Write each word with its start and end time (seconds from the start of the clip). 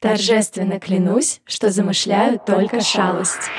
Торжественно 0.00 0.78
клянусь, 0.78 1.40
что 1.44 1.70
замышляю 1.70 2.38
только 2.38 2.80
шалость. 2.80 3.50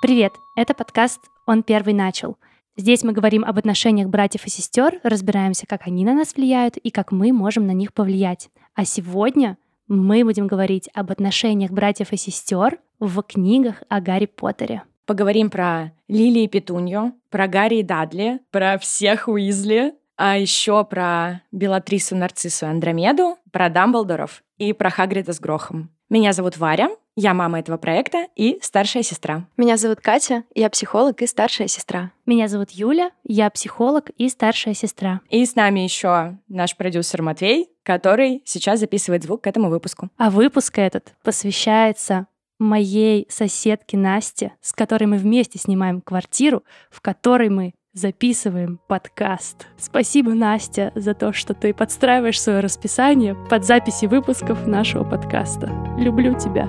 Привет, 0.00 0.32
это 0.56 0.74
подкаст 0.74 1.20
«Он 1.46 1.62
первый 1.62 1.94
начал». 1.94 2.38
Здесь 2.76 3.04
мы 3.04 3.12
говорим 3.12 3.44
об 3.44 3.56
отношениях 3.56 4.08
братьев 4.08 4.46
и 4.46 4.50
сестер, 4.50 4.98
разбираемся, 5.04 5.64
как 5.68 5.86
они 5.86 6.04
на 6.04 6.12
нас 6.12 6.34
влияют 6.34 6.76
и 6.76 6.90
как 6.90 7.12
мы 7.12 7.32
можем 7.32 7.68
на 7.68 7.70
них 7.70 7.92
повлиять. 7.92 8.50
А 8.74 8.84
сегодня 8.84 9.58
мы 9.86 10.24
будем 10.24 10.48
говорить 10.48 10.88
об 10.92 11.12
отношениях 11.12 11.70
братьев 11.70 12.12
и 12.12 12.16
сестер 12.16 12.80
в 12.98 13.22
книгах 13.22 13.84
о 13.88 14.00
Гарри 14.00 14.26
Поттере. 14.26 14.82
Поговорим 15.06 15.50
про 15.50 15.92
Лили 16.08 16.40
и 16.40 16.48
Петунью, 16.48 17.12
про 17.30 17.46
Гарри 17.46 17.76
и 17.76 17.82
Дадли, 17.84 18.40
про 18.50 18.76
всех 18.76 19.28
Уизли, 19.28 19.94
а 20.24 20.38
еще 20.38 20.84
про 20.84 21.42
Белатрису, 21.50 22.14
Нарциссу 22.14 22.66
и 22.66 22.68
Андромеду, 22.68 23.38
про 23.50 23.68
Дамблдоров 23.68 24.44
и 24.56 24.72
про 24.72 24.88
Хагрида 24.88 25.32
с 25.32 25.40
Грохом. 25.40 25.90
Меня 26.10 26.32
зовут 26.32 26.58
Варя, 26.58 26.90
я 27.16 27.34
мама 27.34 27.58
этого 27.58 27.76
проекта 27.76 28.28
и 28.36 28.60
старшая 28.62 29.02
сестра. 29.02 29.48
Меня 29.56 29.76
зовут 29.76 29.98
Катя, 30.00 30.44
я 30.54 30.70
психолог 30.70 31.22
и 31.22 31.26
старшая 31.26 31.66
сестра. 31.66 32.12
Меня 32.24 32.46
зовут 32.46 32.70
Юля, 32.70 33.10
я 33.24 33.50
психолог 33.50 34.10
и 34.10 34.28
старшая 34.28 34.74
сестра. 34.74 35.22
И 35.28 35.44
с 35.44 35.56
нами 35.56 35.80
еще 35.80 36.38
наш 36.46 36.76
продюсер 36.76 37.20
Матвей, 37.20 37.70
который 37.82 38.42
сейчас 38.44 38.78
записывает 38.78 39.24
звук 39.24 39.42
к 39.42 39.46
этому 39.48 39.70
выпуску. 39.70 40.08
А 40.18 40.30
выпуск 40.30 40.78
этот 40.78 41.14
посвящается 41.24 42.28
моей 42.60 43.26
соседке 43.28 43.96
Насте, 43.96 44.52
с 44.60 44.72
которой 44.72 45.06
мы 45.06 45.16
вместе 45.16 45.58
снимаем 45.58 46.00
квартиру, 46.00 46.62
в 46.92 47.00
которой 47.00 47.48
мы 47.48 47.74
записываем 47.92 48.80
подкаст. 48.86 49.66
Спасибо, 49.76 50.34
Настя, 50.34 50.92
за 50.94 51.14
то, 51.14 51.32
что 51.32 51.54
ты 51.54 51.74
подстраиваешь 51.74 52.40
свое 52.40 52.60
расписание 52.60 53.34
под 53.34 53.64
записи 53.64 54.06
выпусков 54.06 54.66
нашего 54.66 55.04
подкаста. 55.04 55.70
Люблю 55.98 56.38
тебя. 56.38 56.68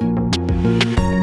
Он 0.00 1.13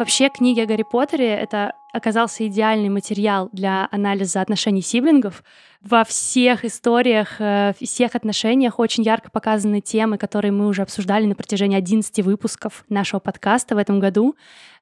Вообще, 0.00 0.30
книги 0.30 0.58
о 0.60 0.64
Гарри 0.64 0.86
Поттере— 0.90 1.28
это 1.28 1.74
оказался 1.92 2.46
идеальный 2.46 2.88
материал 2.88 3.50
для 3.52 3.86
анализа 3.92 4.40
отношений 4.40 4.80
сиблингов. 4.80 5.44
Во 5.82 6.04
всех 6.04 6.64
историях, 6.64 7.38
э, 7.38 7.74
всех 7.78 8.14
отношениях 8.14 8.78
очень 8.78 9.02
ярко 9.02 9.30
показаны 9.30 9.82
темы, 9.82 10.16
которые 10.16 10.52
мы 10.52 10.68
уже 10.68 10.80
обсуждали 10.80 11.26
на 11.26 11.34
протяжении 11.34 11.76
11 11.76 12.22
выпусков 12.22 12.86
нашего 12.88 13.20
подкаста 13.20 13.74
в 13.74 13.78
этом 13.78 14.00
году. 14.00 14.36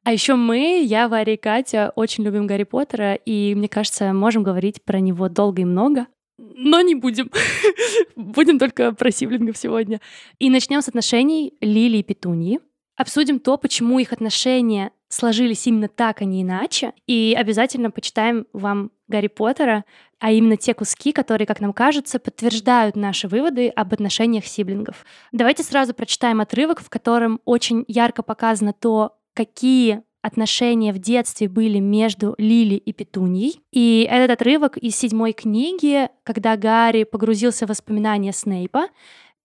А 0.04 0.12
еще 0.12 0.36
мы, 0.36 0.84
я, 0.84 1.08
Варя 1.08 1.34
и 1.34 1.36
Катя, 1.36 1.92
очень 1.96 2.22
любим 2.22 2.46
Гарри 2.46 2.62
Поттера, 2.62 3.14
и, 3.14 3.56
мне 3.56 3.68
кажется, 3.68 4.12
можем 4.12 4.44
говорить 4.44 4.84
про 4.84 5.00
него 5.00 5.28
долго 5.28 5.62
и 5.62 5.64
много. 5.64 6.06
Но 6.38 6.80
не 6.80 6.94
будем. 6.94 7.32
будем 8.14 8.60
только 8.60 8.92
про 8.92 9.10
сиблингов 9.10 9.56
сегодня. 9.56 10.00
И 10.38 10.48
начнем 10.48 10.80
с 10.80 10.86
отношений 10.86 11.54
Лили 11.60 11.96
и 11.96 12.02
Петуньи. 12.04 12.60
Обсудим 12.96 13.38
то, 13.38 13.56
почему 13.56 13.98
их 14.00 14.12
отношения 14.12 14.92
сложились 15.08 15.66
именно 15.66 15.88
так, 15.88 16.22
а 16.22 16.24
не 16.24 16.42
иначе. 16.42 16.92
И 17.06 17.34
обязательно 17.38 17.90
почитаем 17.90 18.46
вам 18.52 18.90
Гарри 19.08 19.28
Поттера, 19.28 19.84
а 20.20 20.32
именно 20.32 20.56
те 20.56 20.74
куски, 20.74 21.12
которые, 21.12 21.46
как 21.46 21.60
нам 21.60 21.72
кажется, 21.72 22.18
подтверждают 22.18 22.96
наши 22.96 23.28
выводы 23.28 23.68
об 23.68 23.92
отношениях 23.92 24.46
сиблингов. 24.46 25.04
Давайте 25.32 25.62
сразу 25.62 25.94
прочитаем 25.94 26.40
отрывок, 26.40 26.80
в 26.80 26.90
котором 26.90 27.40
очень 27.44 27.84
ярко 27.88 28.22
показано 28.22 28.72
то, 28.72 29.16
какие 29.34 30.02
отношения 30.20 30.92
в 30.92 30.98
детстве 30.98 31.48
были 31.48 31.78
между 31.78 32.34
Лили 32.38 32.74
и 32.74 32.92
Петуньей. 32.92 33.60
И 33.72 34.06
этот 34.10 34.40
отрывок 34.40 34.76
из 34.76 34.96
седьмой 34.96 35.32
книги, 35.32 36.08
когда 36.24 36.56
Гарри 36.56 37.04
погрузился 37.04 37.66
в 37.66 37.70
воспоминания 37.70 38.32
Снейпа, 38.32 38.88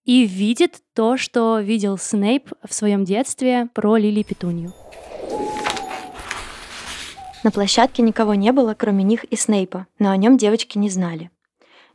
и 0.03 0.25
видит 0.25 0.81
то, 0.94 1.16
что 1.16 1.59
видел 1.59 1.97
Снейп 1.97 2.52
в 2.68 2.73
своем 2.73 3.06
детстве 3.06 3.69
про 3.73 3.96
Лили 3.96 4.23
Петунью. 4.23 4.73
На 7.43 7.51
площадке 7.51 8.01
никого 8.01 8.35
не 8.35 8.51
было, 8.53 8.73
кроме 8.73 9.03
них 9.03 9.25
и 9.25 9.35
Снейпа, 9.35 9.87
но 9.99 10.11
о 10.11 10.17
нем 10.17 10.37
девочки 10.37 10.77
не 10.77 10.89
знали. 10.89 11.29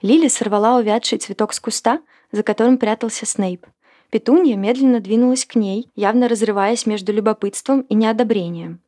Лили 0.02 0.28
сорвала 0.28 0.78
увядший 0.78 1.18
цветок 1.18 1.54
с 1.54 1.60
куста, 1.60 2.00
за 2.30 2.42
которым 2.42 2.76
прятался 2.76 3.24
Снейп. 3.24 3.66
Петунья 4.10 4.56
медленно 4.56 5.00
двинулась 5.00 5.44
к 5.44 5.54
ней, 5.54 5.90
явно 5.96 6.28
разрываясь 6.28 6.86
между 6.86 7.12
любопытством 7.12 7.80
и 7.82 7.94
неодобрением. 7.94 8.80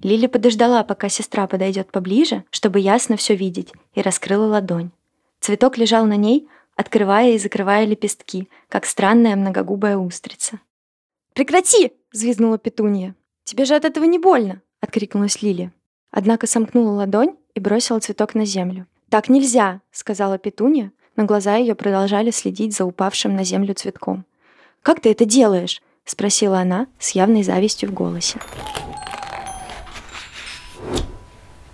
Лили 0.00 0.26
подождала, 0.26 0.84
пока 0.84 1.08
сестра 1.08 1.46
подойдет 1.46 1.90
поближе, 1.90 2.44
чтобы 2.50 2.80
ясно 2.80 3.16
все 3.16 3.34
видеть, 3.34 3.72
и 3.94 4.02
раскрыла 4.02 4.46
ладонь. 4.46 4.90
Цветок 5.40 5.78
лежал 5.78 6.06
на 6.06 6.16
ней, 6.16 6.48
открывая 6.76 7.32
и 7.32 7.38
закрывая 7.38 7.84
лепестки, 7.84 8.48
как 8.68 8.86
странная 8.86 9.36
многогубая 9.36 9.96
устрица. 9.96 10.60
«Прекрати!»— 11.32 11.92
взвизгнула 12.12 12.58
Петунья. 12.58 13.14
«Тебе 13.44 13.64
же 13.64 13.74
от 13.74 13.84
этого 13.84 14.04
не 14.04 14.18
больно!»— 14.18 14.62
откликнулась 14.80 15.42
Лили. 15.42 15.72
Однако 16.16 16.46
сомкнула 16.46 16.92
ладонь 16.92 17.34
и 17.54 17.60
бросила 17.60 17.98
цветок 17.98 18.36
на 18.36 18.44
землю. 18.44 18.86
«Так 19.08 19.28
нельзя!»— 19.28 19.80
сказала 19.90 20.38
Петунья, 20.38 20.92
но 21.16 21.24
глаза 21.24 21.56
ее 21.56 21.74
продолжали 21.74 22.30
следить 22.30 22.72
за 22.72 22.84
упавшим 22.84 23.34
на 23.34 23.42
землю 23.42 23.74
цветком. 23.74 24.24
«Как 24.82 25.00
ты 25.00 25.10
это 25.10 25.24
делаешь?»— 25.24 25.82
спросила 26.04 26.60
она 26.60 26.86
с 27.00 27.16
явной 27.16 27.42
завистью 27.42 27.88
в 27.88 27.94
голосе. 27.94 28.38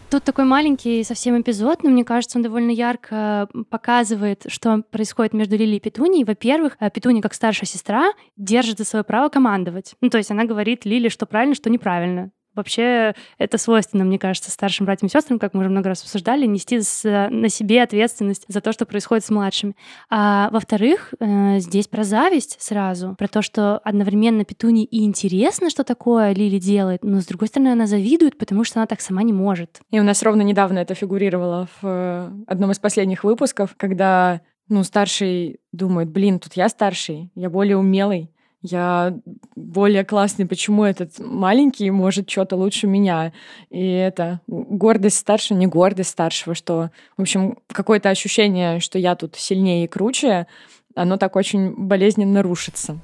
Тут 0.09 0.25
такой 0.25 0.47
маленький 0.47 1.05
совсем 1.05 1.39
эпизод, 1.39 1.83
но 1.83 1.91
мне 1.91 2.05
кажется, 2.05 2.39
он 2.39 2.43
довольно 2.43 2.71
ярко 2.71 3.47
показывает, 3.69 4.47
что 4.49 4.83
происходит 4.91 5.35
между 5.35 5.57
Лили 5.57 5.77
и 5.77 5.81
Петуней. 5.81 6.25
Во-первых, 6.25 6.79
э, 6.81 6.91
Петуня, 6.91 7.21
как 7.21 7.35
старшая 7.35 7.67
сестра, 7.67 8.15
держит 8.39 8.79
за 8.79 8.87
свое 8.87 9.05
право 9.05 9.29
командовать. 9.29 9.97
Ну, 10.01 10.09
то 10.09 10.17
есть 10.17 10.31
она 10.31 10.47
говорит 10.47 10.87
Лили, 10.87 11.11
что 11.11 11.27
правильно, 11.27 11.55
что 11.55 11.69
неправильно. 11.69 12.31
Вообще 12.55 13.15
это 13.39 13.59
свойственно, 13.59 14.05
мне 14.05 14.19
кажется, 14.19 14.51
старшим 14.51 14.87
братьям 14.87 15.09
и 15.09 15.11
сестрам, 15.11 15.39
как 15.39 15.55
мы 15.55 15.61
уже 15.61 15.71
много 15.71 15.89
раз 15.89 16.03
обсуждали, 16.03 16.47
нести 16.47 16.81
с, 16.81 17.05
на 17.31 17.49
себе 17.49 17.83
ответственность 17.83 18.45
за 18.49 18.61
то, 18.61 18.73
что 18.73 18.87
происходит 18.87 19.25
с 19.25 19.31
младшими. 19.31 19.77
А 20.09 20.51
во-вторых, 20.51 21.15
э, 21.21 21.59
здесь 21.61 21.87
про 21.87 22.03
зависть 22.03 22.57
сразу, 22.61 23.15
про 23.17 23.29
то, 23.29 23.43
что 23.43 23.79
одновременно 23.79 24.45
Петуни 24.45 24.85
и 24.85 25.05
интересно, 25.05 25.71
что 25.71 25.85
такое 25.85 26.33
Лили 26.33 26.59
делает, 26.59 27.05
но 27.05 27.21
с 27.21 27.27
другой 27.27 27.49
стороны 27.49 27.69
она 27.69 27.87
завидует, 27.87 28.37
потому 28.37 28.65
что 28.65 28.81
она 28.81 28.87
так 28.87 29.01
сама 29.01 29.23
не 29.23 29.33
может. 29.33 29.81
И 29.91 30.01
у 30.01 30.03
нас 30.03 30.23
ровно 30.23 30.43
недавно 30.43 30.81
это 30.81 30.95
фигурировало 30.95 31.69
в 31.81 31.87
э, 31.87 32.31
одном 32.47 32.73
из 32.73 32.79
последних 32.79 33.23
выпусков, 33.23 33.75
когда 33.77 34.41
ну, 34.69 34.85
старший 34.85 35.61
думает, 35.73 36.11
блин, 36.11 36.39
тут 36.39 36.55
я 36.55 36.69
старший, 36.69 37.31
я 37.35 37.51
более 37.51 37.77
умелый, 37.77 38.31
я 38.63 39.19
более 39.57 40.05
классный, 40.05 40.47
почему 40.47 40.85
этот 40.85 41.19
маленький 41.19 41.91
может 41.91 42.29
что-то 42.29 42.57
лучше 42.57 42.87
меня. 42.87 43.33
И 43.71 43.91
это 43.91 44.41
гордость 44.47 45.19
старшего, 45.19 45.57
не 45.57 45.67
гордость 45.67 46.11
старшего, 46.11 46.55
что, 46.55 46.91
в 47.17 47.23
общем, 47.23 47.59
какое-то 47.69 48.11
ощущение, 48.11 48.81
что 48.81 48.99
я 48.99 49.15
тут 49.17 49.37
сильнее 49.37 49.85
и 49.85 49.89
круче, 49.89 50.47
оно 50.95 51.17
так 51.17 51.37
очень 51.37 51.75
болезненно 51.75 52.43
рушится. 52.43 52.99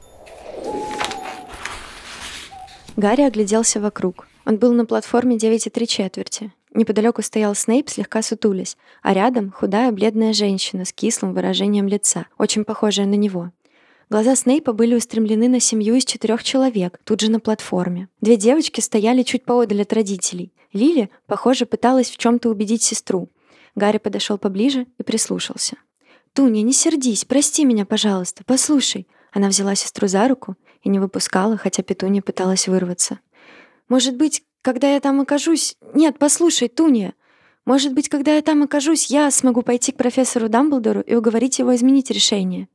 Гарри 2.96 3.22
огляделся 3.22 3.80
вокруг. 3.80 4.26
Он 4.44 4.56
был 4.56 4.72
на 4.72 4.86
платформе 4.86 5.36
9,3 5.36 5.86
четверти. 5.86 6.52
Неподалеку 6.72 7.22
стоял 7.22 7.54
Снейп, 7.54 7.88
слегка 7.88 8.20
сутулясь, 8.20 8.76
а 9.02 9.14
рядом 9.14 9.50
худая 9.50 9.92
бледная 9.92 10.34
женщина 10.34 10.84
с 10.84 10.92
кислым 10.92 11.32
выражением 11.32 11.88
лица, 11.88 12.26
очень 12.36 12.64
похожая 12.64 13.06
на 13.06 13.14
него. 13.14 13.50
Глаза 14.08 14.36
Снейпа 14.36 14.72
были 14.72 14.94
устремлены 14.94 15.48
на 15.48 15.58
семью 15.58 15.96
из 15.96 16.04
четырех 16.04 16.44
человек, 16.44 17.00
тут 17.02 17.20
же 17.20 17.30
на 17.30 17.40
платформе. 17.40 18.08
Две 18.20 18.36
девочки 18.36 18.80
стояли 18.80 19.24
чуть 19.24 19.44
поодаль 19.44 19.82
от 19.82 19.92
родителей. 19.92 20.52
Лили, 20.72 21.10
похоже, 21.26 21.66
пыталась 21.66 22.10
в 22.10 22.16
чем 22.16 22.38
то 22.38 22.48
убедить 22.50 22.84
сестру. 22.84 23.28
Гарри 23.74 23.98
подошел 23.98 24.38
поближе 24.38 24.86
и 24.98 25.02
прислушался. 25.02 25.76
«Туня, 26.34 26.62
не 26.62 26.72
сердись, 26.72 27.24
прости 27.24 27.64
меня, 27.64 27.84
пожалуйста, 27.84 28.44
послушай». 28.46 29.08
Она 29.32 29.48
взяла 29.48 29.74
сестру 29.74 30.06
за 30.06 30.28
руку 30.28 30.54
и 30.82 30.88
не 30.88 31.00
выпускала, 31.00 31.56
хотя 31.56 31.82
Петунья 31.82 32.22
пыталась 32.22 32.68
вырваться. 32.68 33.18
«Может 33.88 34.16
быть, 34.16 34.44
когда 34.62 34.94
я 34.94 35.00
там 35.00 35.20
окажусь... 35.20 35.76
Нет, 35.94 36.18
послушай, 36.18 36.68
Туня. 36.68 37.14
Может 37.64 37.92
быть, 37.92 38.08
когда 38.08 38.36
я 38.36 38.42
там 38.42 38.62
окажусь, 38.62 39.06
я 39.06 39.30
смогу 39.32 39.62
пойти 39.62 39.90
к 39.90 39.96
профессору 39.96 40.48
Дамблдору 40.48 41.00
и 41.00 41.14
уговорить 41.16 41.58
его 41.58 41.74
изменить 41.74 42.10
решение. 42.10 42.68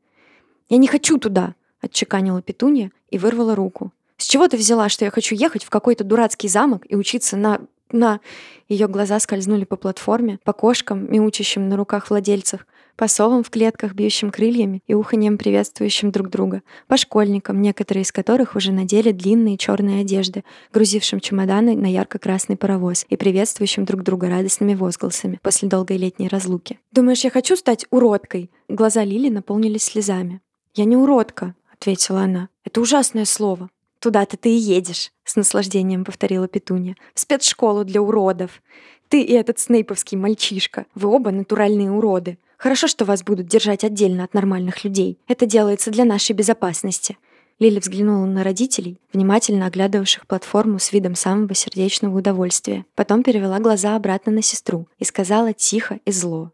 «Я 0.72 0.78
не 0.78 0.88
хочу 0.88 1.18
туда!»— 1.18 1.56
отчеканила 1.82 2.42
Петунья 2.42 2.92
и 3.10 3.18
вырвала 3.18 3.56
руку. 3.56 3.92
«С 4.16 4.26
чего 4.26 4.48
ты 4.48 4.56
взяла, 4.56 4.88
что 4.88 5.04
я 5.04 5.12
хочу 5.12 5.36
ехать 5.36 5.66
в 5.66 5.70
какой-то 5.70 6.06
дурацкий 6.06 6.48
замок 6.48 6.86
и 6.88 6.96
учиться 6.96 7.36
на... 7.36 7.60
на...» 7.92 8.22
Ее 8.70 8.88
глаза 8.88 9.20
скользнули 9.20 9.66
по 9.66 9.76
платформе, 9.76 10.40
по 10.46 10.54
кошкам, 10.54 11.12
мяучащим 11.12 11.68
на 11.68 11.76
руках 11.76 12.10
владельцев, 12.10 12.66
по 12.96 13.10
совам 13.10 13.44
в 13.44 13.50
клетках, 13.50 13.96
бьющим 13.96 14.32
крыльями 14.32 14.82
и 14.88 14.94
уханьем 14.94 15.38
приветствующим 15.38 16.10
друг 16.10 16.30
друга, 16.30 16.62
по 16.88 16.96
школьникам, 16.96 17.62
некоторые 17.62 18.04
из 18.04 18.14
которых 18.14 18.56
уже 18.56 18.72
надели 18.72 19.12
длинные 19.12 19.58
черные 19.58 20.00
одежды, 20.00 20.46
грузившим 20.72 21.20
чемоданы 21.20 21.76
на 21.76 21.92
ярко-красный 21.92 22.56
паровоз 22.56 23.06
и 23.10 23.18
приветствующим 23.18 23.84
друг 23.84 24.04
друга 24.04 24.30
радостными 24.30 24.76
возгласами 24.76 25.38
после 25.44 25.68
долгой 25.68 25.98
летней 25.98 26.30
разлуки. 26.30 26.80
«Думаешь, 26.94 27.26
я 27.26 27.30
хочу 27.30 27.58
стать 27.58 27.88
уродкой?» 27.90 28.50
Глаза 28.70 29.04
Лили 29.04 29.28
наполнились 29.28 29.84
слезами. 29.84 30.40
«Я 30.74 30.86
не 30.86 30.96
уродка»,— 30.96 31.56
ответила 31.74 32.22
она. 32.22 32.50
«Это 32.64 32.82
ужасное 32.82 33.26
слово». 33.26 33.70
«Туда-то 34.00 34.36
ты 34.36 34.50
и 34.50 34.58
едешь»,— 34.58 35.12
с 35.26 35.36
наслаждением 35.36 36.06
повторила 36.06 36.48
Петунья. 36.48 36.96
«В 37.14 37.20
спецшколу 37.20 37.84
для 37.84 38.02
уродов. 38.02 38.64
Ты 39.10 39.22
и 39.22 39.34
этот 39.34 39.60
снейповский 39.60 40.18
мальчишка. 40.18 40.86
Вы 40.96 41.10
оба 41.10 41.32
натуральные 41.32 41.92
уроды. 41.92 42.40
Хорошо, 42.58 42.88
что 42.88 43.06
вас 43.06 43.22
будут 43.22 43.48
держать 43.48 43.84
отдельно 43.84 44.24
от 44.24 44.34
нормальных 44.34 44.84
людей. 44.84 45.20
Это 45.28 45.46
делается 45.46 45.92
для 45.92 46.06
нашей 46.06 46.34
безопасности». 46.34 47.18
Лили 47.60 47.80
взглянула 47.80 48.26
на 48.26 48.44
родителей, 48.44 48.98
внимательно 49.14 49.68
оглядывавших 49.68 50.26
платформу 50.26 50.80
с 50.80 50.92
видом 50.92 51.14
самого 51.14 51.54
сердечного 51.54 52.18
удовольствия. 52.18 52.86
Потом 52.96 53.22
перевела 53.22 53.60
глаза 53.60 53.96
обратно 53.96 54.32
на 54.32 54.42
сестру 54.42 54.88
и 54.98 55.04
сказала 55.04 55.54
тихо 55.54 56.00
и 56.06 56.12
зло. 56.12 56.52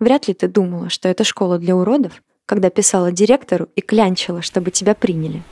«Вряд 0.00 0.26
ли 0.26 0.34
ты 0.34 0.48
думала, 0.48 0.88
что 0.88 1.08
это 1.08 1.22
школа 1.22 1.58
для 1.58 1.76
уродов, 1.76 2.22
когда 2.52 2.68
писала 2.68 3.10
директору 3.10 3.68
и 3.76 3.80
клянчила, 3.80 4.42
чтобы 4.42 4.70
тебя 4.70 4.94
приняли». 4.94 5.42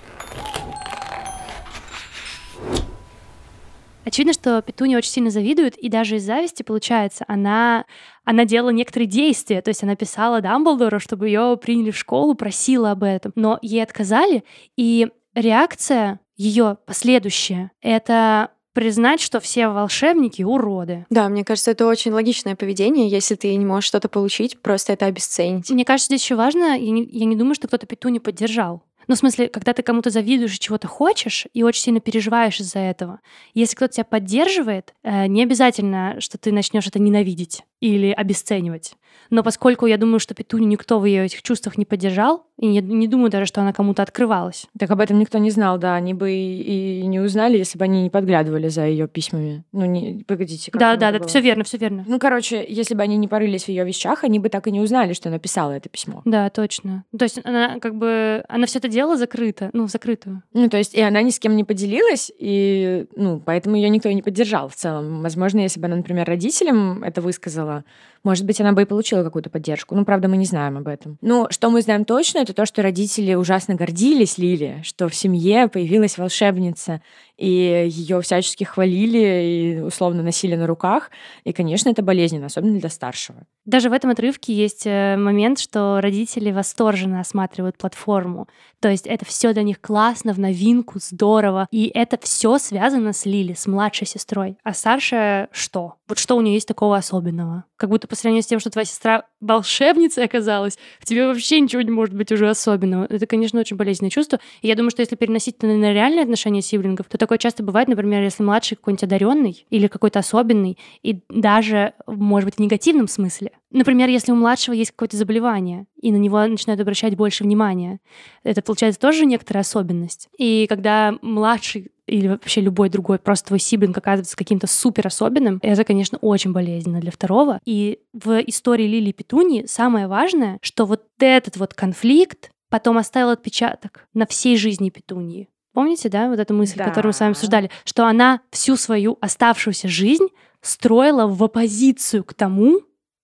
Очевидно, 4.05 4.35
что 4.35 4.61
Петуня 4.61 4.99
очень 4.99 5.11
сильно 5.11 5.31
завидует, 5.31 5.77
и 5.79 5.89
даже 5.89 6.17
из 6.17 6.25
зависти, 6.25 6.63
получается, 6.63 7.25
она, 7.27 7.87
она 8.25 8.45
делала 8.45 8.69
некоторые 8.69 9.07
действия. 9.07 9.63
То 9.63 9.71
есть 9.71 9.83
она 9.83 9.97
писала 9.97 10.43
Дамблдору, 10.43 11.01
чтобы 11.01 11.29
ее 11.29 11.57
приняли 11.57 11.91
в 11.91 11.97
школу, 11.97 12.35
просила 12.35 12.91
об 12.91 13.03
этом. 13.03 13.33
Но 13.35 13.59
ей 13.63 13.83
отказали, 13.83 14.45
и 14.77 15.09
реакция 15.35 16.21
ее 16.37 16.77
последующая— 16.85 17.71
это 17.81 18.51
признать, 18.73 19.21
что 19.21 19.41
все 19.41 19.69
волшебники 19.69 20.43
уроды. 20.43 21.07
Да, 21.11 21.29
мне 21.29 21.45
кажется, 21.45 21.71
это 21.71 21.87
очень 21.87 22.13
логичное 22.13 22.57
поведение. 22.57 23.09
Если 23.09 23.35
ты 23.35 23.55
не 23.55 23.65
можешь 23.65 23.89
что-то 23.89 24.09
получить, 24.09 24.61
просто 24.61 24.93
это 24.93 25.07
обесценить. 25.07 25.71
Мне 25.71 25.85
кажется, 25.85 26.07
здесь 26.07 26.23
еще 26.23 26.35
важно, 26.35 26.79
я 26.79 26.91
не, 26.91 27.05
я 27.05 27.25
не 27.25 27.37
думаю, 27.37 27.55
что 27.55 27.69
кто-то 27.69 27.87
Петуню 27.87 28.21
поддержал. 28.21 28.83
Ну, 29.11 29.17
в 29.17 29.19
смысле, 29.19 29.49
когда 29.49 29.73
ты 29.73 29.83
кому-то 29.83 30.11
завидуешь 30.11 30.55
и 30.55 30.61
чего-то 30.61 30.87
хочешь, 30.87 31.49
и 31.53 31.65
очень 31.65 31.83
сильно 31.83 31.99
переживаешь 32.01 32.61
из-за 32.61 32.79
этого, 32.79 33.19
если 33.55 33.75
кто-то 33.75 33.95
тебя 33.95 34.05
поддерживает, 34.05 34.95
э, 35.03 35.27
не 35.27 35.43
обязательно, 35.43 36.21
что 36.21 36.39
ты 36.39 36.53
начнешь 36.53 36.87
это 36.87 37.01
ненавидеть 37.01 37.65
или 37.81 38.13
обесценивать. 38.13 38.95
Но 39.31 39.43
поскольку 39.43 39.87
я 39.87 39.97
думаю, 39.97 40.19
что 40.19 40.35
Петуню 40.35 40.67
никто 40.67 40.99
в 40.99 41.05
ее 41.05 41.25
этих 41.25 41.43
чувствах 41.43 41.79
не 41.79 41.85
поддержал, 41.85 42.47
и 42.59 42.67
не, 42.67 42.81
не 42.81 43.09
думаю 43.09 43.31
даже, 43.31 43.47
что 43.47 43.63
она 43.63 43.73
кому-то 43.73 44.03
открывалась. 44.03 44.67
Так 44.79 44.91
об 44.91 45.01
этом 45.01 45.19
никто 45.19 45.39
не 45.39 45.51
знал, 45.51 45.79
да. 45.79 45.95
Они 45.95 46.13
бы 46.13 46.31
и, 46.31 47.01
и 47.01 47.07
не 47.07 47.21
узнали, 47.21 47.57
если 47.57 47.79
бы 47.79 47.85
они 47.85 48.03
не 48.03 48.11
подглядывали 48.11 48.69
за 48.69 48.87
ее 48.87 49.09
письмами. 49.09 49.65
Ну, 49.73 49.87
не, 49.87 50.25
погодите. 50.27 50.71
да, 50.75 50.97
да, 50.97 51.13
да, 51.13 51.27
все 51.27 51.41
верно, 51.41 51.65
все 51.65 51.79
верно. 51.79 52.05
Ну, 52.07 52.19
короче, 52.19 52.65
если 52.69 52.95
бы 52.95 53.03
они 53.03 53.17
не 53.17 53.29
порылись 53.29 53.65
в 53.65 53.69
ее 53.69 53.85
вещах, 53.85 54.25
они 54.25 54.39
бы 54.39 54.51
так 54.51 54.67
и 54.67 54.71
не 54.71 54.81
узнали, 54.81 55.15
что 55.15 55.31
она 55.31 55.39
писала 55.39 55.73
это 55.73 55.89
письмо. 55.89 56.21
Да, 56.25 56.51
точно. 56.51 57.05
То 57.17 57.25
есть 57.25 57.41
она 57.45 57.79
как 57.81 57.95
бы, 57.95 58.45
она 58.49 58.67
все 58.67 58.79
это 58.79 58.89
делала 58.89 59.17
закрыто, 59.17 59.71
ну, 59.73 59.89
закрытую. 59.89 60.43
Ну, 60.53 60.69
то 60.69 60.77
есть 60.77 60.95
и 60.95 61.01
она 61.01 61.23
ни 61.23 61.31
с 61.31 61.39
кем 61.39 61.57
не 61.57 61.65
поделилась, 61.65 62.31
и, 62.39 63.07
ну, 63.17 63.41
поэтому 63.41 63.77
ее 63.77 63.89
никто 63.89 64.09
и 64.09 64.15
не 64.15 64.23
поддержал 64.23 64.69
в 64.69 64.75
целом. 64.75 65.23
Возможно, 65.23 65.61
если 65.61 65.81
бы 65.81 65.87
она, 65.87 65.97
например, 65.97 66.27
родителям 66.27 67.03
это 67.03 67.23
высказала, 67.23 67.85
может 68.23 68.45
быть, 68.45 68.61
она 68.61 68.73
бы 68.73 68.83
и 68.83 68.85
получила 68.85 69.23
какую-то 69.23 69.51
поддержку. 69.51 69.95
Ну, 69.95 70.05
правда, 70.05 70.29
мы 70.29 70.37
не 70.37 70.45
знаем 70.45 70.77
об 70.77 70.89
этом. 70.89 71.19
Но 71.23 71.49
что 71.51 71.71
мы 71.71 71.81
знаем 71.81 72.05
точно, 72.05 72.39
это 72.39 72.53
то, 72.53 72.67
что 72.67 72.83
родители 72.83 73.35
ужасно 73.35 73.75
гордились 73.75 74.37
Лили, 74.37 74.81
что 74.85 75.09
в 75.09 75.15
семье 75.15 75.69
появилась 75.69 76.19
волшебница, 76.19 77.01
и 77.41 77.89
ее 77.91 78.21
всячески 78.21 78.65
хвалили 78.65 79.79
и 79.79 79.81
условно 79.81 80.23
носили 80.23 80.57
на 80.57 80.67
руках. 80.67 81.11
И, 81.45 81.53
конечно, 81.53 81.89
это 81.89 82.03
болезненно, 82.03 82.47
особенно 82.47 82.79
для 82.79 82.91
старшего. 82.91 83.47
Даже 83.65 83.89
в 83.89 83.95
этом 83.95 84.11
отрывке 84.11 84.53
есть 84.53 84.83
э, 84.85 85.17
момент, 85.17 85.59
что 85.59 86.01
родители 86.03 86.51
восторженно 86.51 87.21
осматривают 87.21 87.79
платформу. 87.79 88.47
То 88.81 88.91
есть 88.91 89.07
это 89.07 89.25
все 89.25 89.53
для 89.55 89.63
них 89.63 89.81
классно, 89.81 90.35
в 90.35 90.39
новинку, 90.39 90.99
здорово. 90.99 91.67
И 91.71 91.91
это 91.95 92.19
все 92.21 92.59
связано 92.59 93.15
с 93.15 93.25
Лили, 93.25 93.55
с 93.55 93.67
младшей 93.67 94.07
сестрой. 94.07 94.59
А 94.63 94.75
старшая 94.75 95.49
что? 95.51 95.95
Вот 96.09 96.19
что 96.19 96.37
у 96.37 96.41
нее 96.43 96.55
есть 96.55 96.69
такого 96.69 96.97
особенного? 96.97 97.65
Как 97.77 97.89
будто 97.89 98.07
по 98.07 98.17
сравнению 98.17 98.43
с 98.43 98.47
тем, 98.47 98.61
что 98.61 98.69
твоя 98.71 98.85
сестра 98.85 99.25
волшебницей 99.41 100.25
оказалась, 100.25 100.79
в 100.99 101.07
тебе 101.07 101.27
вообще 101.27 101.61
ничего 101.61 101.81
не 101.81 101.91
может 101.91 102.15
быть 102.15 102.33
уже 102.33 102.51
особенного. 102.51 103.07
Это, 103.09 103.27
конечно, 103.27 103.61
очень 103.61 103.77
болезненное 103.77 104.11
чувство. 104.11 104.41
И 104.61 104.69
я 104.69 104.75
думаю, 104.75 104.91
что 104.91 105.01
если 105.01 105.17
переносить 105.17 105.57
это 105.57 105.67
на 105.67 105.93
реальные 105.93 106.23
отношения 106.23 106.61
сиблингов, 106.61 107.07
то 107.07 107.17
такое 107.31 107.39
часто 107.39 107.63
бывает, 107.63 107.87
например, 107.87 108.25
если 108.25 108.43
младший 108.43 108.77
какой-нибудь 108.77 109.05
одаренный 109.05 109.65
или 109.71 109.87
какой-то 109.87 110.19
особенный, 110.19 110.77
и 111.05 111.21
даже, 111.29 111.93
может 112.09 112.45
быть, 112.45 112.57
в 112.57 112.59
негативном 112.59 113.07
смысле. 113.07 113.53
Например, 113.71 114.09
если 114.09 114.33
у 114.33 114.35
младшего 114.35 114.75
есть 114.75 114.91
какое-то 114.91 115.17
заболевание, 115.17 115.87
и 116.03 116.11
на 116.11 116.17
него 116.17 116.45
начинают 116.45 116.81
обращать 116.81 117.17
больше 117.17 117.45
внимания, 117.45 118.01
это 118.43 118.63
получается 118.63 118.99
тоже 118.99 119.27
некоторая 119.27 119.61
особенность. 119.61 120.29
И 120.39 120.67
когда 120.69 121.15
младший 121.23 121.93
или 122.07 122.27
вообще 122.27 122.63
любой 122.63 122.89
другой 122.89 123.21
просто 123.21 123.47
твой 123.47 123.61
сиблинг 123.61 123.97
оказывается 123.97 124.37
каким-то 124.37 124.67
супер 124.67 125.07
особенным, 125.07 125.61
это, 125.63 125.85
конечно, 125.85 126.19
очень 126.19 126.51
болезненно 126.51 126.99
для 126.99 127.13
второго. 127.13 127.61
И 127.65 128.01
в 128.13 128.41
истории 128.41 128.89
Лили 128.89 129.13
Петуни 129.13 129.67
самое 129.67 130.09
важное, 130.09 130.59
что 130.63 130.85
вот 130.85 131.05
этот 131.21 131.59
вот 131.59 131.75
конфликт 131.75 132.51
потом 132.71 132.99
оставил 132.99 133.31
отпечаток 133.31 134.09
на 134.15 134.27
всей 134.27 134.57
жизни 134.57 134.91
Петуньи. 134.91 135.49
Помните, 135.73 136.09
да, 136.09 136.29
вот 136.29 136.39
эту 136.39 136.55
мысль, 136.55 136.77
да. 136.77 136.85
которую 136.85 137.11
мы 137.11 137.13
с 137.13 137.21
вами 137.21 137.33
обсуждали, 137.33 137.71
что 137.85 138.07
она 138.07 138.41
всю 138.51 138.77
свою 138.77 139.19
оставшуюся 139.21 139.89
жизнь 139.89 140.29
строила 140.61 141.27
в 141.27 141.43
оппозицию 141.43 142.25
к 142.25 142.35
тому, 142.35 142.81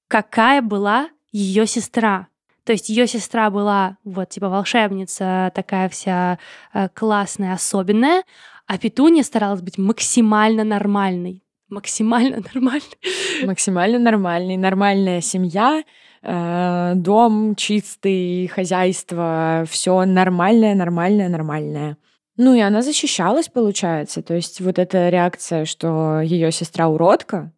какая 0.09 0.63
была 0.63 1.09
ее 1.33 1.67
сестра. 1.67 2.29
То 2.65 2.73
есть 2.73 2.89
ее 2.89 3.07
сестра 3.07 3.51
была 3.51 3.97
вот 4.05 4.31
типа 4.31 4.49
волшебница, 4.49 5.53
такая 5.55 5.89
вся 5.89 6.39
э, 6.73 6.89
классная, 6.95 7.53
особенная, 7.53 8.25
а 8.67 8.79
Петунья 8.79 9.23
старалась 9.23 9.61
быть 9.61 9.79
максимально 9.79 10.65
нормальной. 10.65 11.45
Максимально 11.69 12.43
нормальной. 12.55 12.99
Максимально 13.45 13.99
нормальной. 13.99 14.57
Нормальная 14.57 15.21
семья, 15.21 15.83
э, 16.23 16.93
дом 16.97 17.55
чистый, 17.55 18.49
хозяйство, 18.49 19.65
все 19.69 20.05
нормальное, 20.05 20.75
нормальное, 20.75 21.29
нормальное. 21.29 21.97
Ну 22.37 22.55
и 22.55 22.61
она 22.61 22.83
защищалась, 22.83 23.49
получается. 23.49 24.23
То 24.23 24.35
есть 24.35 24.61
вот 24.61 24.79
эта 24.79 25.09
реакция, 25.09 25.65
что 25.65 26.21
ее 26.21 26.53
сестра 26.53 26.89
уродка, 26.89 27.53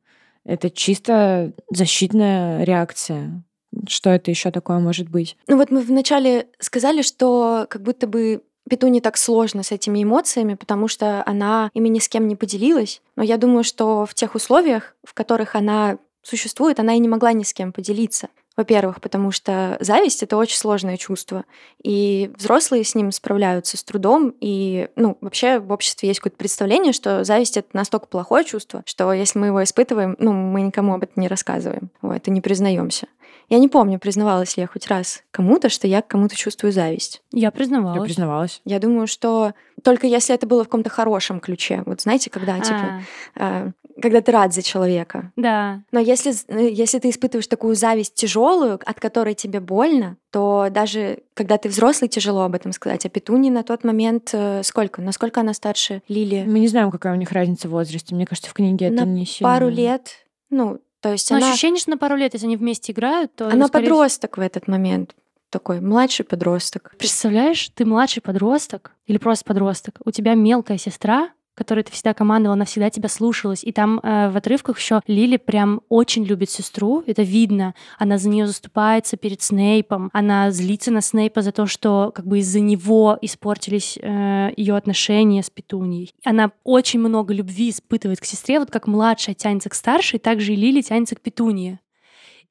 это 0.44 0.70
чисто 0.70 1.52
защитная 1.70 2.64
реакция. 2.64 3.42
Что 3.86 4.10
это 4.10 4.30
еще 4.30 4.50
такое 4.50 4.78
может 4.78 5.08
быть? 5.08 5.36
Ну 5.46 5.56
вот 5.56 5.70
мы 5.70 5.80
вначале 5.80 6.46
сказали, 6.58 7.02
что 7.02 7.66
как 7.68 7.82
будто 7.82 8.06
бы 8.06 8.42
Петуне 8.68 9.00
так 9.00 9.16
сложно 9.16 9.62
с 9.62 9.72
этими 9.72 10.02
эмоциями, 10.02 10.54
потому 10.54 10.88
что 10.88 11.22
она 11.26 11.70
ими 11.74 11.88
ни 11.88 11.98
с 11.98 12.08
кем 12.08 12.28
не 12.28 12.36
поделилась. 12.36 13.02
Но 13.16 13.22
я 13.22 13.36
думаю, 13.36 13.64
что 13.64 14.06
в 14.06 14.14
тех 14.14 14.34
условиях, 14.34 14.94
в 15.04 15.14
которых 15.14 15.54
она 15.54 15.98
существует, 16.22 16.78
она 16.78 16.94
и 16.94 16.98
не 16.98 17.08
могла 17.08 17.32
ни 17.32 17.42
с 17.42 17.52
кем 17.52 17.72
поделиться. 17.72 18.28
Во-первых, 18.58 19.00
потому 19.00 19.30
что 19.30 19.76
зависть— 19.78 20.22
это 20.24 20.36
очень 20.36 20.56
сложное 20.56 20.96
чувство, 20.96 21.44
и 21.80 22.28
взрослые 22.36 22.82
с 22.82 22.96
ним 22.96 23.12
справляются 23.12 23.76
с 23.76 23.84
трудом, 23.84 24.34
и, 24.40 24.88
ну, 24.96 25.16
вообще 25.20 25.60
в 25.60 25.70
обществе 25.70 26.08
есть 26.08 26.18
какое-то 26.18 26.38
представление, 26.38 26.92
что 26.92 27.22
зависть— 27.22 27.56
это 27.56 27.68
настолько 27.72 28.08
плохое 28.08 28.44
чувство, 28.44 28.82
что 28.84 29.12
если 29.12 29.38
мы 29.38 29.46
его 29.46 29.62
испытываем, 29.62 30.16
ну, 30.18 30.32
мы 30.32 30.62
никому 30.62 30.94
об 30.94 31.04
этом 31.04 31.20
не 31.22 31.28
рассказываем, 31.28 31.90
вот, 32.02 32.26
и 32.26 32.32
не 32.32 32.40
признаемся. 32.40 33.06
Я 33.48 33.58
не 33.58 33.68
помню, 33.68 33.98
признавалась 33.98 34.56
ли 34.56 34.62
я 34.62 34.66
хоть 34.66 34.86
раз 34.88 35.22
кому-то, 35.30 35.68
что 35.68 35.86
я 35.86 36.02
к 36.02 36.06
кому-то 36.06 36.36
чувствую 36.36 36.72
зависть. 36.72 37.22
Я 37.32 37.50
признавалась. 37.50 37.96
Я 37.98 38.04
признавалась. 38.04 38.60
Я 38.64 38.78
думаю, 38.78 39.06
что 39.06 39.54
только 39.82 40.06
если 40.06 40.34
это 40.34 40.46
было 40.46 40.64
в 40.64 40.66
каком-то 40.66 40.90
хорошем 40.90 41.40
ключе. 41.40 41.82
Вот 41.86 42.02
знаете, 42.02 42.30
когда, 42.30 42.58
типа, 42.60 43.02
э, 43.36 43.70
когда 44.02 44.20
ты 44.20 44.32
рад 44.32 44.52
за 44.52 44.62
человека. 44.62 45.32
Да. 45.36 45.82
Но 45.92 46.00
если, 46.00 46.32
э, 46.48 46.70
если 46.70 46.98
ты 46.98 47.10
испытываешь 47.10 47.46
такую 47.46 47.74
зависть 47.74 48.14
тяжелую, 48.14 48.80
от 48.84 49.00
которой 49.00 49.34
тебе 49.34 49.60
больно, 49.60 50.16
то 50.30 50.68
даже 50.70 51.20
когда 51.34 51.56
ты 51.58 51.68
взрослый, 51.68 52.08
тяжело 52.08 52.42
об 52.42 52.54
этом 52.54 52.72
сказать. 52.72 53.06
А 53.06 53.08
Петуни 53.08 53.50
на 53.50 53.62
тот 53.62 53.82
момент 53.82 54.30
э, 54.32 54.62
сколько? 54.62 55.00
Насколько 55.00 55.40
она 55.40 55.54
старше 55.54 56.02
Лили? 56.08 56.44
Мы 56.46 56.58
не 56.58 56.68
знаем, 56.68 56.90
какая 56.90 57.12
у 57.14 57.16
них 57.16 57.32
разница 57.32 57.68
в 57.68 57.72
возрасте. 57.72 58.14
Мне 58.14 58.26
кажется, 58.26 58.50
в 58.50 58.54
книге 58.54 58.90
на 58.90 58.94
это 58.94 59.04
не 59.06 59.24
сильно. 59.24 59.52
пару 59.52 59.68
лет. 59.68 60.26
Ну, 60.50 60.80
то 61.00 61.12
есть 61.12 61.30
Но 61.30 61.36
она... 61.36 61.50
ощущение, 61.50 61.80
что 61.80 61.90
на 61.90 61.98
пару 61.98 62.16
лет, 62.16 62.34
если 62.34 62.46
они 62.46 62.56
вместе 62.56 62.92
играют, 62.92 63.34
то... 63.34 63.48
Она 63.48 63.68
подросток 63.68 64.38
в 64.38 64.40
этот 64.40 64.68
момент 64.68 65.14
такой 65.50 65.80
младший 65.80 66.24
подросток. 66.24 66.94
Представляешь, 66.98 67.70
ты 67.74 67.84
младший 67.84 68.22
подросток 68.22 68.92
или 69.06 69.18
просто 69.18 69.44
подросток, 69.44 69.98
у 70.04 70.10
тебя 70.10 70.34
мелкая 70.34 70.78
сестра, 70.78 71.30
которой 71.58 71.82
ты 71.82 71.92
всегда 71.92 72.14
командовала, 72.14 72.54
она 72.54 72.64
всегда 72.64 72.88
тебя 72.88 73.08
слушалась. 73.08 73.64
И 73.64 73.72
там 73.72 74.00
э, 74.02 74.30
в 74.30 74.36
отрывках 74.36 74.78
еще 74.78 75.00
Лили 75.06 75.36
прям 75.36 75.82
очень 75.88 76.24
любит 76.24 76.48
сестру, 76.50 77.02
это 77.06 77.22
видно. 77.22 77.74
Она 77.98 78.16
за 78.16 78.28
нее 78.28 78.46
заступается 78.46 79.16
перед 79.16 79.42
Снейпом, 79.42 80.08
она 80.12 80.50
злится 80.50 80.90
на 80.90 81.00
Снейпа 81.02 81.42
за 81.42 81.52
то, 81.52 81.66
что 81.66 82.12
как 82.14 82.26
бы 82.26 82.38
из-за 82.38 82.60
него 82.60 83.18
испортились 83.20 83.98
э, 84.00 84.52
ее 84.56 84.76
отношения 84.76 85.42
с 85.42 85.50
Петунией. 85.50 86.14
Она 86.24 86.52
очень 86.64 87.00
много 87.00 87.34
любви 87.34 87.70
испытывает 87.70 88.20
к 88.20 88.24
сестре, 88.24 88.60
вот 88.60 88.70
как 88.70 88.86
младшая 88.86 89.34
тянется 89.34 89.68
к 89.68 89.74
старшей, 89.74 90.18
так 90.18 90.40
же 90.40 90.52
и 90.52 90.56
Лили 90.56 90.80
тянется 90.80 91.16
к 91.16 91.20
Петунии. 91.20 91.80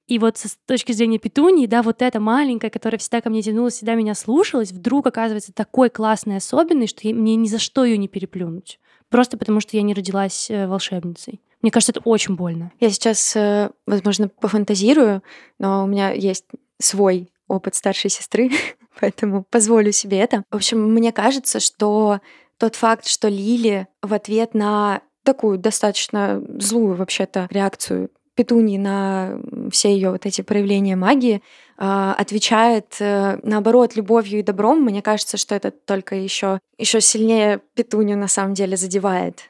И 0.07 0.19
вот 0.19 0.37
с 0.37 0.57
точки 0.65 0.93
зрения 0.93 1.19
Петунии, 1.19 1.65
да, 1.65 1.81
вот 1.81 2.01
эта 2.01 2.21
маленькая, 2.21 2.69
которая 2.69 2.97
всегда 2.97 3.19
ко 3.19 3.29
мне 3.29 3.41
тянулась, 3.41 3.75
всегда 3.75 3.95
меня 3.95 4.15
слушалась, 4.15 4.71
вдруг 4.71 5.05
оказывается 5.05 5.51
такой 5.51 5.89
классной 5.89 6.37
особенной, 6.37 6.87
что 6.87 7.07
мне 7.09 7.35
ни 7.35 7.47
за 7.47 7.59
что 7.59 7.83
ее 7.83 7.97
не 7.97 8.07
переплюнуть. 8.07 8.79
Просто 9.09 9.37
потому, 9.37 9.59
что 9.59 9.77
я 9.77 9.83
не 9.83 9.93
родилась 9.93 10.49
э, 10.49 10.67
волшебницей. 10.67 11.41
Мне 11.61 11.71
кажется, 11.71 11.91
это 11.91 12.01
очень 12.01 12.35
больно. 12.35 12.71
Я 12.79 12.89
сейчас, 12.89 13.35
э, 13.35 13.71
возможно, 13.85 14.29
пофантазирую, 14.29 15.23
но 15.59 15.83
у 15.83 15.87
меня 15.87 16.11
есть 16.11 16.45
свой 16.79 17.31
опыт 17.47 17.75
старшей 17.75 18.09
сестры, 18.09 18.51
поэтому 18.99 19.43
позволю 19.49 19.91
себе 19.91 20.19
это. 20.19 20.43
В 20.51 20.55
общем, 20.55 20.81
мне 20.93 21.11
кажется, 21.11 21.59
что 21.59 22.19
тот 22.57 22.75
факт, 22.75 23.07
что 23.07 23.27
Лили 23.27 23.87
в 24.01 24.13
ответ 24.13 24.53
на 24.53 25.01
такую 25.23 25.57
достаточно 25.57 26.41
злую 26.57 26.95
вообще-то 26.95 27.47
реакцию 27.51 28.09
Петунии 28.37 28.77
на 28.77 29.39
все 29.71 29.91
ее 29.93 30.11
вот 30.11 30.25
эти 30.25 30.41
проявления 30.41 30.95
магии, 30.95 31.41
отвечает 31.77 32.95
э, 32.99 33.39
наоборот 33.43 33.95
любовью 33.95 34.39
и 34.39 34.43
добром, 34.43 34.81
мне 34.81 35.01
кажется, 35.01 35.37
что 35.37 35.53
это 35.55 35.71
только 35.71 36.15
еще 36.15 36.59
еще 36.77 37.01
сильнее 37.01 37.61
Петунию 37.75 38.17
на 38.17 38.27
самом 38.27 38.53
деле 38.53 38.77
задевает. 38.77 39.43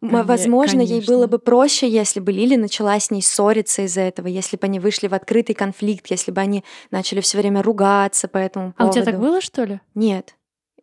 Возможно, 0.00 0.78
Конечно. 0.78 0.94
ей 0.94 1.06
было 1.06 1.28
бы 1.28 1.38
проще, 1.38 1.88
если 1.88 2.18
бы 2.18 2.32
Лили 2.32 2.56
начала 2.56 2.98
с 2.98 3.12
ней 3.12 3.22
ссориться 3.22 3.82
из-за 3.82 4.00
этого, 4.00 4.26
если 4.26 4.56
бы 4.56 4.66
они 4.66 4.80
вышли 4.80 5.06
в 5.06 5.14
открытый 5.14 5.54
конфликт, 5.54 6.06
если 6.10 6.32
бы 6.32 6.40
они 6.40 6.64
начали 6.90 7.20
все 7.20 7.38
время 7.38 7.62
ругаться 7.62 8.26
по 8.26 8.38
этому 8.38 8.72
поводу. 8.72 8.88
А 8.88 8.90
у 8.90 8.92
тебя 8.92 9.04
так 9.04 9.20
было, 9.20 9.40
что 9.40 9.62
ли? 9.62 9.80
Нет. 9.94 10.34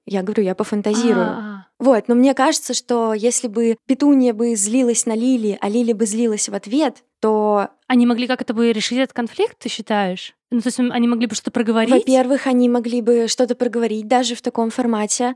Я 0.09 0.23
говорю, 0.23 0.43
я 0.43 0.55
пофантазирую. 0.55 1.27
А-а-а. 1.27 1.67
Вот, 1.77 2.07
но 2.07 2.15
мне 2.15 2.33
кажется, 2.33 2.73
что 2.73 3.13
если 3.13 3.47
бы 3.47 3.77
Петуния 3.85 4.33
бы 4.33 4.55
злилась 4.55 5.05
на 5.05 5.15
Лили, 5.15 5.55
а 5.61 5.69
Лили 5.69 5.93
бы 5.93 6.07
злилась 6.07 6.49
в 6.49 6.55
ответ, 6.55 7.03
то... 7.19 7.69
Они 7.87 8.07
могли 8.07 8.25
как 8.25 8.41
это 8.41 8.55
бы 8.55 8.73
решить 8.73 8.97
этот 8.97 9.13
конфликт, 9.13 9.59
ты 9.59 9.69
считаешь? 9.69 10.33
Ну, 10.49 10.61
то 10.61 10.69
есть 10.69 10.79
они 10.79 11.07
могли 11.07 11.27
бы 11.27 11.35
что-то 11.35 11.51
проговорить? 11.51 11.93
Во-первых, 11.93 12.47
они 12.47 12.67
могли 12.69 13.03
бы 13.03 13.27
что-то 13.27 13.53
проговорить 13.53 14.07
даже 14.07 14.33
в 14.33 14.41
таком 14.41 14.71
формате. 14.71 15.35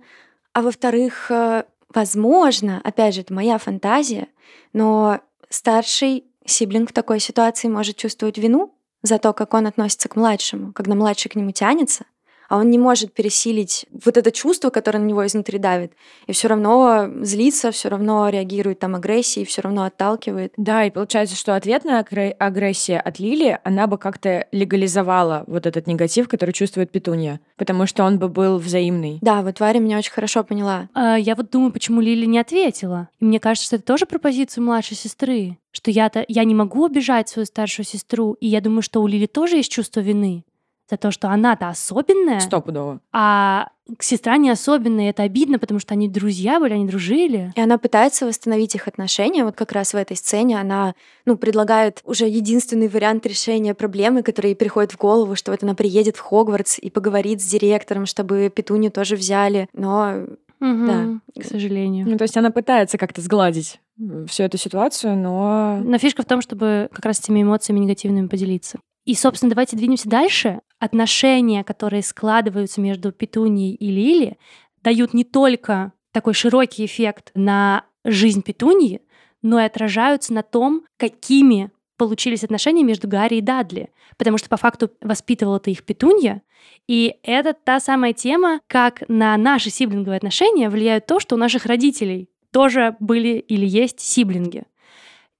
А 0.53 0.63
во-вторых, 0.63 1.30
э, 1.30 1.65
возможно, 1.94 2.82
опять 2.84 3.13
же, 3.13 3.22
это 3.22 3.32
моя 3.32 3.60
фантазия, 3.60 4.27
но 4.74 5.20
старший 5.50 6.24
сиблинг 6.46 6.89
в 6.89 6.94
такой 6.94 7.20
ситуации 7.20 7.68
может 7.68 7.96
чувствовать 7.96 8.39
вину 8.39 8.74
за 9.03 9.20
то, 9.20 9.34
как 9.34 9.53
он 9.53 9.68
относится 9.68 10.10
к 10.10 10.15
младшему, 10.15 10.74
когда 10.74 10.96
младший 10.96 11.30
к 11.30 11.36
нему 11.36 11.51
тянется, 11.51 12.06
а 12.50 12.58
он 12.58 12.70
не 12.70 12.78
может 12.78 13.14
пересилить 13.14 13.86
вот 13.92 14.18
это 14.18 14.32
чувство, 14.32 14.70
которое 14.70 15.00
на 15.00 15.06
него 15.06 15.26
изнутри 15.26 15.60
давит, 15.60 15.94
и 16.28 16.32
все 16.34 16.48
равно 16.48 17.10
злится, 17.22 17.72
все 17.72 17.90
равно 17.90 18.30
реагирует 18.30 18.80
там 18.80 18.96
агрессией, 18.96 19.46
все 19.46 19.62
равно 19.62 19.84
отталкивает. 19.84 20.54
Да, 20.58 20.86
и 20.86 20.92
получается, 20.92 21.36
что 21.36 21.56
ответная 21.56 22.06
агрессия 22.40 23.00
от 23.00 23.20
Лили, 23.20 23.60
она 23.64 23.88
бы 23.88 23.98
как-то 23.98 24.48
легализовала 24.52 25.44
вот 25.48 25.66
этот 25.66 25.88
негатив, 25.88 26.28
который 26.28 26.52
чувствует 26.52 26.92
Петунья, 26.92 27.40
потому 27.58 27.86
что 27.86 28.04
он 28.04 28.20
бы 28.20 28.30
был 28.30 28.58
взаимный. 28.58 29.20
Да, 29.22 29.42
вот 29.42 29.60
Варя 29.60 29.80
меня 29.80 29.98
очень 29.98 30.12
хорошо 30.12 30.44
поняла. 30.44 30.90
А, 30.94 31.18
я 31.18 31.36
вот 31.36 31.50
думаю, 31.50 31.72
почему 31.72 32.02
Лили 32.02 32.26
не 32.26 32.40
ответила. 32.40 33.10
И 33.20 33.26
мне 33.26 33.40
кажется, 33.40 33.68
что 33.68 33.76
это 33.78 33.86
тоже 33.86 34.06
про 34.06 34.20
позицию 34.20 34.64
младшей 34.64 34.98
сестры 34.98 35.58
что 35.74 35.90
я-то 35.90 36.24
я 36.28 36.44
не 36.44 36.54
могу 36.54 36.86
обижать 36.86 37.30
свою 37.30 37.48
старшую 37.48 37.86
сестру, 37.86 38.34
и 38.34 38.48
я 38.48 38.62
думаю, 38.62 38.84
что 38.84 39.02
у 39.02 39.08
Лили 39.08 39.26
тоже 39.26 39.58
есть 39.58 39.72
чувство 39.72 40.00
вины 40.00 40.46
за 40.90 40.98
то, 40.98 41.12
что 41.12 41.30
она-то 41.30 41.70
особенная. 41.70 42.40
Стопудово. 42.40 43.00
А 43.12 43.70
сестра 44.00 44.38
не 44.38 44.50
особенная, 44.50 45.10
это 45.10 45.24
обидно, 45.24 45.60
потому 45.60 45.80
что 45.80 45.94
они 45.94 46.08
друзья 46.08 46.60
были, 46.60 46.74
они 46.74 46.86
дружили. 46.86 47.54
И 47.56 47.62
она 47.62 47.78
пытается 47.78 48.25
восстановить 48.25 48.75
их 48.75 48.88
отношения. 48.88 49.44
Вот 49.44 49.56
как 49.56 49.72
раз 49.72 49.94
в 49.94 49.98
этой 49.98 50.16
сцене 50.16 50.60
она 50.60 50.96
ну, 51.25 51.38
предлагает 51.38 52.02
уже 52.06 52.28
единственный 52.28 52.88
вариант 52.88 53.25
решения 53.25 53.74
проблемы, 53.74 54.24
который 54.24 54.48
ей 54.48 54.56
приходит 54.56 54.92
в 54.92 54.98
голову, 54.98 55.36
что 55.36 55.52
вот 55.52 55.63
она 55.63 55.74
приедет 55.74 56.18
в 56.18 56.22
Хогвартс 56.22 56.80
и 56.80 56.90
поговорит 56.90 57.42
с 57.42 57.46
директором, 57.46 58.06
чтобы 58.06 58.52
Петунью 58.54 58.92
тоже 58.92 59.16
взяли. 59.16 59.68
Но 59.74 60.25
Угу, 60.63 60.88
да. 60.88 61.42
К 61.42 61.44
сожалению. 61.44 62.08
Ну, 62.08 62.18
то 62.18 62.22
есть 62.22 62.38
она 62.38 62.50
пытается 62.50 62.98
как-то 62.98 63.20
сгладить 63.20 63.82
всю 64.28 64.44
эту 64.44 64.58
ситуацию, 64.58 65.18
но... 65.18 65.82
Но 65.84 65.98
фишка 65.98 66.22
в 66.22 66.25
том, 66.25 66.40
чтобы 66.42 66.88
как 66.94 67.06
раз 67.06 67.20
этими 67.20 67.42
эмоциями 67.42 67.80
негативными 67.80 68.28
поделиться. 68.28 68.80
И, 69.06 69.16
собственно, 69.16 69.50
давайте 69.50 69.75
двинемся 69.75 70.08
дальше. 70.08 70.62
Отношения, 70.84 71.63
которые 71.63 72.04
складываются 72.04 72.82
между 72.82 73.13
Петунией 73.13 73.74
и 73.74 73.90
Лили, 73.90 74.38
дают 74.84 75.13
не 75.13 75.24
только 75.24 75.94
такой 76.12 76.34
широкий 76.34 76.84
эффект 76.86 77.32
на 77.36 77.86
жизнь 78.04 78.42
Петунии, 78.42 79.00
но 79.42 79.62
и 79.62 79.63
отражаются 79.63 80.34
на 80.34 80.44
том, 80.44 80.84
какими 80.98 81.72
получились 81.96 82.44
отношения 82.44 82.84
между 82.84 83.08
Гарри 83.08 83.36
и 83.36 83.42
Дадли. 83.42 83.92
Потому 84.18 84.38
что 84.38 84.50
по 84.50 84.58
факту 84.58 84.92
воспитывала-то 85.00 85.72
их 85.72 85.86
Петунья. 85.86 86.42
И 86.86 87.16
это 87.24 87.54
та 87.54 87.80
самая 87.80 88.12
тема, 88.12 88.60
как 88.68 89.08
на 89.08 89.38
наши 89.38 89.70
сиблинговые 89.70 90.18
отношения 90.18 90.70
влияют 90.70 91.06
то, 91.06 91.22
что 91.22 91.36
у 91.36 91.38
наших 91.38 91.66
родителей 91.66 92.28
тоже 92.52 92.98
были 93.00 93.38
или 93.38 93.66
есть 93.66 94.02
сиблинги. 94.02 94.66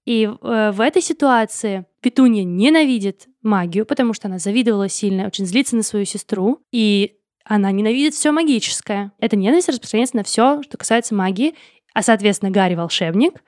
И 0.06 0.24
э, 0.26 0.72
в 0.72 0.82
этой 0.82 1.02
ситуации 1.02 1.86
Петунья 2.02 2.44
ненавидит 2.44 3.28
магию, 3.42 3.86
потому 3.86 4.14
что 4.14 4.28
она 4.28 4.40
завидовала 4.40 4.90
сильно, 4.90 5.28
очень 5.28 5.46
злится 5.46 5.76
на 5.76 5.84
свою 5.84 6.06
сестру, 6.06 6.60
и 6.72 7.16
она 7.46 7.72
ненавидит 7.72 8.14
все 8.14 8.32
магическое. 8.32 9.12
Эта 9.20 9.36
ненависть 9.36 9.70
распространяется 9.70 10.18
на 10.18 10.24
все, 10.24 10.62
что 10.64 10.78
касается 10.78 11.16
магии, 11.16 11.56
а, 11.94 12.02
соответственно, 12.02 12.52
Гарри 12.52 12.76
волшебник, 12.76 13.44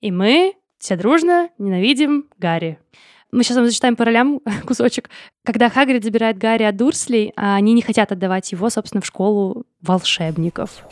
и 0.00 0.10
мы 0.10 0.54
все 0.78 0.96
дружно 0.96 1.50
ненавидим 1.58 2.26
Гарри. 2.38 2.78
Мы 3.30 3.42
сейчас 3.42 3.58
вам 3.58 3.66
зачитаем 3.66 3.96
по 3.96 4.04
ролям 4.06 4.40
кусочек. 4.66 5.10
Когда 5.44 5.68
Хагрид 5.68 6.04
забирает 6.04 6.38
Гарри 6.38 6.62
от 6.62 6.76
Дурслей, 6.76 7.32
они 7.36 7.74
не 7.74 7.82
хотят 7.82 8.12
отдавать 8.12 8.50
его, 8.52 8.70
собственно, 8.70 9.02
в 9.02 9.06
школу 9.06 9.66
волшебников. 9.82 10.82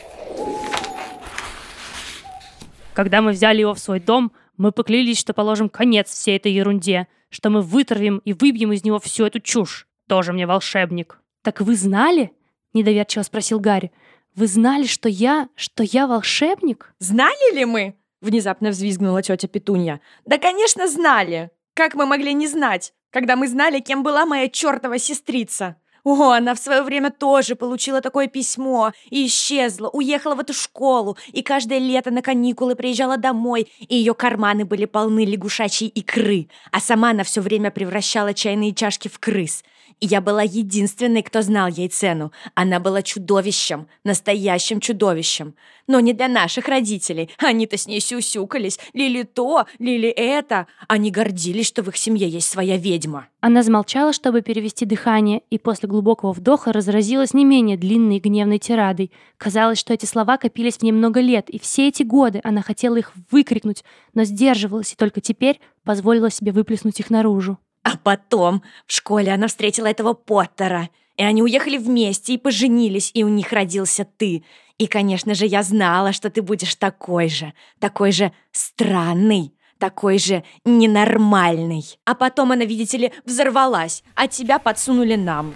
Когда 2.93 3.21
мы 3.21 3.31
взяли 3.31 3.61
его 3.61 3.73
в 3.73 3.79
свой 3.79 3.99
дом, 3.99 4.31
мы 4.57 4.71
поклялись, 4.71 5.19
что 5.19 5.33
положим 5.33 5.69
конец 5.69 6.09
всей 6.09 6.37
этой 6.37 6.51
ерунде, 6.51 7.07
что 7.29 7.49
мы 7.49 7.61
вытравим 7.61 8.17
и 8.25 8.33
выбьем 8.33 8.73
из 8.73 8.83
него 8.83 8.99
всю 8.99 9.25
эту 9.25 9.39
чушь. 9.39 9.87
Тоже 10.07 10.33
мне 10.33 10.47
волшебник. 10.47 11.19
Так 11.43 11.61
вы 11.61 11.75
знали? 11.75 12.31
Недоверчиво 12.73 13.23
спросил 13.23 13.59
Гарри. 13.59 13.91
Вы 14.35 14.47
знали, 14.47 14.85
что 14.85 15.09
я, 15.09 15.49
что 15.55 15.83
я 15.83 16.07
волшебник? 16.07 16.93
Знали 16.99 17.55
ли 17.55 17.65
мы? 17.65 17.95
Внезапно 18.21 18.69
взвизгнула 18.69 19.21
тетя 19.21 19.47
Петунья. 19.47 20.01
Да, 20.25 20.37
конечно, 20.37 20.87
знали. 20.87 21.51
Как 21.73 21.93
мы 21.93 22.05
могли 22.05 22.33
не 22.33 22.47
знать, 22.47 22.93
когда 23.11 23.35
мы 23.35 23.47
знали, 23.47 23.79
кем 23.79 24.03
была 24.03 24.25
моя 24.25 24.47
чертова 24.49 24.97
сестрица? 24.97 25.75
О, 26.09 26.31
она 26.31 26.55
в 26.55 26.57
свое 26.57 26.83
время 26.83 27.11
тоже 27.11 27.55
получила 27.55 27.99
такое 27.99 28.27
письмо 28.27 28.93
и 29.09 29.27
исчезла, 29.27 29.89
уехала 29.89 30.35
в 30.35 30.39
эту 30.39 30.53
школу, 30.53 31.17
и 31.33 31.43
каждое 31.43 31.79
лето 31.79 32.11
на 32.11 32.21
каникулы 32.21 32.77
приезжала 32.77 33.17
домой, 33.17 33.67
и 33.77 33.97
ее 33.97 34.13
карманы 34.13 34.63
были 34.63 34.85
полны 34.85 35.25
лягушачьей 35.25 35.89
икры, 35.89 36.47
а 36.71 36.79
сама 36.79 37.09
она 37.09 37.25
все 37.25 37.41
время 37.41 37.71
превращала 37.71 38.33
чайные 38.33 38.73
чашки 38.73 39.09
в 39.09 39.19
крыс. 39.19 39.65
И 39.99 40.05
я 40.05 40.21
была 40.21 40.43
единственной, 40.43 41.23
кто 41.23 41.41
знал 41.41 41.67
ей 41.67 41.89
цену. 41.89 42.31
Она 42.53 42.79
была 42.79 43.01
чудовищем, 43.01 43.87
настоящим 44.03 44.79
чудовищем. 44.79 45.55
Но 45.87 45.99
не 45.99 46.13
для 46.13 46.27
наших 46.27 46.67
родителей. 46.67 47.31
Они-то 47.39 47.77
с 47.77 47.87
ней 47.87 47.99
сюсюкались. 47.99 48.77
Лили 48.93 49.23
то, 49.23 49.65
лили 49.79 50.09
это. 50.09 50.67
Они 50.87 51.09
гордились, 51.09 51.65
что 51.65 51.81
в 51.81 51.89
их 51.89 51.97
семье 51.97 52.29
есть 52.29 52.47
своя 52.47 52.77
ведьма. 52.77 53.27
Она 53.39 53.63
замолчала, 53.63 54.13
чтобы 54.13 54.41
перевести 54.41 54.85
дыхание, 54.85 55.41
и 55.49 55.57
после 55.57 55.87
глубокого 55.89 56.33
вдоха 56.33 56.73
разразилась 56.73 57.33
не 57.33 57.45
менее 57.45 57.77
длинной 57.77 58.19
гневной 58.19 58.59
тирадой. 58.59 59.11
Казалось, 59.37 59.79
что 59.79 59.93
эти 59.93 60.05
слова 60.05 60.37
копились 60.37 60.77
в 60.77 60.83
ней 60.83 60.91
много 60.91 61.21
лет, 61.21 61.49
и 61.49 61.57
все 61.57 61.87
эти 61.87 62.03
годы 62.03 62.41
она 62.43 62.61
хотела 62.61 62.97
их 62.97 63.13
выкрикнуть, 63.31 63.83
но 64.13 64.25
сдерживалась 64.25 64.93
и 64.93 64.95
только 64.95 65.21
теперь 65.21 65.59
позволила 65.83 66.29
себе 66.29 66.51
выплеснуть 66.51 66.99
их 66.99 67.09
наружу. 67.09 67.57
А 67.87 67.95
потом 67.95 68.63
в 68.85 68.91
школе 68.91 69.31
она 69.31 69.47
встретила 69.47 69.87
этого 69.87 70.13
Поттера, 70.13 70.89
и 71.15 71.23
они 71.23 71.41
уехали 71.41 71.77
вместе 71.77 72.33
и 72.33 72.37
поженились, 72.37 73.11
и 73.13 73.23
у 73.23 73.29
них 73.29 73.53
родился 73.53 74.05
ты. 74.17 74.43
И, 74.77 74.87
конечно 74.87 75.33
же, 75.33 75.45
я 75.45 75.63
знала, 75.63 76.11
что 76.11 76.29
ты 76.29 76.41
будешь 76.41 76.75
такой 76.75 77.29
же, 77.29 77.53
такой 77.79 78.11
же 78.11 78.33
странный, 78.51 79.53
такой 79.77 80.19
же 80.19 80.43
ненормальный. 80.65 81.85
А 82.03 82.13
потом 82.13 82.51
она, 82.51 82.65
видите 82.65 82.97
ли, 82.97 83.13
взорвалась, 83.23 84.03
а 84.15 84.27
тебя 84.27 84.59
подсунули 84.59 85.15
нам. 85.15 85.55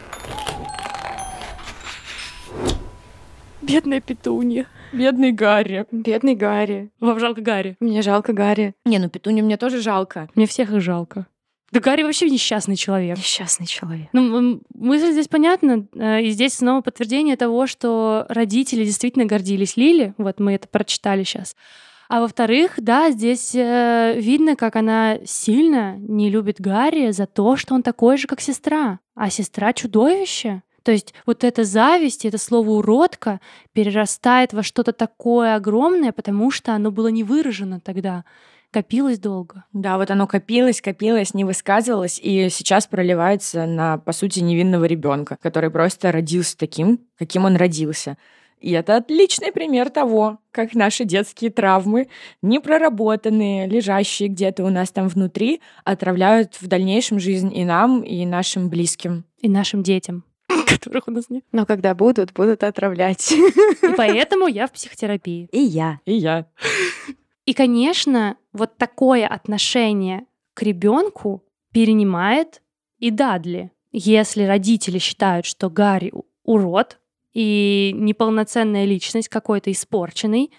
Бедная 3.62 4.00
петунья. 4.00 4.68
Бедный 4.94 5.34
Гарри. 5.34 5.86
Бедный 5.92 6.36
Гарри. 6.36 6.92
Вам 7.02 7.20
жалко 7.20 7.42
Гарри? 7.42 7.76
Мне 7.82 8.02
жалко 8.02 8.32
Гарри. 8.32 8.74
Не, 8.86 9.00
ну 9.00 9.10
Петунью 9.10 9.44
мне 9.44 9.58
тоже 9.58 9.82
жалко. 9.82 10.30
Мне 10.34 10.48
всех 10.48 10.72
их 10.72 10.80
жалко. 10.80 11.28
Да 11.72 11.80
Гарри 11.80 12.04
вообще 12.04 12.30
несчастный 12.30 12.76
человек. 12.76 13.18
Несчастный 13.18 13.66
человек. 13.66 14.10
Ну, 14.12 14.62
мысль 14.74 15.12
здесь 15.12 15.30
понятна, 15.30 15.88
э, 15.94 16.24
и 16.24 16.30
здесь 16.32 16.56
снова 16.56 16.82
подтверждение 16.82 17.38
того, 17.38 17.66
что 17.66 18.26
родители 18.28 18.84
действительно 18.84 19.26
гордились 19.26 19.78
Лили, 19.78 20.14
вот 20.18 20.40
мы 20.40 20.54
это 20.54 20.68
прочитали 20.68 21.24
сейчас. 21.24 21.56
А 22.10 22.20
во-вторых, 22.20 22.74
да, 22.76 23.10
здесь 23.12 23.56
э, 23.56 24.16
видно, 24.18 24.58
как 24.58 24.76
она 24.76 25.20
сильно 25.26 25.96
не 25.98 26.30
любит 26.30 26.60
Гарри 26.60 27.12
за 27.12 27.26
то, 27.26 27.56
что 27.56 27.74
он 27.74 27.84
такой 27.84 28.18
же, 28.18 28.28
как 28.28 28.42
сестра. 28.42 29.00
А 29.16 29.30
сестра 29.30 29.72
чудовище. 29.72 30.62
То 30.84 30.92
есть 30.92 31.14
вот 31.26 31.46
эта 31.46 31.64
зависть, 31.64 32.26
это 32.26 32.38
слово 32.38 32.72
уродка 32.72 33.40
перерастает 33.72 34.52
во 34.52 34.62
что-то 34.62 34.92
такое 34.92 35.56
огромное, 35.56 36.12
потому 36.12 36.52
что 36.52 36.74
оно 36.74 36.92
было 36.92 37.08
не 37.08 37.24
выражено 37.24 37.80
тогда, 37.80 38.26
копилось 38.72 39.20
долго. 39.20 39.66
Да, 39.74 39.98
вот 39.98 40.10
оно 40.12 40.28
копилось, 40.28 40.82
копилось, 40.82 41.34
не 41.34 41.44
высказывалось, 41.44 42.20
и 42.22 42.50
сейчас 42.50 42.88
проливается 42.88 43.66
на, 43.66 43.98
по 43.98 44.12
сути, 44.14 44.40
невинного 44.40 44.86
ребенка, 44.86 45.38
который 45.42 45.70
просто 45.70 46.12
родился 46.12 46.58
таким, 46.58 47.02
каким 47.18 47.46
он 47.46 47.56
родился. 47.58 48.18
И 48.62 48.72
это 48.72 48.96
отличный 48.98 49.52
пример 49.52 49.90
того, 49.90 50.38
как 50.52 50.76
наши 50.76 51.04
детские 51.04 51.50
травмы, 51.50 52.10
непроработанные, 52.44 53.68
лежащие 53.68 54.30
где-то 54.30 54.64
у 54.64 54.70
нас 54.70 54.92
там 54.92 55.08
внутри, 55.08 55.62
отравляют 55.84 56.62
в 56.62 56.68
дальнейшем 56.68 57.20
жизнь 57.20 57.52
и 57.56 57.66
нам, 57.66 58.02
и 58.02 58.24
нашим 58.26 58.70
близким. 58.70 59.26
И 59.40 59.50
нашим 59.50 59.82
детям, 59.82 60.24
которых 60.68 61.08
у 61.08 61.12
нас 61.12 61.30
нет. 61.30 61.44
Но 61.52 61.66
когда 61.66 61.96
будут, 61.96 62.34
будут 62.34 62.64
отравлять. 62.64 63.32
И 63.32 63.88
поэтому 63.98 64.46
я 64.46 64.68
в 64.68 64.72
психотерапии. 64.72 65.50
И 65.52 65.60
я. 65.60 66.00
И 66.06 66.14
я. 66.14 66.46
И, 67.46 67.54
конечно, 67.54 68.38
вот 68.54 68.78
такое 68.78 69.28
отношение 69.28 70.26
к 70.54 70.64
ребенку 70.64 71.44
перенимает 71.72 72.62
и 73.00 73.10
Дадли. 73.10 73.72
Если 73.92 74.44
родители 74.44 75.00
считают, 75.00 75.46
что 75.46 75.70
Гарри 75.70 76.14
урод 76.44 77.00
и 77.34 77.92
неполноценная 77.96 78.86
личность 78.86 79.30
какой-то 79.30 79.72
испорченный, 79.72 80.52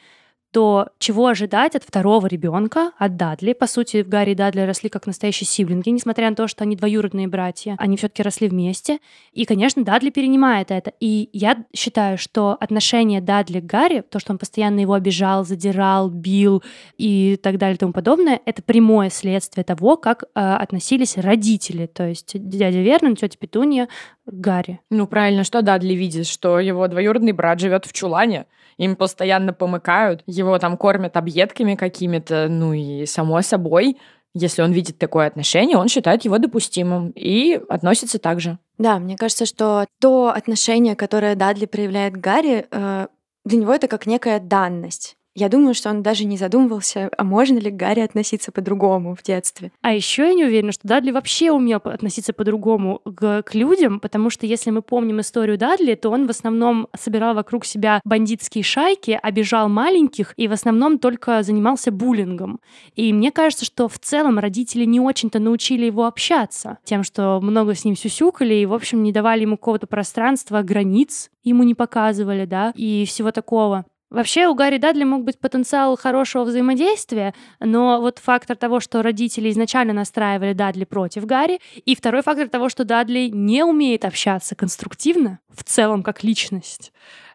то 0.52 0.90
чего 0.98 1.28
ожидать 1.28 1.74
от 1.74 1.82
второго 1.82 2.26
ребенка, 2.26 2.92
от 2.98 3.16
Дадли? 3.16 3.54
По 3.54 3.66
сути, 3.66 4.04
Гарри 4.06 4.32
и 4.32 4.34
Дадли 4.34 4.60
росли 4.60 4.90
как 4.90 5.06
настоящие 5.06 5.46
сиблинги, 5.46 5.88
несмотря 5.88 6.28
на 6.28 6.36
то, 6.36 6.46
что 6.46 6.64
они 6.64 6.76
двоюродные 6.76 7.26
братья. 7.26 7.74
Они 7.78 7.96
все-таки 7.96 8.22
росли 8.22 8.48
вместе. 8.48 8.98
И, 9.32 9.46
конечно, 9.46 9.82
Дадли 9.82 10.10
перенимает 10.10 10.70
это. 10.70 10.92
И 11.00 11.30
я 11.32 11.64
считаю, 11.74 12.18
что 12.18 12.56
отношение 12.60 13.22
Дадли 13.22 13.60
к 13.60 13.64
Гарри, 13.64 14.04
то, 14.08 14.18
что 14.18 14.32
он 14.32 14.38
постоянно 14.38 14.80
его 14.80 14.92
обижал, 14.92 15.44
задирал, 15.44 16.10
бил 16.10 16.62
и 16.98 17.38
так 17.42 17.56
далее 17.56 17.76
и 17.76 17.78
тому 17.78 17.94
подобное, 17.94 18.38
это 18.44 18.62
прямое 18.62 19.08
следствие 19.08 19.64
того, 19.64 19.96
как 19.96 20.24
э, 20.24 20.26
относились 20.38 21.16
родители. 21.16 21.86
То 21.86 22.06
есть 22.06 22.32
дядя 22.34 22.80
Вернон, 22.80 23.16
тетя 23.16 23.38
Петунья 23.40 23.88
Гарри. 24.26 24.80
Ну, 24.90 25.06
правильно, 25.06 25.44
что 25.44 25.62
Дадли 25.62 25.94
видит, 25.94 26.26
что 26.26 26.60
его 26.60 26.86
двоюродный 26.88 27.32
брат 27.32 27.58
живет 27.58 27.86
в 27.86 27.92
чулане, 27.94 28.44
им 28.78 28.96
постоянно 28.96 29.52
помыкают, 29.52 30.22
его 30.26 30.58
там 30.58 30.76
кормят 30.76 31.16
объедками 31.16 31.74
какими-то, 31.74 32.48
ну 32.48 32.72
и 32.72 33.06
само 33.06 33.42
собой, 33.42 33.96
если 34.34 34.62
он 34.62 34.72
видит 34.72 34.98
такое 34.98 35.26
отношение, 35.26 35.76
он 35.76 35.88
считает 35.88 36.24
его 36.24 36.38
допустимым 36.38 37.10
и 37.14 37.60
относится 37.68 38.18
так 38.18 38.40
же. 38.40 38.58
Да, 38.78 38.98
мне 38.98 39.16
кажется, 39.16 39.46
что 39.46 39.86
то 40.00 40.32
отношение, 40.34 40.96
которое 40.96 41.34
Дадли 41.34 41.66
проявляет 41.66 42.16
Гарри, 42.16 42.66
э, 42.70 43.06
для 43.44 43.58
него 43.58 43.74
это 43.74 43.88
как 43.88 44.06
некая 44.06 44.40
данность. 44.40 45.16
Я 45.34 45.48
думаю, 45.48 45.72
что 45.72 45.88
он 45.88 46.02
даже 46.02 46.24
не 46.24 46.36
задумывался, 46.36 47.10
а 47.16 47.24
можно 47.24 47.58
ли 47.58 47.70
к 47.70 47.74
Гарри 47.74 48.00
относиться 48.00 48.52
по-другому 48.52 49.14
в 49.14 49.22
детстве. 49.22 49.72
А 49.80 49.94
еще 49.94 50.26
я 50.26 50.34
не 50.34 50.44
уверена, 50.44 50.72
что 50.72 50.86
Дадли 50.86 51.10
вообще 51.10 51.50
умел 51.50 51.80
относиться 51.82 52.34
по-другому 52.34 53.00
к, 53.04 53.42
к 53.42 53.54
людям, 53.54 53.98
потому 53.98 54.28
что 54.28 54.44
если 54.44 54.70
мы 54.70 54.82
помним 54.82 55.20
историю 55.20 55.56
Дадли, 55.56 55.94
то 55.94 56.10
он 56.10 56.26
в 56.26 56.30
основном 56.30 56.88
собирал 56.98 57.34
вокруг 57.34 57.64
себя 57.64 58.00
бандитские 58.04 58.62
шайки, 58.62 59.18
обижал 59.22 59.70
маленьких 59.70 60.34
и 60.36 60.48
в 60.48 60.52
основном 60.52 60.98
только 60.98 61.42
занимался 61.42 61.90
буллингом. 61.90 62.60
И 62.94 63.10
мне 63.14 63.30
кажется, 63.32 63.64
что 63.64 63.88
в 63.88 63.98
целом 63.98 64.38
родители 64.38 64.84
не 64.84 65.00
очень-то 65.00 65.38
научили 65.38 65.86
его 65.86 66.04
общаться, 66.04 66.76
тем, 66.84 67.02
что 67.02 67.40
много 67.40 67.74
с 67.74 67.86
ним 67.86 67.96
сюсюкали 67.96 68.54
и, 68.54 68.66
в 68.66 68.74
общем, 68.74 69.02
не 69.02 69.12
давали 69.12 69.42
ему 69.42 69.56
какого-то 69.56 69.86
пространства, 69.86 70.60
границ 70.62 71.30
ему 71.42 71.62
не 71.62 71.74
показывали, 71.74 72.44
да, 72.44 72.72
и 72.76 73.04
всего 73.06 73.32
такого. 73.32 73.86
Вообще 74.12 74.46
у 74.46 74.54
Гарри 74.54 74.76
Дадли 74.76 75.04
мог 75.04 75.24
быть 75.24 75.38
потенциал 75.38 75.96
хорошего 75.96 76.44
взаимодействия, 76.44 77.32
но 77.60 77.98
вот 77.98 78.18
фактор 78.18 78.56
того, 78.56 78.78
что 78.78 79.00
родители 79.00 79.50
изначально 79.50 79.94
настраивали 79.94 80.52
Дадли 80.52 80.84
против 80.84 81.24
Гарри, 81.24 81.60
и 81.86 81.96
второй 81.96 82.20
фактор 82.20 82.48
того, 82.48 82.68
что 82.68 82.84
Дадли 82.84 83.30
не 83.32 83.64
умеет 83.64 84.04
общаться 84.04 84.54
конструктивно, 84.54 85.38
в 85.48 85.64
целом 85.64 86.02
как 86.02 86.22
личность, 86.24 86.92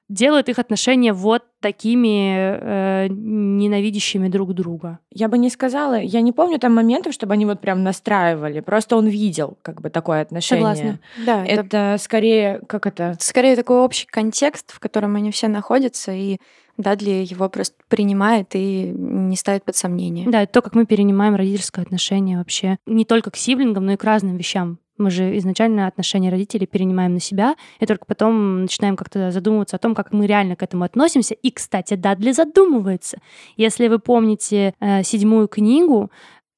делает 0.07 0.49
их 0.49 0.59
отношения 0.59 1.13
вот 1.13 1.45
такими 1.61 2.35
э, 2.37 3.07
ненавидящими 3.09 4.27
друг 4.29 4.53
друга. 4.53 4.99
Я 5.11 5.29
бы 5.29 5.39
не 5.39 5.49
сказала, 5.49 5.99
я 5.99 6.21
не 6.21 6.31
помню 6.31 6.59
там 6.59 6.75
моментов, 6.75 7.13
чтобы 7.13 7.33
они 7.33 7.45
вот 7.45 7.59
прям 7.59 7.81
настраивали, 7.81 8.59
просто 8.59 8.97
он 8.97 9.07
видел 9.07 9.57
как 9.63 9.81
бы 9.81 9.89
такое 9.89 10.21
отношение. 10.21 10.75
Согласна. 10.75 10.99
Да, 11.25 11.43
это, 11.43 11.61
Это 11.61 11.97
скорее, 11.99 12.61
как 12.67 12.85
это, 12.85 13.17
скорее 13.19 13.55
такой 13.55 13.79
общий 13.79 14.05
контекст, 14.05 14.71
в 14.71 14.79
котором 14.79 15.15
они 15.15 15.31
все 15.31 15.47
находятся, 15.47 16.11
и 16.11 16.37
Дадли 16.77 17.25
его 17.27 17.49
просто 17.49 17.75
принимает 17.87 18.49
и 18.53 18.93
не 18.95 19.35
ставит 19.35 19.65
под 19.65 19.75
сомнение. 19.75 20.29
Да, 20.29 20.43
это 20.43 20.53
то, 20.53 20.61
как 20.61 20.75
мы 20.75 20.85
перенимаем 20.85 21.35
родительское 21.35 21.83
отношение 21.83 22.37
вообще 22.37 22.77
не 22.85 23.05
только 23.05 23.31
к 23.31 23.35
сиблингам, 23.35 23.85
но 23.85 23.93
и 23.93 23.97
к 23.97 24.03
разным 24.03 24.37
вещам. 24.37 24.79
Мы 24.97 25.11
же 25.11 25.37
изначально 25.37 25.85
отношения 25.87 26.31
родителей 26.31 26.65
перенимаем 26.65 27.13
на 27.13 27.19
себя, 27.19 27.55
и 27.79 27.85
только 27.85 28.05
потом 28.05 28.61
начинаем 28.61 28.95
как-то 28.95 29.29
задумываться 29.29 29.75
о 29.75 29.79
том, 29.79 29.93
как 29.93 30.11
мы 30.11 30.25
реально 30.25 30.55
к 30.55 30.63
этому 30.63 30.85
относимся. 30.85 31.35
И, 31.35 31.51
кстати, 31.51 31.93
Дадли 31.93 32.31
задумывается. 32.31 33.19
Если 33.57 33.87
вы 33.89 33.99
помните 33.99 34.73
э, 34.79 35.03
седьмую 35.03 35.47
книгу, 35.47 36.09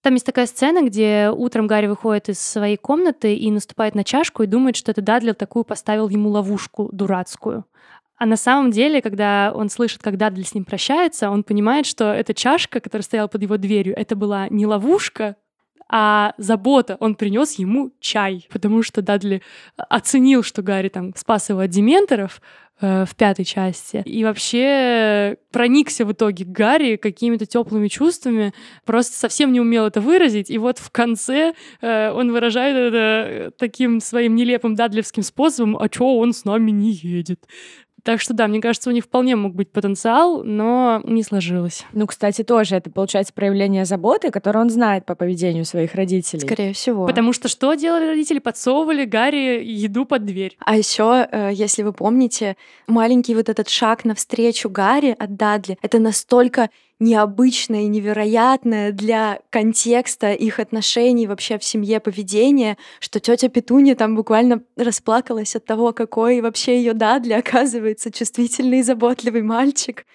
там 0.01 0.13
есть 0.13 0.25
такая 0.25 0.45
сцена, 0.45 0.81
где 0.81 1.29
утром 1.29 1.67
Гарри 1.67 1.87
выходит 1.87 2.29
из 2.29 2.39
своей 2.39 2.77
комнаты 2.77 3.35
и 3.35 3.51
наступает 3.51 3.95
на 3.95 4.05
чашку 4.05 4.43
и 4.43 4.47
думает, 4.47 4.77
что 4.77 4.91
это 4.91 5.01
Дадли 5.01 5.33
такую 5.33 5.65
поставил 5.65 6.07
ему 6.07 6.29
ловушку 6.29 6.89
дурацкую. 6.93 7.65
А 8.19 8.25
на 8.25 8.35
самом 8.35 8.69
деле, 8.69 9.01
когда 9.01 9.53
он 9.55 9.69
слышит, 9.69 10.03
как 10.03 10.17
Дадли 10.17 10.43
с 10.43 10.53
ним 10.53 10.65
прощается, 10.65 11.29
он 11.29 11.43
понимает, 11.43 11.85
что 11.85 12.13
эта 12.13 12.33
чашка, 12.33 12.81
которая 12.81 13.03
стояла 13.03 13.27
под 13.27 13.41
его 13.41 13.55
дверью, 13.55 13.97
это 13.97 14.17
была 14.17 14.49
не 14.49 14.67
ловушка, 14.67 15.37
а 15.87 16.33
забота. 16.37 16.97
Он 16.99 17.15
принес 17.15 17.53
ему 17.53 17.91
чай, 18.01 18.45
потому 18.51 18.83
что 18.83 19.01
Дадли 19.01 19.41
оценил, 19.77 20.43
что 20.43 20.61
Гарри 20.61 20.89
там 20.89 21.15
спас 21.15 21.49
его 21.49 21.61
от 21.61 21.69
дементоров 21.69 22.41
э, 22.81 23.05
в 23.05 23.15
пятой 23.15 23.45
части. 23.45 24.03
И 24.05 24.25
вообще 24.25 25.37
проникся 25.51 26.05
в 26.05 26.11
итоге 26.11 26.43
Гарри 26.43 26.97
какими-то 26.97 27.45
теплыми 27.45 27.87
чувствами, 27.87 28.53
просто 28.85 29.17
совсем 29.17 29.53
не 29.53 29.61
умел 29.61 29.85
это 29.85 30.01
выразить. 30.01 30.51
И 30.51 30.57
вот 30.57 30.77
в 30.77 30.91
конце 30.91 31.53
э, 31.81 32.11
он 32.11 32.33
выражает 32.33 32.75
это 32.75 33.51
таким 33.57 34.01
своим 34.01 34.35
нелепым 34.35 34.75
дадлевским 34.75 35.23
способом, 35.23 35.77
а 35.77 35.87
чё 35.87 36.03
он 36.03 36.33
с 36.33 36.43
нами 36.43 36.69
не 36.69 36.91
едет? 36.91 37.47
Так 38.09 38.21
что 38.21 38.33
да, 38.33 38.47
мне 38.47 38.59
кажется, 38.59 38.89
у 38.89 38.91
них 38.91 39.03
вполне 39.03 39.35
мог 39.35 39.53
быть 39.53 39.71
потенциал, 39.71 40.43
но 40.43 40.99
не 41.03 41.21
сложилось. 41.21 41.85
ну, 41.93 42.07
кстати, 42.07 42.43
тоже 42.43 42.75
это 42.75 42.89
получается 42.89 43.33
проявление 43.33 43.85
заботы, 43.85 44.31
которое 44.31 44.61
он 44.61 44.71
знает 44.71 45.05
по 45.05 45.13
поведению 45.13 45.63
своих 45.63 45.93
родителей. 45.93 46.41
Скорее 46.41 46.73
всего. 46.73 47.05
Потому 47.05 47.33
что 47.33 47.47
что 47.47 47.75
делали 47.75 48.07
родители? 48.07 48.39
Подсовывали 48.39 49.05
Гарри 49.05 49.63
еду 49.63 50.05
под 50.05 50.25
дверь. 50.25 50.57
А 50.65 50.75
еще, 50.75 51.29
если 51.53 51.83
вы 51.83 51.93
помните, 51.93 52.57
маленький 52.87 53.35
вот 53.35 53.47
этот 53.47 53.69
шаг 53.69 54.05
навстречу 54.05 54.71
Гарри 54.71 55.15
от 55.15 55.35
Дадли, 55.35 55.77
это 55.83 55.99
настолько 55.99 56.71
необычное 56.99 57.81
и 57.81 57.87
невероятное 57.87 58.91
для 58.91 59.39
контекста 59.49 60.33
их 60.33 60.59
отношений 60.59 61.27
вообще 61.27 61.57
в 61.57 61.63
семье 61.63 61.99
поведение, 61.99 62.77
что 62.99 63.19
тетя 63.19 63.47
Петунья 63.47 63.95
там 63.95 64.15
буквально 64.15 64.63
расплакалась 64.75 65.55
от 65.55 65.65
того, 65.65 65.93
какой 65.93 66.41
вообще 66.41 66.77
ее 66.77 66.93
Дадли 66.93 67.33
оказывается 67.33 68.11
чувствительный 68.11 68.79
и 68.79 68.83
заботливый 68.83 69.41
мальчик. 69.41 70.05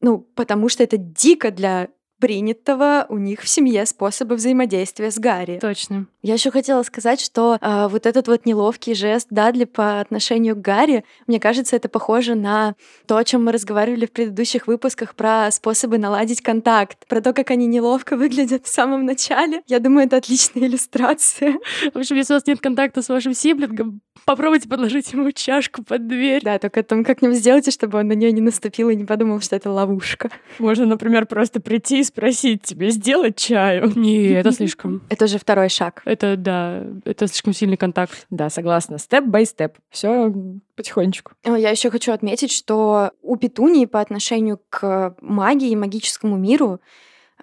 Ну, 0.00 0.18
потому 0.18 0.68
что 0.68 0.84
это 0.84 0.96
дико 0.96 1.50
для 1.50 1.88
принятого 2.18 3.06
у 3.08 3.18
них 3.18 3.40
в 3.40 3.48
семье 3.48 3.86
способа 3.86 4.34
взаимодействия 4.34 5.10
с 5.10 5.18
Гарри. 5.18 5.58
Точно. 5.60 6.06
Я 6.22 6.34
еще 6.34 6.50
хотела 6.50 6.82
сказать, 6.82 7.20
что 7.20 7.58
э, 7.60 7.88
вот 7.88 8.04
этот 8.04 8.26
вот 8.26 8.44
неловкий 8.44 8.94
жест 8.94 9.28
Дадли 9.30 9.64
по 9.64 10.00
отношению 10.00 10.56
к 10.56 10.60
Гарри, 10.60 11.04
мне 11.26 11.38
кажется, 11.38 11.76
это 11.76 11.88
похоже 11.88 12.34
на 12.34 12.74
то, 13.06 13.16
о 13.16 13.24
чем 13.24 13.44
мы 13.44 13.52
разговаривали 13.52 14.06
в 14.06 14.12
предыдущих 14.12 14.66
выпусках 14.66 15.14
про 15.14 15.50
способы 15.52 15.98
наладить 15.98 16.42
контакт, 16.42 17.06
про 17.06 17.20
то, 17.20 17.32
как 17.32 17.50
они 17.50 17.66
неловко 17.66 18.16
выглядят 18.16 18.66
в 18.66 18.68
самом 18.68 19.04
начале. 19.04 19.62
Я 19.66 19.78
думаю, 19.78 20.06
это 20.06 20.16
отличная 20.16 20.62
иллюстрация. 20.66 21.58
В 21.94 21.98
общем, 21.98 22.16
если 22.16 22.34
у 22.34 22.36
вас 22.36 22.46
нет 22.46 22.60
контакта 22.60 23.00
с 23.00 23.08
вашим 23.08 23.34
сиблингом, 23.34 24.00
Попробуйте 24.24 24.68
подложить 24.68 25.12
ему 25.12 25.32
чашку 25.32 25.82
под 25.82 26.06
дверь. 26.06 26.42
Да, 26.42 26.58
только 26.58 26.82
там 26.82 27.04
как-нибудь 27.04 27.36
сделайте, 27.36 27.70
чтобы 27.70 27.98
он 27.98 28.08
на 28.08 28.12
нее 28.12 28.32
не 28.32 28.40
наступил 28.40 28.90
и 28.90 28.96
не 28.96 29.04
подумал, 29.04 29.40
что 29.40 29.56
это 29.56 29.70
ловушка. 29.70 30.30
Можно, 30.58 30.86
например, 30.86 31.26
просто 31.26 31.60
прийти 31.60 32.00
и 32.00 32.04
спросить 32.04 32.62
тебе 32.62 32.90
сделать 32.90 33.36
чаю. 33.36 33.92
Не, 33.96 34.28
это 34.28 34.52
слишком. 34.52 35.02
Это 35.08 35.24
уже 35.24 35.38
второй 35.38 35.68
шаг. 35.68 36.02
Это, 36.04 36.36
да, 36.36 36.84
это 37.04 37.26
слишком 37.26 37.52
сильный 37.52 37.76
контакт. 37.76 38.26
Да, 38.30 38.50
согласна. 38.50 38.98
Step-by-step. 38.98 39.74
Все 39.90 40.32
потихонечку. 40.76 41.32
Я 41.44 41.70
еще 41.70 41.90
хочу 41.90 42.12
отметить, 42.12 42.52
что 42.52 43.10
у 43.22 43.36
Петунии 43.36 43.86
по 43.86 44.00
отношению 44.00 44.60
к 44.68 45.16
магии 45.20 45.70
и 45.70 45.76
магическому 45.76 46.36
миру 46.36 46.80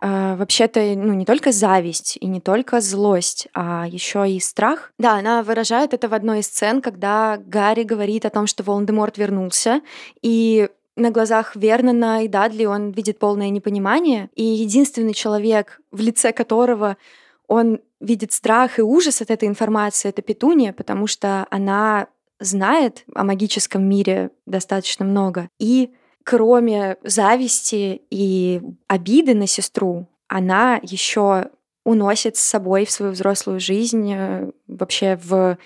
вообще-то 0.01 0.79
ну, 0.79 1.13
не 1.13 1.25
только 1.25 1.51
зависть 1.51 2.17
и 2.19 2.27
не 2.27 2.41
только 2.41 2.81
злость, 2.81 3.47
а 3.53 3.87
еще 3.87 4.29
и 4.29 4.39
страх. 4.39 4.91
Да, 4.99 5.13
она 5.13 5.41
выражает 5.41 5.93
это 5.93 6.09
в 6.09 6.13
одной 6.13 6.39
из 6.39 6.47
сцен, 6.47 6.81
когда 6.81 7.37
Гарри 7.37 7.83
говорит 7.83 8.25
о 8.25 8.29
том, 8.29 8.45
что 8.47 8.63
Волан-де-Морт 8.63 9.17
вернулся, 9.17 9.81
и 10.21 10.69
на 10.95 11.11
глазах 11.11 11.55
Вернона 11.55 12.23
и 12.23 12.27
Дадли 12.27 12.65
он 12.65 12.91
видит 12.91 13.19
полное 13.19 13.49
непонимание, 13.49 14.29
и 14.35 14.43
единственный 14.43 15.13
человек, 15.13 15.81
в 15.91 15.99
лице 15.99 16.31
которого 16.31 16.97
он 17.47 17.79
видит 17.99 18.31
страх 18.31 18.79
и 18.79 18.81
ужас 18.81 19.21
от 19.21 19.31
этой 19.31 19.47
информации, 19.47 20.09
это 20.09 20.21
Петуния, 20.21 20.73
потому 20.73 21.07
что 21.07 21.47
она 21.49 22.07
знает 22.39 23.03
о 23.13 23.23
магическом 23.23 23.87
мире 23.87 24.31
достаточно 24.45 25.05
много. 25.05 25.49
И 25.59 25.93
кроме 26.25 26.97
зависти 27.03 28.01
и 28.09 28.61
обиды 28.87 29.35
на 29.35 29.47
сестру, 29.47 30.07
она 30.27 30.79
еще 30.81 31.51
уносит 31.85 32.35
с 32.35 32.41
собой 32.41 32.85
в 32.85 32.91
свою 32.91 33.11
взрослую 33.11 33.59
жизнь, 33.59 34.11
э, 34.11 34.51
вообще 34.67 35.17
в, 35.23 35.57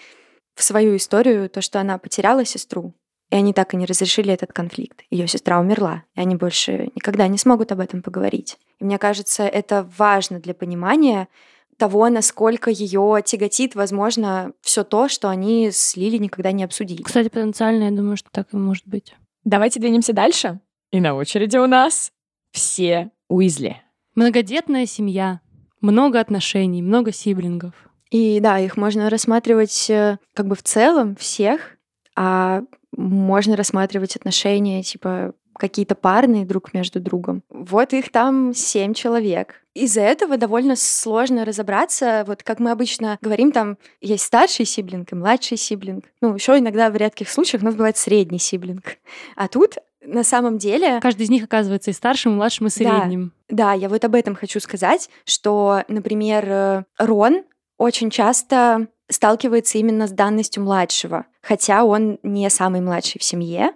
в 0.54 0.64
свою 0.64 0.98
историю, 0.98 1.50
то, 1.50 1.62
что 1.62 1.80
она 1.80 1.98
потеряла 1.98 2.44
сестру. 2.44 2.94
И 3.32 3.36
они 3.36 3.54
так 3.54 3.74
и 3.74 3.78
не 3.78 3.86
разрешили 3.86 4.34
этот 4.34 4.52
конфликт. 4.52 5.02
Ее 5.10 5.28
сестра 5.28 5.60
умерла, 5.60 6.04
и 6.16 6.20
они 6.20 6.36
больше 6.36 6.90
никогда 6.94 7.28
не 7.28 7.38
смогут 7.38 7.72
об 7.72 7.80
этом 7.80 8.02
поговорить. 8.02 8.58
И 8.80 8.84
мне 8.84 8.98
кажется, 8.98 9.44
это 9.44 9.90
важно 9.98 10.40
для 10.40 10.54
понимания 10.54 11.30
того, 11.78 12.10
насколько 12.10 12.70
ее 12.70 13.22
тяготит, 13.24 13.76
возможно, 13.76 14.52
все 14.62 14.84
то, 14.84 15.08
что 15.08 15.30
они 15.30 15.72
с 15.72 15.96
Лили 15.96 16.18
никогда 16.18 16.52
не 16.52 16.66
обсудили. 16.66 17.02
Кстати, 17.02 17.30
потенциально, 17.30 17.86
я 17.86 17.92
думаю, 17.92 18.18
что 18.18 18.30
так 18.32 18.48
и 18.52 18.58
может 18.58 18.86
быть. 18.86 19.16
Давайте 19.44 19.80
двинемся 19.80 20.14
дальше. 20.14 20.60
И 20.92 21.00
на 21.00 21.16
очереди 21.16 21.58
у 21.58 21.68
нас 21.68 22.12
все 22.52 23.12
Уизли. 23.28 23.82
Многодетная 24.16 24.86
семья, 24.86 25.42
много 25.82 26.20
отношений, 26.20 26.82
много 26.82 27.12
сиблингов. 27.12 27.74
И 28.10 28.40
да, 28.40 28.60
их 28.60 28.76
можно 28.76 29.10
рассматривать 29.10 29.90
э, 29.90 30.18
как 30.34 30.48
бы 30.48 30.56
в 30.56 30.64
целом 30.64 31.16
всех, 31.16 31.78
а 32.16 32.64
можно 32.92 33.56
рассматривать 33.56 34.16
отношения 34.16 34.82
типа 34.82 35.34
какие-то 35.60 35.96
парные 35.96 36.46
друг 36.46 36.74
между 36.74 37.00
другом. 37.00 37.44
Вот 37.50 37.94
их 37.94 38.12
там 38.12 38.54
семь 38.54 38.94
человек. 38.94 39.62
Из-за 39.76 40.02
этого 40.02 40.38
довольно 40.38 40.76
сложно 40.76 41.46
разобраться. 41.46 42.24
Вот 42.26 42.42
как 42.44 42.60
мы 42.60 42.72
обычно 42.72 43.18
говорим, 43.22 43.52
там 43.52 43.78
есть 44.02 44.24
старший 44.24 44.66
сиблинг 44.66 45.12
и 45.12 45.16
младший 45.16 45.58
сиблинг. 45.58 46.06
Ну, 46.22 46.34
еще 46.34 46.58
иногда 46.58 46.90
в 46.90 46.96
редких 46.96 47.30
случаях 47.30 47.62
у 47.62 47.66
нас 47.66 47.76
бывает 47.76 47.98
средний 47.98 48.40
сиблинг. 48.40 48.98
А 49.36 49.48
тут 49.48 49.78
на 50.02 50.24
самом 50.24 50.58
деле... 50.58 51.00
Каждый 51.02 51.24
из 51.24 51.30
них 51.30 51.44
оказывается 51.44 51.92
и 51.92 51.94
старшим, 51.94 52.34
и 52.34 52.36
младшим, 52.36 52.68
и 52.68 52.70
средним. 52.70 53.34
Да, 53.50 53.66
да, 53.66 53.74
я 53.74 53.90
вот 53.90 54.04
об 54.04 54.16
этом 54.16 54.36
хочу 54.36 54.60
сказать, 54.60 55.10
что, 55.26 55.84
например, 55.88 56.86
Рон 56.98 57.44
очень 57.78 58.10
часто 58.10 58.88
сталкивается 59.10 59.78
именно 59.78 60.08
с 60.08 60.12
данностью 60.12 60.64
младшего, 60.64 61.26
хотя 61.42 61.84
он 61.84 62.20
не 62.24 62.50
самый 62.50 62.82
младший 62.82 63.20
в 63.20 63.24
семье, 63.24 63.72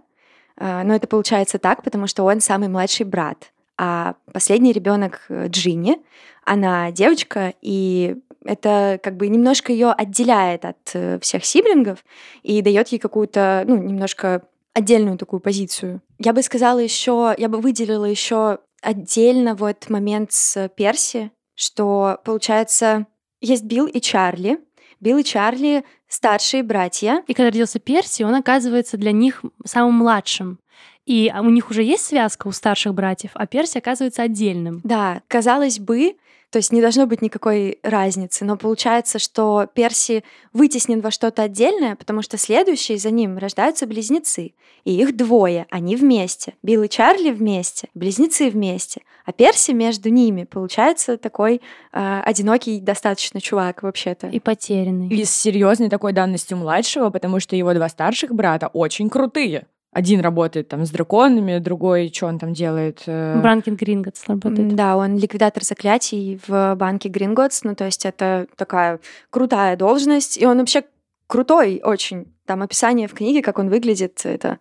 но 0.58 0.96
это 0.96 1.08
получается 1.08 1.60
так, 1.60 1.84
потому 1.84 2.08
что 2.08 2.24
он 2.24 2.42
самый 2.42 2.70
младший 2.70 3.06
брат. 3.06 3.52
А 3.78 4.16
последний 4.32 4.72
ребенок 4.72 5.22
э, 5.30 5.48
Джинни, 5.48 5.98
она 6.44 6.92
девочка, 6.92 7.54
и 7.62 8.18
это 8.46 9.00
как 9.02 9.18
бы 9.18 9.28
немножко 9.30 9.72
ее 9.72 9.92
отделяет 9.92 10.66
от 10.66 11.22
всех 11.24 11.46
сиблингов 11.46 12.04
и 12.44 12.62
дает 12.62 12.90
ей 12.90 13.00
какую-то, 13.00 13.64
ну, 13.66 13.78
немножко 13.78 14.44
отдельную 14.74 15.18
такую 15.18 15.40
позицию. 15.40 16.02
Я 16.20 16.34
бы 16.34 16.42
сказала 16.42 16.80
еще, 16.80 17.34
я 17.38 17.48
бы 17.48 17.60
выделила 17.60 18.06
еще 18.06 18.60
отдельно 18.82 19.56
вот 19.56 19.90
момент 19.90 20.32
с 20.34 20.70
Перси, 20.76 21.32
что 21.56 22.20
получается 22.26 23.08
есть 23.40 23.64
Билл 23.64 23.86
и 23.86 24.02
Чарли. 24.02 24.60
Билл 25.00 25.18
и 25.18 25.24
Чарли 25.24 25.84
старшие 26.14 26.64
братья. 26.64 27.24
И 27.28 27.34
когда 27.34 27.50
родился 27.50 27.80
Перси, 27.80 28.24
он 28.24 28.36
оказывается 28.36 28.98
для 28.98 29.12
них 29.12 29.42
самым 29.66 29.96
младшим. 29.96 30.60
И 31.06 31.34
у 31.38 31.50
них 31.50 31.70
уже 31.70 31.84
есть 31.84 32.06
связка 32.06 32.48
у 32.48 32.52
старших 32.52 32.94
братьев, 32.94 33.32
а 33.34 33.46
Перси 33.46 33.80
оказывается 33.80 34.22
отдельным. 34.22 34.80
Да, 34.84 35.22
казалось 35.28 35.80
бы, 35.80 36.16
то 36.54 36.58
есть 36.58 36.72
не 36.72 36.82
должно 36.82 37.08
быть 37.08 37.24
никакой 37.24 37.80
разницы, 37.82 38.46
но 38.46 38.58
получается, 38.58 39.18
что 39.18 39.68
Перси 39.74 40.24
вытеснен 40.54 41.02
во 41.02 41.10
что-то 41.10 41.42
отдельное, 41.42 41.96
потому 41.96 42.22
что 42.22 42.38
следующие 42.38 43.00
за 43.00 43.10
ним 43.10 43.40
рождаются 43.40 43.88
близнецы. 43.88 44.54
И 44.84 44.96
их 44.96 45.18
двое, 45.18 45.66
они 45.72 45.96
вместе. 45.96 46.54
Билл 46.62 46.84
и 46.84 46.90
Чарли 46.90 47.32
вместе, 47.32 47.90
близнецы 47.96 48.52
вместе. 48.52 49.02
А 49.26 49.32
Перси 49.32 49.72
между 49.72 50.10
ними 50.10 50.44
получается 50.44 51.18
такой 51.18 51.60
э, 51.92 52.22
одинокий 52.24 52.80
достаточно 52.80 53.42
чувак 53.42 53.82
вообще-то. 53.82 54.28
И 54.28 54.40
потерянный. 54.40 55.08
И 55.08 55.26
с 55.26 55.32
серьезной 55.32 55.90
такой 55.90 56.14
данностью 56.14 56.58
младшего, 56.58 57.10
потому 57.10 57.40
что 57.40 57.56
его 57.56 57.74
два 57.74 57.90
старших 57.90 58.32
брата 58.32 58.68
очень 58.68 59.10
крутые. 59.10 59.66
Один 59.94 60.22
работает 60.22 60.68
там 60.70 60.86
с 60.86 60.90
драконами, 60.90 61.60
другой, 61.60 62.12
что 62.14 62.28
он 62.28 62.40
там 62.40 62.54
делает? 62.54 63.04
Э, 63.06 63.40
Банкин 63.42 63.76
Гринготс 63.76 64.28
работает. 64.28 64.76
Да, 64.76 64.98
он 64.98 65.18
ликвидатор 65.18 65.64
заклятий 65.64 66.40
в 66.48 66.76
банке 66.76 67.10
Гринготс, 67.10 67.64
ну 67.64 67.76
то 67.76 67.86
есть 67.86 68.06
это 68.06 68.48
такая 68.56 69.00
крутая 69.30 69.78
должность, 69.78 70.38
и 70.38 70.46
он 70.46 70.58
вообще 70.58 70.84
крутой 71.28 71.82
очень. 71.84 72.34
Там 72.46 72.62
описание 72.62 73.08
в 73.08 73.14
книге, 73.14 73.42
как 73.42 73.60
он 73.60 73.70
выглядит, 73.70 74.22
это... 74.26 74.58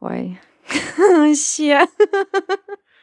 Ой, 0.00 0.40
вообще. 0.98 1.86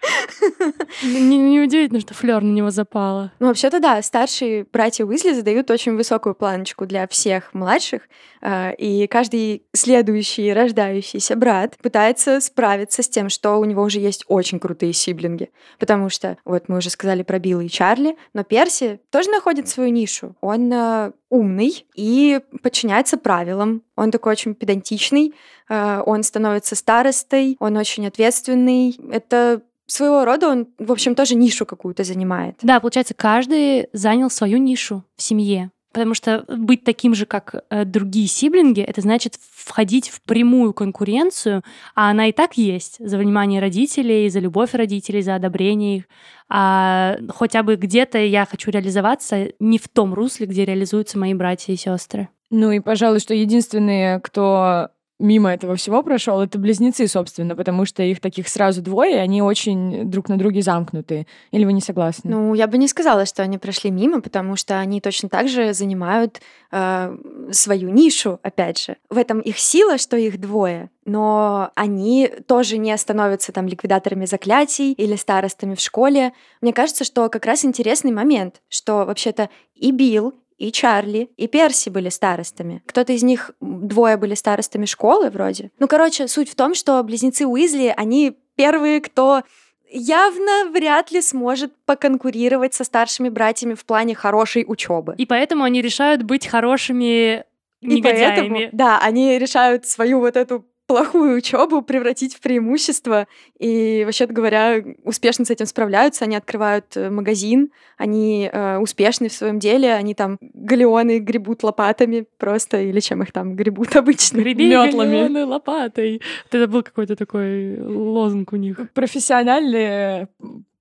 Неудивительно, 1.04 2.00
что 2.00 2.14
флер 2.14 2.42
на 2.42 2.52
него 2.52 2.70
запала. 2.70 3.32
Ну, 3.40 3.48
вообще-то 3.48 3.80
да, 3.80 4.02
старшие 4.02 4.66
братья 4.72 5.06
Уизли 5.06 5.34
задают 5.34 5.70
очень 5.72 5.96
высокую 5.96 6.36
планочку 6.36 6.86
для 6.86 7.08
всех 7.08 7.54
младших, 7.54 8.04
а, 8.42 8.72
и 8.72 9.08
каждый 9.08 9.64
следующий 9.74 10.54
рождающийся 10.54 11.36
брат 11.36 11.78
пытается 11.82 12.40
справиться 12.40 13.04
с 13.04 13.10
тем, 13.10 13.30
что 13.30 13.58
у 13.58 13.66
него 13.66 13.84
уже 13.84 14.00
есть 14.00 14.24
очень 14.28 14.60
крутые 14.60 14.94
сиблинги. 14.94 15.50
Потому 15.80 16.10
что, 16.10 16.38
вот 16.46 16.70
мы 16.70 16.78
уже 16.78 16.90
сказали 16.90 17.24
про 17.24 17.40
Билла 17.40 17.62
и 17.62 17.70
Чарли, 17.70 18.18
но 18.34 18.44
Перси 18.44 19.00
тоже 19.12 19.30
находит 19.30 19.68
свою 19.68 19.92
нишу. 19.92 20.36
Он 20.42 20.72
а, 20.74 21.12
умный 21.30 21.86
и 21.96 22.40
подчиняется 22.62 23.18
правилам. 23.18 23.84
Он 23.96 24.12
такой 24.12 24.34
очень 24.34 24.56
педантичный, 24.56 25.34
а, 25.68 26.02
он 26.06 26.24
становится 26.24 26.76
старостой, 26.76 27.58
он 27.60 27.78
очень 27.78 28.08
ответственный. 28.08 28.98
Это 29.12 29.62
своего 29.88 30.26
рода 30.26 30.50
он, 30.50 30.67
в 30.78 30.91
общем, 30.91 31.15
тоже 31.15 31.36
нишу 31.36 31.65
какую-то 31.65 32.04
занимает. 32.04 32.56
Да, 32.62 32.80
получается, 32.80 33.13
каждый 33.13 33.88
занял 33.93 34.30
свою 34.30 34.58
нишу 34.58 35.04
в 35.15 35.21
семье. 35.21 35.71
Потому 35.93 36.13
что 36.13 36.45
быть 36.47 36.84
таким 36.84 37.15
же, 37.15 37.26
как 37.26 37.63
э, 37.69 37.84
другие 37.84 38.28
сиблинги, 38.28 38.82
это 38.82 39.02
значит 39.02 39.39
входить 39.56 40.10
в 40.10 40.21
прямую 40.21 40.73
конкуренцию, 40.73 41.63
а 41.95 42.12
она 42.12 42.28
и 42.28 42.32
так 42.32 42.56
есть 42.56 42.97
за 43.00 43.17
внимание 43.17 43.60
родителей, 43.60 44.30
за 44.30 44.39
любовь 44.39 44.73
родителей, 44.73 45.23
за 45.23 45.36
одобрение 45.36 45.97
их. 45.97 46.04
А 46.50 47.17
хотя 47.30 47.63
бы 47.63 47.78
где-то 47.78 48.19
я 48.19 48.45
хочу 48.45 48.69
реализоваться 48.69 49.47
не 49.60 49.80
в 49.80 49.88
том 49.88 50.13
русле, 50.13 50.45
где 50.45 50.65
реализуются 50.65 51.17
мои 51.17 51.34
братья 51.34 51.73
и 51.73 51.78
сестры. 51.78 52.30
Ну 52.50 52.71
и, 52.71 52.80
пожалуй, 52.80 53.19
что 53.19 53.34
единственные, 53.34 54.19
кто 54.19 54.89
мимо 55.19 55.51
этого 55.51 55.75
всего 55.75 56.03
прошел, 56.03 56.41
это 56.41 56.60
близнецы, 56.60 57.08
собственно, 57.08 57.56
потому 57.56 57.86
что 57.86 58.03
их 58.03 58.19
таких 58.19 58.47
сразу 58.47 58.82
двое, 58.82 59.15
и 59.15 59.19
они 59.19 59.41
очень 59.41 60.10
друг 60.10 60.30
на 60.30 60.38
друге 60.38 60.62
замкнуты. 60.62 61.27
Или 61.51 61.65
вы 61.65 61.73
не 61.73 61.82
согласны? 61.82 62.30
Ну, 62.30 62.53
я 62.53 62.67
бы 62.67 62.77
не 62.77 62.88
сказала, 62.88 63.25
что 63.25 63.43
они 63.43 63.58
прошли 63.58 63.89
мимо, 63.89 64.21
потому 64.21 64.56
что 64.56 64.80
они 64.80 65.01
точно 65.01 65.30
так 65.30 65.47
же 65.47 65.73
занимают 65.73 66.41
э, 66.71 67.17
свою 67.51 67.89
нишу, 67.89 68.39
опять 68.43 68.80
же. 68.80 68.97
В 69.10 69.17
этом 69.17 69.39
их 69.39 69.58
сила, 69.58 69.97
что 69.97 70.17
их 70.17 70.39
двое, 70.39 70.91
но 71.06 71.71
они 71.75 72.30
тоже 72.47 72.77
не 72.77 72.95
становятся 72.97 73.51
там 73.51 73.67
ликвидаторами 73.67 74.25
заклятий 74.25 74.91
или 74.93 75.15
старостами 75.15 75.75
в 75.75 75.80
школе. 75.80 76.34
Мне 76.62 76.73
кажется, 76.73 77.03
что 77.03 77.30
как 77.30 77.45
раз 77.45 77.65
интересный 77.65 78.12
момент, 78.12 78.62
что 78.69 79.06
вообще-то 79.06 79.49
и 79.73 79.91
Билл, 79.91 80.34
и 80.58 80.72
Чарли, 80.72 81.30
и 81.38 81.48
Перси 81.48 81.89
были 81.89 82.10
старостами. 82.10 82.82
Кто-то 82.86 83.13
из 83.13 83.24
них, 83.24 83.52
двое 83.62 84.17
были 84.17 84.34
старостами 84.34 84.86
школы 84.86 85.30
вроде. 85.30 85.72
Ну, 85.80 85.88
короче, 85.88 86.28
суть 86.28 86.50
в 86.50 86.56
том, 86.56 86.74
что 86.74 87.02
близнецы 87.04 87.46
Уизли, 87.46 87.93
они 87.96 88.38
первые, 88.56 89.02
кто 89.02 89.43
явно 89.89 90.70
вряд 90.72 91.12
ли 91.12 91.22
сможет 91.22 91.74
поконкурировать 91.86 92.74
со 92.74 92.84
старшими 92.84 93.30
братьями 93.30 93.74
в 93.76 93.86
плане 93.86 94.15
хорошей 94.15 94.65
учебы. 94.67 95.15
И 95.17 95.26
поэтому 95.26 95.63
они 95.63 95.82
решают 95.82 96.24
быть 96.24 96.48
хорошими 96.48 97.43
И 97.82 98.02
поэтому, 98.02 98.50
негодяями. 98.50 98.70
да, 98.72 99.00
они 99.00 99.38
решают 99.38 99.86
свою 99.88 100.20
вот 100.20 100.36
эту 100.36 100.65
плохую 100.88 101.38
учебу 101.38 101.82
превратить 101.82 102.34
в 102.34 102.39
преимущество. 102.39 103.28
И, 103.60 104.04
вообще 104.06 104.26
говоря, 104.26 104.84
успешно 105.04 105.45
с 105.45 105.50
этим 105.50 105.65
справляются. 105.65 106.26
Они 106.26 106.36
открывают 106.36 106.86
э, 106.95 107.10
магазин, 107.10 107.71
они 107.97 108.50
э, 108.52 108.78
успешны 108.78 109.28
в 109.28 109.34
своем 109.34 109.60
деле, 109.60 109.93
они 109.93 110.15
там 110.15 110.38
галеоны 110.41 111.19
гребут 111.19 111.63
лопатами 111.63 112.26
просто, 112.38 112.82
или 112.82 113.00
чем 113.02 113.21
их 113.21 113.32
там 113.32 113.56
гребут 113.56 113.95
обычно. 113.95 114.38
Греби 114.38 114.69
галеоны 114.69 115.45
лопатой. 115.45 116.21
Вот 116.45 116.56
это 116.60 116.71
был 116.71 116.84
какой-то 116.84 117.15
такой 117.15 117.80
лозунг 117.80 118.54
у 118.54 118.56
них. 118.56 118.80
Профессиональные 118.93 120.30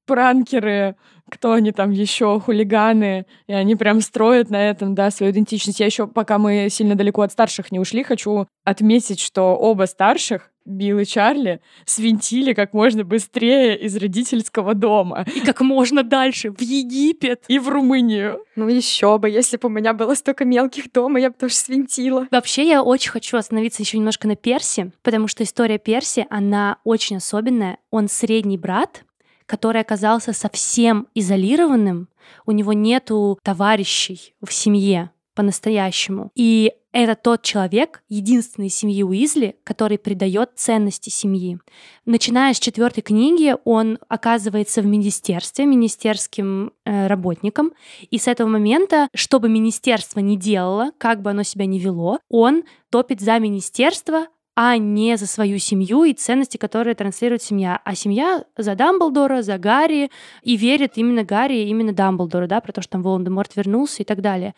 пранкеры, 0.06 0.96
кто 1.30 1.52
они 1.52 1.72
там 1.72 1.90
еще, 1.90 2.40
хулиганы, 2.40 3.26
и 3.46 3.52
они 3.52 3.74
прям 3.74 4.00
строят 4.00 4.50
на 4.50 4.70
этом, 4.70 4.94
да, 4.94 5.10
свою 5.10 5.32
идентичность. 5.32 5.80
Я 5.80 5.86
еще, 5.86 6.06
пока 6.06 6.38
мы 6.38 6.68
сильно 6.70 6.94
далеко 6.94 7.22
от 7.22 7.32
старших 7.32 7.72
не 7.72 7.80
ушли, 7.80 8.02
хочу 8.02 8.46
отметить, 8.64 9.20
что 9.20 9.56
оба 9.56 9.84
старших, 9.84 10.50
Билл 10.64 10.98
и 10.98 11.04
Чарли, 11.04 11.60
свинтили 11.84 12.52
как 12.52 12.72
можно 12.72 13.04
быстрее 13.04 13.78
из 13.78 13.96
родительского 13.96 14.74
дома 14.74 15.24
И 15.32 15.40
как 15.40 15.60
можно 15.60 16.02
дальше, 16.02 16.50
в 16.50 16.60
Египет. 16.60 17.44
и 17.46 17.60
в 17.60 17.68
Румынию. 17.68 18.44
Ну 18.56 18.68
еще 18.68 19.16
бы, 19.18 19.30
если 19.30 19.58
бы 19.58 19.68
у 19.68 19.70
меня 19.70 19.94
было 19.94 20.14
столько 20.14 20.44
мелких 20.44 20.90
дома, 20.92 21.20
я 21.20 21.30
бы 21.30 21.36
тоже 21.38 21.54
свинтила. 21.54 22.26
Вообще, 22.32 22.66
я 22.66 22.82
очень 22.82 23.10
хочу 23.10 23.36
остановиться 23.36 23.82
еще 23.82 23.98
немножко 23.98 24.26
на 24.26 24.34
Перси, 24.34 24.90
потому 25.02 25.28
что 25.28 25.44
история 25.44 25.78
Перси, 25.78 26.26
она 26.30 26.78
очень 26.82 27.18
особенная. 27.18 27.78
Он 27.90 28.08
средний 28.08 28.58
брат, 28.58 29.04
который 29.46 29.80
оказался 29.80 30.32
совсем 30.32 31.06
изолированным, 31.14 32.08
у 32.44 32.52
него 32.52 32.72
нету 32.72 33.38
товарищей 33.42 34.34
в 34.42 34.52
семье 34.52 35.10
по-настоящему. 35.34 36.30
И 36.34 36.72
это 36.92 37.14
тот 37.14 37.42
человек, 37.42 38.02
единственный 38.08 38.70
семьи 38.70 39.02
Уизли, 39.02 39.56
который 39.64 39.98
придает 39.98 40.52
ценности 40.56 41.10
семьи. 41.10 41.58
Начиная 42.06 42.54
с 42.54 42.58
четвертой 42.58 43.02
книги, 43.02 43.54
он 43.66 43.98
оказывается 44.08 44.80
в 44.80 44.86
министерстве, 44.86 45.66
министерским 45.66 46.72
э, 46.86 47.06
работником, 47.06 47.72
и 48.10 48.16
с 48.16 48.28
этого 48.28 48.48
момента, 48.48 49.08
что 49.14 49.38
бы 49.40 49.50
министерство 49.50 50.20
ни 50.20 50.36
делало, 50.36 50.90
как 50.96 51.20
бы 51.20 51.30
оно 51.30 51.42
себя 51.42 51.66
ни 51.66 51.78
вело, 51.78 52.18
он 52.30 52.64
топит 52.88 53.20
за 53.20 53.38
министерство, 53.38 54.28
а 54.58 54.78
не 54.78 55.18
за 55.18 55.26
свою 55.26 55.58
семью 55.58 56.04
и 56.04 56.14
ценности, 56.14 56.56
которые 56.56 56.94
транслирует 56.94 57.42
семья. 57.42 57.78
А 57.84 57.94
семья 57.94 58.42
за 58.56 58.74
Дамблдора, 58.74 59.42
за 59.42 59.58
Гарри, 59.58 60.10
и 60.42 60.56
верит 60.56 60.92
именно 60.96 61.24
Гарри, 61.24 61.68
именно 61.68 61.92
Дамблдору, 61.92 62.48
да, 62.48 62.62
про 62.62 62.72
то, 62.72 62.80
что 62.80 62.92
там 62.92 63.02
Волан-де-Морт 63.02 63.54
вернулся 63.54 64.02
и 64.02 64.06
так 64.06 64.22
далее. 64.22 64.54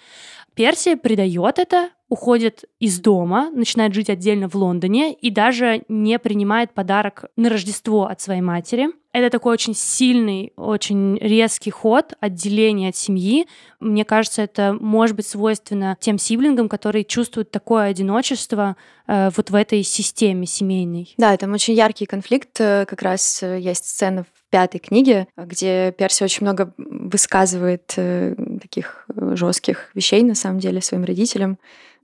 Перси 0.54 0.94
предает 0.94 1.58
это, 1.58 1.90
уходит 2.08 2.64
из 2.80 3.00
дома, 3.00 3.50
начинает 3.50 3.94
жить 3.94 4.10
отдельно 4.10 4.48
в 4.48 4.54
Лондоне 4.54 5.12
и 5.12 5.30
даже 5.30 5.82
не 5.88 6.18
принимает 6.18 6.72
подарок 6.72 7.26
на 7.36 7.50
Рождество 7.50 8.06
от 8.06 8.20
своей 8.20 8.40
матери. 8.40 8.88
Это 9.12 9.30
такой 9.30 9.54
очень 9.54 9.74
сильный, 9.74 10.52
очень 10.56 11.18
резкий 11.18 11.70
ход 11.70 12.12
отделения 12.20 12.90
от 12.90 12.96
семьи. 12.96 13.46
Мне 13.80 14.04
кажется, 14.04 14.42
это 14.42 14.76
может 14.78 15.16
быть 15.16 15.26
свойственно 15.26 15.96
тем 15.98 16.18
сиблингам, 16.18 16.68
которые 16.68 17.04
чувствуют 17.04 17.50
такое 17.50 17.84
одиночество 17.84 18.76
э, 19.06 19.30
вот 19.34 19.50
в 19.50 19.54
этой 19.54 19.82
системе 19.82 20.46
семейной. 20.46 21.14
Да, 21.16 21.36
там 21.36 21.52
очень 21.52 21.74
яркий 21.74 22.06
конфликт. 22.06 22.60
э, 22.60 22.84
Как 22.86 23.02
раз 23.02 23.42
э, 23.42 23.58
есть 23.58 23.86
сцена 23.86 24.24
в 24.24 24.50
пятой 24.50 24.78
книге, 24.78 25.26
где 25.36 25.92
Перси 25.92 26.22
очень 26.22 26.44
много 26.44 26.72
высказывает 26.76 27.94
э, 27.96 28.34
таких 28.60 29.06
жестких 29.14 29.90
вещей, 29.94 30.22
на 30.22 30.34
самом 30.34 30.58
деле, 30.58 30.80
своим 30.80 31.04
родителям. 31.04 31.58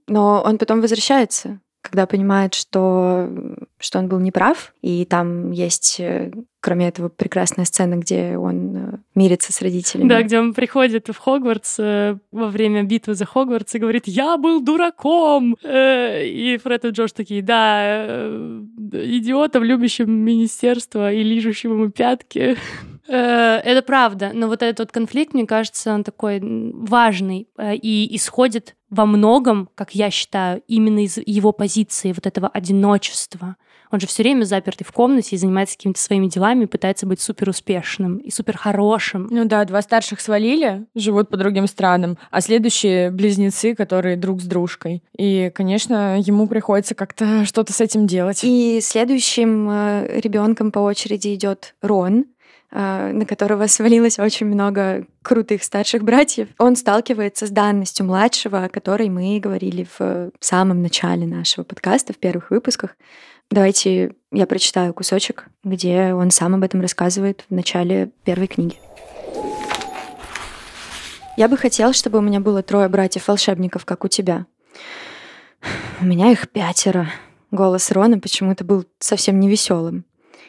Но 0.07 0.41
он 0.45 0.57
потом 0.57 0.81
возвращается, 0.81 1.59
когда 1.81 2.05
понимает, 2.07 2.53
что, 2.53 3.29
что 3.79 3.99
он 3.99 4.07
был 4.07 4.19
неправ. 4.19 4.73
И 4.81 5.05
там 5.05 5.51
есть, 5.51 5.99
э, 5.99 6.31
кроме 6.59 6.87
этого, 6.87 7.09
прекрасная 7.09 7.65
сцена, 7.65 7.95
где 7.95 8.37
он 8.37 8.75
э, 8.75 8.97
мирится 9.13 9.53
с 9.53 9.61
родителями. 9.61 10.09
Да, 10.09 10.21
где 10.23 10.39
он 10.39 10.53
приходит 10.53 11.07
в 11.09 11.17
Хогвартс 11.17 11.75
э, 11.79 12.17
во 12.31 12.47
время 12.47 12.83
битвы 12.83 13.13
за 13.13 13.25
Хогвартс 13.25 13.75
и 13.75 13.79
говорит, 13.79 14.03
я 14.07 14.37
был 14.37 14.61
дураком. 14.61 15.57
И 15.63 16.59
Фред 16.63 16.85
и 16.85 16.89
Джош 16.89 17.11
такие, 17.11 17.41
да, 17.41 18.27
идиотом, 18.27 19.63
любящим 19.63 20.11
министерство 20.11 21.11
и 21.11 21.23
лижущим 21.23 21.73
ему 21.73 21.89
пятки. 21.89 22.57
Э, 23.07 23.61
Это 23.63 23.81
правда, 23.81 24.31
но 24.33 24.47
вот 24.47 24.61
этот 24.61 24.79
вот 24.79 24.91
конфликт, 24.91 25.33
мне 25.33 25.45
кажется, 25.45 25.93
он 25.93 26.03
такой 26.03 26.39
важный 26.41 27.47
э, 27.57 27.75
и 27.75 28.15
исходит 28.15 28.75
во 28.89 29.05
многом, 29.05 29.69
как 29.75 29.93
я 29.93 30.09
считаю, 30.09 30.61
именно 30.67 31.03
из 31.03 31.17
его 31.25 31.51
позиции 31.51 32.13
вот 32.13 32.25
этого 32.25 32.47
одиночества. 32.47 33.57
Он 33.91 33.99
же 33.99 34.07
все 34.07 34.23
время 34.23 34.43
запертый 34.43 34.85
в 34.85 34.91
комнате 34.91 35.35
и 35.35 35.39
занимается 35.39 35.77
какими-то 35.77 36.01
своими 36.01 36.27
делами, 36.27 36.65
пытается 36.65 37.05
быть 37.05 37.21
супер 37.21 37.49
успешным 37.49 38.17
и 38.17 38.31
супер 38.31 38.57
хорошим. 38.57 39.27
Ну 39.29 39.45
да, 39.45 39.63
два 39.65 39.81
старших 39.81 40.19
свалили, 40.19 40.85
живут 40.95 41.29
по 41.29 41.37
другим 41.37 41.67
странам, 41.67 42.17
а 42.31 42.41
следующие 42.41 43.11
близнецы, 43.11 43.75
которые 43.75 44.17
друг 44.17 44.41
с 44.41 44.45
дружкой. 44.45 45.03
И, 45.17 45.51
конечно, 45.53 46.19
ему 46.19 46.47
приходится 46.47 46.95
как-то 46.95 47.45
что-то 47.45 47.73
с 47.73 47.81
этим 47.81 48.07
делать. 48.07 48.41
И 48.43 48.79
следующим 48.81 49.69
ребенком 49.69 50.71
по 50.71 50.79
очереди 50.79 51.33
идет 51.35 51.75
Рон, 51.81 52.21
э, 52.21 52.34
на 52.75 53.25
которого 53.25 53.67
свалилось 53.67 54.19
очень 54.19 54.47
много 54.47 55.05
крутых 55.21 55.63
старших 55.63 56.03
братьев. 56.03 56.49
Он 56.57 56.75
сталкивается 56.75 57.47
с 57.47 57.49
данностью 57.49 58.05
младшего, 58.05 58.65
о 58.65 58.69
которой 58.69 59.07
мы 59.09 59.39
говорили 59.39 59.87
в 59.97 60.31
самом 60.41 60.81
начале 60.81 61.25
нашего 61.25 61.63
подкаста, 61.63 62.11
в 62.11 62.17
первых 62.17 62.51
выпусках. 62.51 62.97
Давайте 63.49 64.13
я 64.33 64.45
прочитаю 64.45 64.93
кусочек, 64.93 65.47
где 65.63 66.13
он 66.13 66.31
сам 66.31 66.55
об 66.55 66.63
этом 66.63 66.81
рассказывает 66.81 67.45
в 67.49 67.53
начале 67.53 68.11
первой 68.25 68.47
книги. 68.47 68.75
Я 71.37 71.47
бы 71.47 71.55
хотел, 71.55 71.93
чтобы 71.93 72.17
у 72.17 72.21
меня 72.21 72.41
было 72.41 72.61
трое 72.61 72.89
братьев-волшебников, 72.89 73.85
как 73.85 74.03
у 74.03 74.09
тебя. 74.09 74.47
У 76.01 76.05
меня 76.05 76.31
их 76.31 76.49
пятеро. 76.49 77.09
Голос 77.51 77.89
Рона 77.91 78.19
почему-то 78.19 78.65
был 78.65 78.85
совсем 78.99 79.39
невеселым. 79.39 80.03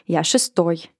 Я 0.06 0.24
шестой. 0.24 0.90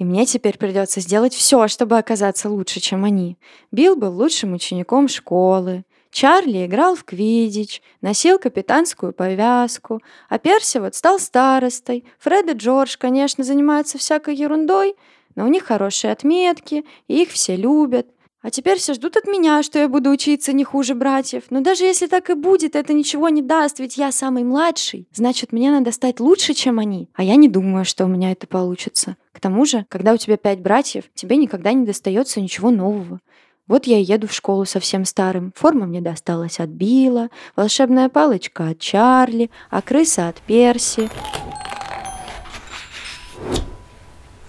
И 0.00 0.04
мне 0.04 0.24
теперь 0.24 0.56
придется 0.56 1.00
сделать 1.00 1.34
все, 1.34 1.68
чтобы 1.68 1.98
оказаться 1.98 2.48
лучше, 2.48 2.80
чем 2.80 3.04
они. 3.04 3.36
Билл 3.70 3.96
был 3.96 4.16
лучшим 4.16 4.54
учеником 4.54 5.08
школы. 5.08 5.84
Чарли 6.10 6.64
играл 6.64 6.96
в 6.96 7.04
квиддич, 7.04 7.82
носил 8.00 8.38
капитанскую 8.38 9.12
повязку, 9.12 10.00
а 10.30 10.38
Перси 10.38 10.78
вот 10.78 10.94
стал 10.94 11.18
старостой. 11.18 12.06
Фред 12.18 12.48
и 12.48 12.52
Джордж, 12.54 12.96
конечно, 12.98 13.44
занимаются 13.44 13.98
всякой 13.98 14.36
ерундой, 14.36 14.96
но 15.34 15.44
у 15.44 15.48
них 15.48 15.64
хорошие 15.64 16.12
отметки, 16.12 16.86
и 17.06 17.20
их 17.20 17.28
все 17.28 17.54
любят. 17.54 18.06
А 18.42 18.50
теперь 18.50 18.78
все 18.78 18.94
ждут 18.94 19.18
от 19.18 19.26
меня, 19.26 19.62
что 19.62 19.78
я 19.78 19.88
буду 19.88 20.10
учиться 20.10 20.54
не 20.54 20.64
хуже 20.64 20.94
братьев. 20.94 21.44
Но 21.50 21.60
даже 21.60 21.84
если 21.84 22.06
так 22.06 22.30
и 22.30 22.34
будет, 22.34 22.74
это 22.74 22.94
ничего 22.94 23.28
не 23.28 23.42
даст, 23.42 23.80
ведь 23.80 23.98
я 23.98 24.10
самый 24.12 24.44
младший. 24.44 25.06
Значит, 25.12 25.52
мне 25.52 25.70
надо 25.70 25.92
стать 25.92 26.20
лучше, 26.20 26.54
чем 26.54 26.78
они. 26.78 27.10
А 27.14 27.22
я 27.22 27.36
не 27.36 27.48
думаю, 27.48 27.84
что 27.84 28.06
у 28.06 28.08
меня 28.08 28.32
это 28.32 28.46
получится. 28.46 29.16
К 29.32 29.40
тому 29.40 29.66
же, 29.66 29.84
когда 29.90 30.14
у 30.14 30.16
тебя 30.16 30.38
пять 30.38 30.60
братьев, 30.60 31.04
тебе 31.14 31.36
никогда 31.36 31.74
не 31.74 31.84
достается 31.84 32.40
ничего 32.40 32.70
нового. 32.70 33.20
Вот 33.66 33.86
я 33.86 33.98
и 33.98 34.02
еду 34.02 34.26
в 34.26 34.32
школу 34.32 34.64
совсем 34.64 35.04
старым. 35.04 35.52
Форма 35.54 35.86
мне 35.86 36.00
досталась 36.00 36.58
от 36.60 36.70
Билла, 36.70 37.28
волшебная 37.56 38.08
палочка 38.08 38.68
от 38.68 38.78
Чарли, 38.78 39.50
а 39.68 39.82
крыса 39.82 40.28
от 40.28 40.40
Перси. 40.40 41.10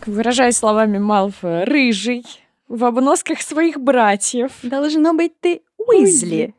Выражаясь 0.06 0.58
словами 0.58 0.98
Малфоя, 0.98 1.66
рыжий, 1.66 2.26
в 2.72 2.86
обносках 2.86 3.42
своих 3.42 3.80
братьев. 3.80 4.52
Должно 4.64 5.14
быть, 5.14 5.34
ты 5.40 5.62
Уизли. 5.78 6.56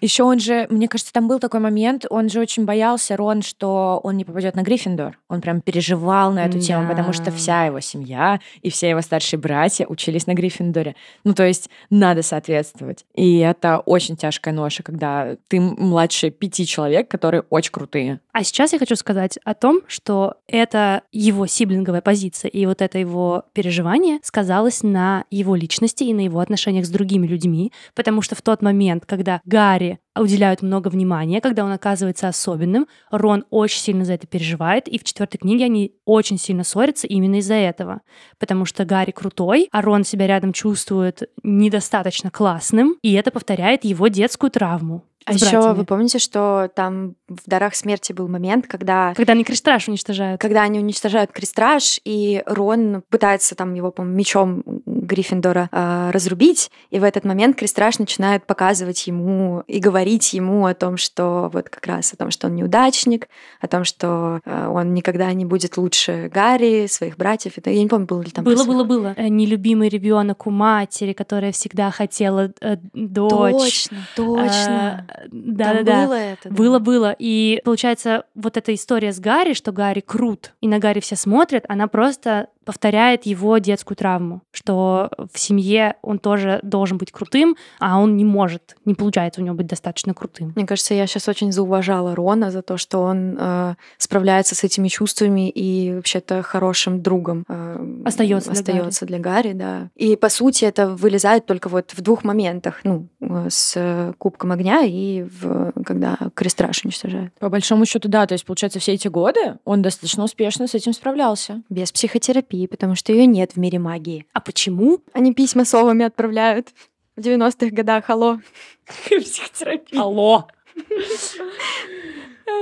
Еще 0.00 0.22
он 0.22 0.38
же, 0.38 0.66
мне 0.70 0.88
кажется, 0.88 1.12
там 1.12 1.28
был 1.28 1.38
такой 1.38 1.60
момент, 1.60 2.06
он 2.10 2.28
же 2.28 2.40
очень 2.40 2.64
боялся, 2.64 3.16
Рон, 3.16 3.42
что 3.42 4.00
он 4.02 4.16
не 4.16 4.24
попадет 4.24 4.54
на 4.54 4.62
Гриффиндор. 4.62 5.18
Он 5.28 5.40
прям 5.40 5.60
переживал 5.60 6.32
на 6.32 6.44
эту 6.44 6.60
тему, 6.60 6.88
потому 6.88 7.12
что 7.12 7.30
вся 7.30 7.64
его 7.64 7.80
семья 7.80 8.40
и 8.62 8.70
все 8.70 8.90
его 8.90 9.00
старшие 9.00 9.40
братья 9.40 9.86
учились 9.86 10.26
на 10.26 10.34
Гриффиндоре. 10.34 10.94
Ну, 11.24 11.34
то 11.34 11.44
есть 11.46 11.70
надо 11.90 12.22
соответствовать. 12.22 13.04
И 13.14 13.38
это 13.38 13.78
очень 13.78 14.16
тяжкая 14.16 14.54
ноша, 14.54 14.82
когда 14.82 15.36
ты 15.48 15.60
младше 15.60 16.30
пяти 16.30 16.66
человек, 16.66 17.08
которые 17.08 17.44
очень 17.50 17.72
крутые. 17.72 18.20
А 18.32 18.44
сейчас 18.44 18.72
я 18.72 18.78
хочу 18.78 18.96
сказать 18.96 19.38
о 19.44 19.54
том, 19.54 19.80
что 19.86 20.34
это 20.46 21.02
его 21.12 21.46
сиблинговая 21.46 22.00
позиция 22.00 22.48
и 22.48 22.66
вот 22.66 22.82
это 22.82 22.98
его 22.98 23.44
переживание 23.52 24.18
сказалось 24.22 24.82
на 24.82 25.24
его 25.30 25.56
личности 25.56 26.04
и 26.04 26.14
на 26.14 26.20
его 26.20 26.40
отношениях 26.40 26.86
с 26.86 26.90
другими 26.90 27.26
людьми, 27.26 27.72
потому 27.94 28.22
что 28.22 28.34
в 28.34 28.42
тот 28.42 28.62
момент, 28.62 29.06
когда 29.06 29.40
Гарри 29.48 29.98
уделяют 30.14 30.60
много 30.60 30.88
внимания, 30.88 31.40
когда 31.40 31.64
он 31.64 31.72
оказывается 31.72 32.28
особенным, 32.28 32.86
Рон 33.10 33.46
очень 33.48 33.80
сильно 33.80 34.04
за 34.04 34.12
это 34.12 34.26
переживает, 34.26 34.88
и 34.88 34.98
в 34.98 35.04
четвертой 35.04 35.38
книге 35.38 35.64
они 35.64 35.94
очень 36.04 36.38
сильно 36.38 36.64
ссорятся 36.64 37.06
именно 37.06 37.36
из-за 37.36 37.54
этого, 37.54 38.02
потому 38.38 38.66
что 38.66 38.84
Гарри 38.84 39.12
крутой, 39.12 39.68
а 39.72 39.80
Рон 39.80 40.04
себя 40.04 40.26
рядом 40.26 40.52
чувствует 40.52 41.30
недостаточно 41.42 42.30
классным, 42.30 42.96
и 43.00 43.14
это 43.14 43.30
повторяет 43.30 43.84
его 43.84 44.08
детскую 44.08 44.50
травму. 44.50 45.04
А 45.24 45.32
еще 45.32 45.72
вы 45.72 45.84
помните, 45.84 46.18
что 46.18 46.70
там 46.74 47.14
в 47.28 47.40
«Дарах 47.46 47.74
смерти» 47.74 48.12
был 48.12 48.28
момент, 48.28 48.66
когда... 48.66 49.12
Когда 49.14 49.34
они 49.34 49.44
крестраж 49.44 49.88
уничтожают. 49.88 50.40
Когда 50.40 50.62
они 50.62 50.78
уничтожают 50.78 51.30
крестраж, 51.30 52.00
и 52.04 52.42
Рон 52.46 53.02
пытается 53.10 53.54
там 53.54 53.74
его, 53.74 53.90
по 53.90 54.02
мечом 54.02 54.62
Гриффиндора 54.86 55.68
э, 55.70 56.10
разрубить, 56.12 56.70
и 56.90 56.98
в 56.98 57.04
этот 57.04 57.24
момент 57.24 57.56
крестраж 57.56 57.98
начинает 57.98 58.46
показывать 58.46 59.06
ему 59.06 59.62
и 59.66 59.78
говорить 59.78 60.32
ему 60.32 60.66
о 60.66 60.74
том, 60.74 60.96
что 60.96 61.50
вот 61.52 61.68
как 61.68 61.86
раз 61.86 62.12
о 62.12 62.16
том, 62.16 62.30
что 62.30 62.46
он 62.46 62.56
неудачник, 62.56 63.28
о 63.60 63.68
том, 63.68 63.84
что 63.84 64.40
э, 64.44 64.66
он 64.68 64.94
никогда 64.94 65.32
не 65.32 65.44
будет 65.44 65.76
лучше 65.76 66.30
Гарри, 66.32 66.86
своих 66.86 67.16
братьев. 67.16 67.52
Это, 67.56 67.70
я 67.70 67.82
не 67.82 67.88
помню, 67.88 68.06
было 68.06 68.22
ли 68.22 68.30
там... 68.30 68.44
Было, 68.44 68.64
было, 68.64 68.84
было. 68.84 69.14
Э, 69.16 69.28
нелюбимый 69.28 69.88
ребенок 69.88 70.46
у 70.46 70.50
матери, 70.50 71.12
которая 71.12 71.52
всегда 71.52 71.90
хотела 71.90 72.52
э, 72.60 72.76
дочь. 72.94 73.88
Точно, 73.88 73.98
точно. 74.16 75.06
Да, 75.30 75.74
да, 75.74 75.82
да. 75.82 76.06
Было 76.06 76.14
это. 76.14 76.48
Да. 76.48 76.54
Было, 76.54 76.78
было. 76.78 77.16
И 77.18 77.60
получается, 77.64 78.24
вот 78.34 78.56
эта 78.56 78.74
история 78.74 79.12
с 79.12 79.20
Гарри, 79.20 79.54
что 79.54 79.72
Гарри 79.72 80.00
крут, 80.00 80.52
и 80.60 80.68
на 80.68 80.78
Гарри 80.78 81.00
все 81.00 81.16
смотрят, 81.16 81.64
она 81.68 81.88
просто 81.88 82.48
повторяет 82.68 83.24
его 83.24 83.56
детскую 83.56 83.96
травму, 83.96 84.42
что 84.50 85.10
в 85.32 85.38
семье 85.38 85.94
он 86.02 86.18
тоже 86.18 86.60
должен 86.62 86.98
быть 86.98 87.10
крутым, 87.10 87.56
а 87.80 87.98
он 87.98 88.18
не 88.18 88.26
может, 88.26 88.76
не 88.84 88.94
получается 88.94 89.40
у 89.40 89.44
него 89.44 89.56
быть 89.56 89.68
достаточно 89.68 90.12
крутым. 90.12 90.52
Мне 90.54 90.66
кажется, 90.66 90.92
я 90.92 91.06
сейчас 91.06 91.28
очень 91.28 91.50
зауважала 91.50 92.14
Рона 92.14 92.50
за 92.50 92.60
то, 92.60 92.76
что 92.76 92.98
он 92.98 93.38
э, 93.40 93.74
справляется 93.96 94.54
с 94.54 94.64
этими 94.64 94.88
чувствами 94.88 95.48
и 95.48 95.94
вообще-то 95.94 96.42
хорошим 96.42 97.00
другом 97.00 97.46
э, 97.48 98.02
остается 98.04 98.52
остается 98.52 99.06
для, 99.06 99.16
для 99.16 99.24
Гарри, 99.24 99.52
да. 99.54 99.88
И 99.96 100.14
по 100.16 100.28
сути 100.28 100.66
это 100.66 100.90
вылезает 100.90 101.46
только 101.46 101.70
вот 101.70 101.92
в 101.92 102.02
двух 102.02 102.22
моментах, 102.22 102.80
ну 102.84 103.08
с 103.48 104.12
Кубком 104.18 104.52
огня 104.52 104.82
и 104.84 105.22
в, 105.22 105.72
когда 105.86 106.18
Крестраш 106.34 106.84
уничтожает. 106.84 107.32
По 107.38 107.48
большому 107.48 107.86
счету, 107.86 108.10
да, 108.10 108.26
то 108.26 108.34
есть 108.34 108.44
получается 108.44 108.78
все 108.78 108.92
эти 108.92 109.08
годы 109.08 109.56
он 109.64 109.80
достаточно 109.80 110.24
успешно 110.24 110.66
с 110.66 110.74
этим 110.74 110.92
справлялся. 110.92 111.62
Без 111.70 111.92
психотерапии 111.92 112.57
психотерапии, 112.58 112.66
потому 112.66 112.94
что 112.94 113.12
ее 113.12 113.26
нет 113.26 113.52
в 113.52 113.56
мире 113.58 113.78
магии. 113.78 114.26
А 114.32 114.40
почему? 114.40 115.00
Они 115.12 115.32
письма 115.34 115.64
совами 115.64 116.04
отправляют 116.04 116.68
в 117.16 117.20
90-х 117.20 117.70
годах. 117.70 118.10
Алло. 118.10 118.38
Психотерапия. 119.06 120.00
Алло. 120.00 120.48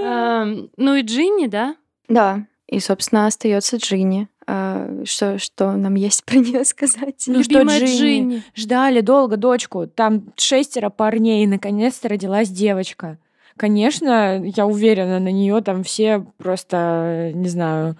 Эм, 0.02 0.70
ну 0.76 0.94
и 0.94 1.02
Джинни, 1.02 1.46
да? 1.46 1.76
Да. 2.08 2.46
И, 2.66 2.80
собственно, 2.80 3.26
остается 3.26 3.76
Джинни. 3.76 4.28
А, 4.48 5.02
что, 5.04 5.38
что 5.38 5.72
нам 5.72 5.94
есть 5.94 6.24
про 6.24 6.36
нее 6.36 6.64
сказать? 6.64 7.24
Ну, 7.26 7.42
что 7.42 7.62
Джинни. 7.62 7.98
Джинни. 7.98 8.42
Ждали 8.54 9.00
долго 9.00 9.36
дочку. 9.36 9.86
Там 9.86 10.32
шестеро 10.36 10.90
парней, 10.90 11.44
и 11.44 11.48
наконец-то 11.48 12.08
родилась 12.08 12.48
девочка. 12.48 13.18
Конечно, 13.56 14.42
я 14.44 14.66
уверена, 14.66 15.18
на 15.18 15.32
нее 15.32 15.62
там 15.62 15.82
все 15.82 16.26
просто, 16.36 17.32
не 17.34 17.48
знаю, 17.48 17.96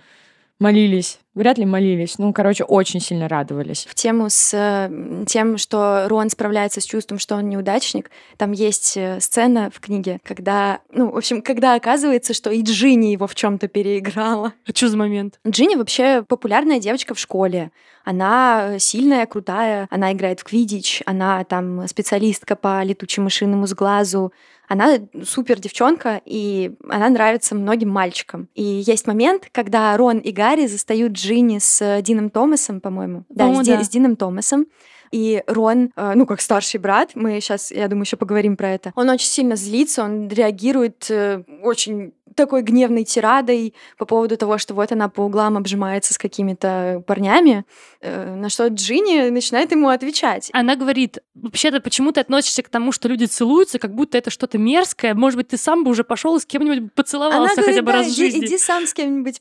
молились. 0.59 1.19
Вряд 1.35 1.59
ли 1.59 1.67
молились. 1.67 2.19
Ну, 2.19 2.33
короче, 2.33 2.65
очень 2.65 3.01
сильно 3.01 3.29
радовались. 3.29 3.87
В 3.89 3.95
тему 3.95 4.29
с 4.31 4.91
тем, 5.27 5.59
что 5.59 6.07
Рон 6.09 6.31
справляется 6.31 6.81
с 6.81 6.85
чувством, 6.85 7.19
что 7.19 7.37
он 7.37 7.51
неудачник, 7.51 8.11
там 8.39 8.53
есть 8.53 8.97
э, 8.97 9.21
сцена 9.21 9.71
в 9.71 9.81
книге, 9.81 10.19
когда, 10.25 10.81
ну, 10.91 11.11
в 11.11 11.17
общем, 11.17 11.43
когда 11.43 11.75
оказывается, 11.75 12.33
что 12.33 12.51
и 12.51 12.63
Джинни 12.63 13.09
его 13.09 13.27
в 13.27 13.35
чем 13.35 13.59
то 13.59 13.69
переиграла. 13.69 14.55
А 14.67 14.71
что 14.75 14.89
за 14.89 14.97
момент? 14.97 15.39
Джинни 15.47 15.75
вообще 15.75 16.23
популярная 16.23 16.81
девочка 16.81 17.15
в 17.15 17.19
школе. 17.19 17.71
Она 18.05 18.79
сильная, 18.79 19.27
крутая, 19.27 19.89
она 19.91 20.13
играет 20.13 20.41
в 20.41 20.45
квидич, 20.45 21.03
она 21.07 21.43
там 21.45 21.87
специалистка 21.89 22.55
по 22.55 22.83
летучим 22.85 23.25
мышиному 23.25 23.67
сглазу, 23.67 24.33
она 24.69 24.99
супер 25.25 25.59
девчонка, 25.61 26.21
и 26.25 26.73
она 26.89 27.09
нравится 27.09 27.55
многим 27.55 27.91
мальчикам. 27.91 28.49
И 28.55 28.63
есть 28.63 29.07
момент, 29.07 29.49
когда 29.53 29.97
Рон 29.97 30.19
и 30.19 30.33
Гарри 30.33 30.67
застают 30.67 31.13
Джинни 31.13 31.59
с 31.59 32.03
Дином 32.03 32.31
Томасом, 32.31 32.81
по-моему. 32.81 33.25
Да, 33.29 33.53
с, 33.53 33.67
да. 33.67 33.83
с 33.85 33.89
Дином 33.89 34.17
Томасом. 34.17 34.67
И 35.11 35.43
Рон, 35.47 35.91
э, 35.97 36.13
ну, 36.15 36.27
как 36.27 36.41
старший 36.41 36.81
брат, 36.81 37.11
мы 37.15 37.41
сейчас, 37.41 37.71
я 37.71 37.89
думаю, 37.89 38.05
еще 38.05 38.17
поговорим 38.17 38.57
про 38.57 38.71
это, 38.71 38.93
он 38.95 39.09
очень 39.09 39.29
сильно 39.29 39.57
злится, 39.57 40.05
он 40.05 40.29
реагирует 40.29 41.07
э, 41.11 41.43
очень 41.63 42.13
такой 42.37 42.63
гневной 42.63 43.05
тирадой 43.05 43.75
по 43.99 44.05
поводу 44.05 44.37
того, 44.37 44.59
что 44.59 44.75
вот 44.75 44.93
она 44.93 45.09
по 45.09 45.23
углам 45.23 45.57
обжимается 45.57 46.15
с 46.15 46.19
какими-то 46.19 47.03
парнями, 47.07 47.65
э, 48.01 48.35
на 48.37 48.49
что 48.49 48.69
Джинни 48.69 49.31
начинает 49.31 49.73
ему 49.73 49.89
отвечать. 49.89 50.51
Она 50.53 50.77
говорит, 50.77 51.19
вообще-то 51.35 51.81
почему 51.81 52.13
ты 52.13 52.21
относишься 52.21 52.63
к 52.63 52.69
тому, 52.69 52.93
что 52.93 53.09
люди 53.09 53.25
целуются, 53.25 53.79
как 53.79 53.95
будто 53.95 54.19
это 54.19 54.31
что-то 54.31 54.59
мерзкое, 54.59 55.15
может 55.15 55.39
быть, 55.39 55.49
ты 55.49 55.57
сам 55.57 55.83
бы 55.83 55.91
уже 55.91 56.05
пошел 56.05 56.37
и 56.37 56.41
с 56.41 56.47
кем-нибудь 56.47 56.93
поцеловался 56.93 57.39
она 57.39 57.55
говорит, 57.55 57.67
хотя 57.67 57.83
бы 57.83 57.93
да, 57.93 57.99
раз 57.99 58.07
в 58.09 58.17
жизни. 58.17 58.41
Иди, 58.41 58.47
иди 58.47 58.59
сам 58.59 58.87
с 58.87 58.95
кем-нибудь 58.95 59.41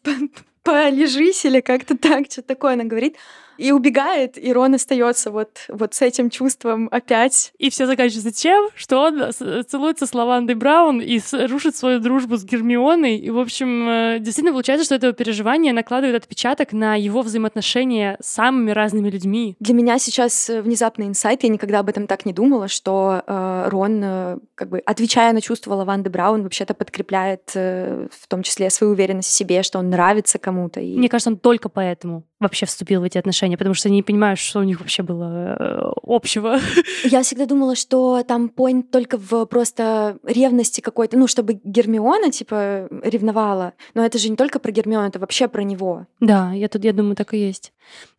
полежись 0.65 1.45
или 1.45 1.61
как-то 1.61 1.97
так, 1.97 2.25
что 2.29 2.41
такое 2.41 2.73
она 2.73 2.83
говорит 2.83 3.15
и 3.57 3.71
убегает, 3.71 4.37
и 4.37 4.51
Рон 4.51 4.73
остается 4.73 5.31
вот, 5.31 5.65
вот 5.69 5.93
с 5.93 6.01
этим 6.01 6.29
чувством 6.29 6.87
опять. 6.91 7.53
И 7.57 7.69
все 7.69 7.85
заканчивается 7.85 8.31
тем, 8.31 8.69
что 8.75 8.99
он 8.99 9.31
целуется 9.67 10.05
с 10.05 10.13
Лавандой 10.13 10.55
Браун 10.55 11.01
и 11.01 11.19
рушит 11.47 11.75
свою 11.75 11.99
дружбу 11.99 12.37
с 12.37 12.43
Гермионой. 12.43 13.17
И, 13.17 13.29
в 13.29 13.39
общем, 13.39 13.87
э, 13.87 14.19
действительно 14.19 14.51
получается, 14.51 14.85
что 14.85 14.95
это 14.95 15.13
переживание 15.13 15.73
накладывает 15.73 16.23
отпечаток 16.23 16.73
на 16.73 16.95
его 16.95 17.21
взаимоотношения 17.21 18.17
с 18.21 18.33
самыми 18.33 18.71
разными 18.71 19.09
людьми. 19.09 19.55
Для 19.59 19.73
меня 19.73 19.99
сейчас 19.99 20.49
э, 20.49 20.61
внезапный 20.61 21.07
инсайт, 21.07 21.43
я 21.43 21.49
никогда 21.49 21.79
об 21.79 21.89
этом 21.89 22.07
так 22.07 22.25
не 22.25 22.33
думала, 22.33 22.67
что 22.67 23.23
э, 23.25 23.69
Рон, 23.69 24.01
э, 24.03 24.37
как 24.55 24.69
бы 24.69 24.79
отвечая 24.79 25.33
на 25.33 25.41
чувства 25.41 25.75
Лаванды 25.75 26.09
Браун, 26.09 26.43
вообще-то 26.43 26.73
подкрепляет 26.73 27.51
э, 27.55 28.07
в 28.11 28.27
том 28.27 28.43
числе 28.43 28.69
свою 28.69 28.93
уверенность 28.93 29.29
в 29.29 29.33
себе, 29.33 29.63
что 29.63 29.79
он 29.79 29.89
нравится 29.89 30.37
кому-то. 30.55 30.79
И... 30.79 30.95
Мне 30.97 31.09
кажется, 31.09 31.29
он 31.29 31.37
только 31.37 31.69
поэтому 31.69 32.23
вообще 32.39 32.65
вступил 32.65 33.01
в 33.01 33.03
эти 33.03 33.17
отношения, 33.17 33.57
потому 33.57 33.75
что 33.75 33.89
не 33.89 34.03
понимаю, 34.03 34.37
что 34.37 34.59
у 34.59 34.63
них 34.63 34.79
вообще 34.79 35.03
было 35.03 35.55
э, 35.59 35.91
общего. 36.03 36.59
Я 37.03 37.21
всегда 37.21 37.45
думала, 37.45 37.75
что 37.75 38.23
там 38.23 38.49
поинт 38.49 38.91
только 38.91 39.17
в 39.17 39.45
просто 39.45 40.17
ревности 40.23 40.81
какой-то, 40.81 41.17
ну, 41.17 41.27
чтобы 41.27 41.59
Гермиона, 41.63 42.31
типа, 42.31 42.87
ревновала. 43.03 43.73
Но 43.93 44.05
это 44.05 44.17
же 44.17 44.29
не 44.29 44.35
только 44.35 44.59
про 44.59 44.71
Гермиону, 44.71 45.07
это 45.07 45.19
вообще 45.19 45.47
про 45.47 45.63
него. 45.63 46.07
Да, 46.19 46.51
я 46.53 46.67
тут, 46.67 46.83
я 46.83 46.93
думаю, 46.93 47.15
так 47.15 47.33
и 47.33 47.37
есть. 47.37 47.73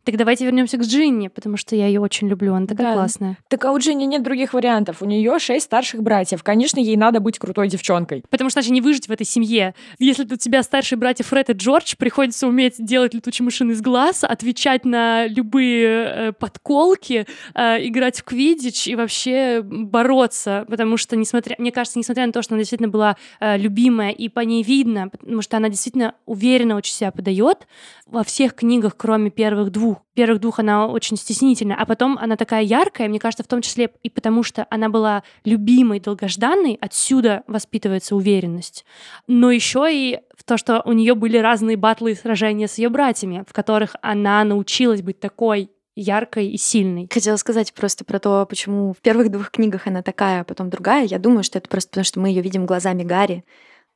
Так 0.07 0.15
давайте 0.15 0.45
вернемся 0.45 0.77
к 0.77 0.83
Джинни, 0.83 1.27
потому 1.27 1.57
что 1.57 1.75
я 1.75 1.85
ее 1.85 1.99
очень 1.99 2.29
люблю, 2.29 2.53
она 2.53 2.65
такая 2.65 2.87
да. 2.87 2.93
классная. 2.93 3.37
Так 3.49 3.65
а 3.65 3.73
у 3.73 3.77
Джинни 3.77 4.05
нет 4.05 4.23
других 4.23 4.53
вариантов. 4.53 5.01
У 5.01 5.05
нее 5.05 5.37
шесть 5.37 5.65
старших 5.65 6.01
братьев. 6.01 6.43
Конечно, 6.43 6.79
ей 6.79 6.95
надо 6.95 7.19
быть 7.19 7.37
крутой 7.37 7.67
девчонкой. 7.67 8.23
Потому 8.29 8.49
что 8.49 8.61
иначе 8.61 8.71
не 8.71 8.79
выжить 8.79 9.09
в 9.09 9.11
этой 9.11 9.25
семье. 9.25 9.75
Если 9.99 10.23
у 10.23 10.37
тебя 10.37 10.63
старшие 10.63 10.97
братья 10.97 11.25
Фред 11.25 11.49
и 11.49 11.53
Джордж, 11.53 11.95
приходится 11.97 12.47
уметь 12.47 12.75
делать 12.77 13.13
летучие 13.13 13.43
машины 13.43 13.73
из 13.73 13.81
глаз, 13.81 14.23
отвечать 14.23 14.85
на 14.85 15.27
любые 15.27 15.87
э, 15.89 16.31
подколки, 16.31 17.27
э, 17.53 17.85
играть 17.85 18.21
в 18.21 18.23
квидич 18.23 18.87
и 18.87 18.95
вообще 18.95 19.59
бороться. 19.61 20.63
Потому 20.69 20.95
что, 20.95 21.17
несмотря, 21.17 21.57
мне 21.57 21.73
кажется, 21.73 21.99
несмотря 21.99 22.25
на 22.25 22.31
то, 22.31 22.41
что 22.41 22.53
она 22.53 22.61
действительно 22.61 22.87
была 22.87 23.17
э, 23.41 23.57
любимая 23.57 24.11
и 24.11 24.29
по 24.29 24.39
ней 24.39 24.63
видно, 24.63 25.09
потому 25.09 25.41
что 25.41 25.57
она 25.57 25.67
действительно 25.67 26.15
уверенно 26.25 26.77
очень 26.77 26.93
себя 26.93 27.11
подает, 27.11 27.67
во 28.05 28.23
всех 28.23 28.55
книгах, 28.55 28.95
кроме 28.95 29.31
первых 29.31 29.69
двух. 29.69 29.96
Первых 30.13 30.39
двух 30.39 30.59
она 30.59 30.87
очень 30.87 31.17
стеснительна, 31.17 31.75
а 31.75 31.85
потом 31.85 32.17
она 32.19 32.35
такая 32.35 32.63
яркая, 32.63 33.07
мне 33.07 33.19
кажется, 33.19 33.43
в 33.43 33.47
том 33.47 33.61
числе 33.61 33.91
и 34.03 34.09
потому, 34.09 34.43
что 34.43 34.65
она 34.69 34.89
была 34.89 35.23
любимой, 35.45 35.99
долгожданной, 35.99 36.77
отсюда 36.81 37.43
воспитывается 37.47 38.15
уверенность. 38.15 38.85
Но 39.27 39.51
еще 39.51 39.87
и 39.91 40.19
в 40.35 40.43
то, 40.43 40.57
что 40.57 40.81
у 40.85 40.91
нее 40.93 41.15
были 41.15 41.37
разные 41.37 41.77
батлы 41.77 42.11
и 42.11 42.15
сражения 42.15 42.67
с 42.67 42.77
ее 42.77 42.89
братьями, 42.89 43.43
в 43.47 43.53
которых 43.53 43.95
она 44.01 44.43
научилась 44.43 45.01
быть 45.01 45.19
такой 45.19 45.71
яркой 45.95 46.49
и 46.49 46.57
сильной. 46.57 47.09
Хотела 47.11 47.37
сказать 47.37 47.73
просто 47.73 48.05
про 48.05 48.19
то, 48.19 48.45
почему 48.47 48.93
в 48.93 48.97
первых 48.97 49.31
двух 49.31 49.49
книгах 49.49 49.87
она 49.87 50.03
такая, 50.03 50.41
а 50.41 50.43
потом 50.43 50.69
другая. 50.69 51.05
Я 51.05 51.17
думаю, 51.17 51.43
что 51.43 51.57
это 51.57 51.67
просто 51.67 51.89
потому, 51.89 52.05
что 52.05 52.19
мы 52.19 52.29
ее 52.29 52.41
видим 52.41 52.65
глазами 52.65 53.03
Гарри. 53.03 53.43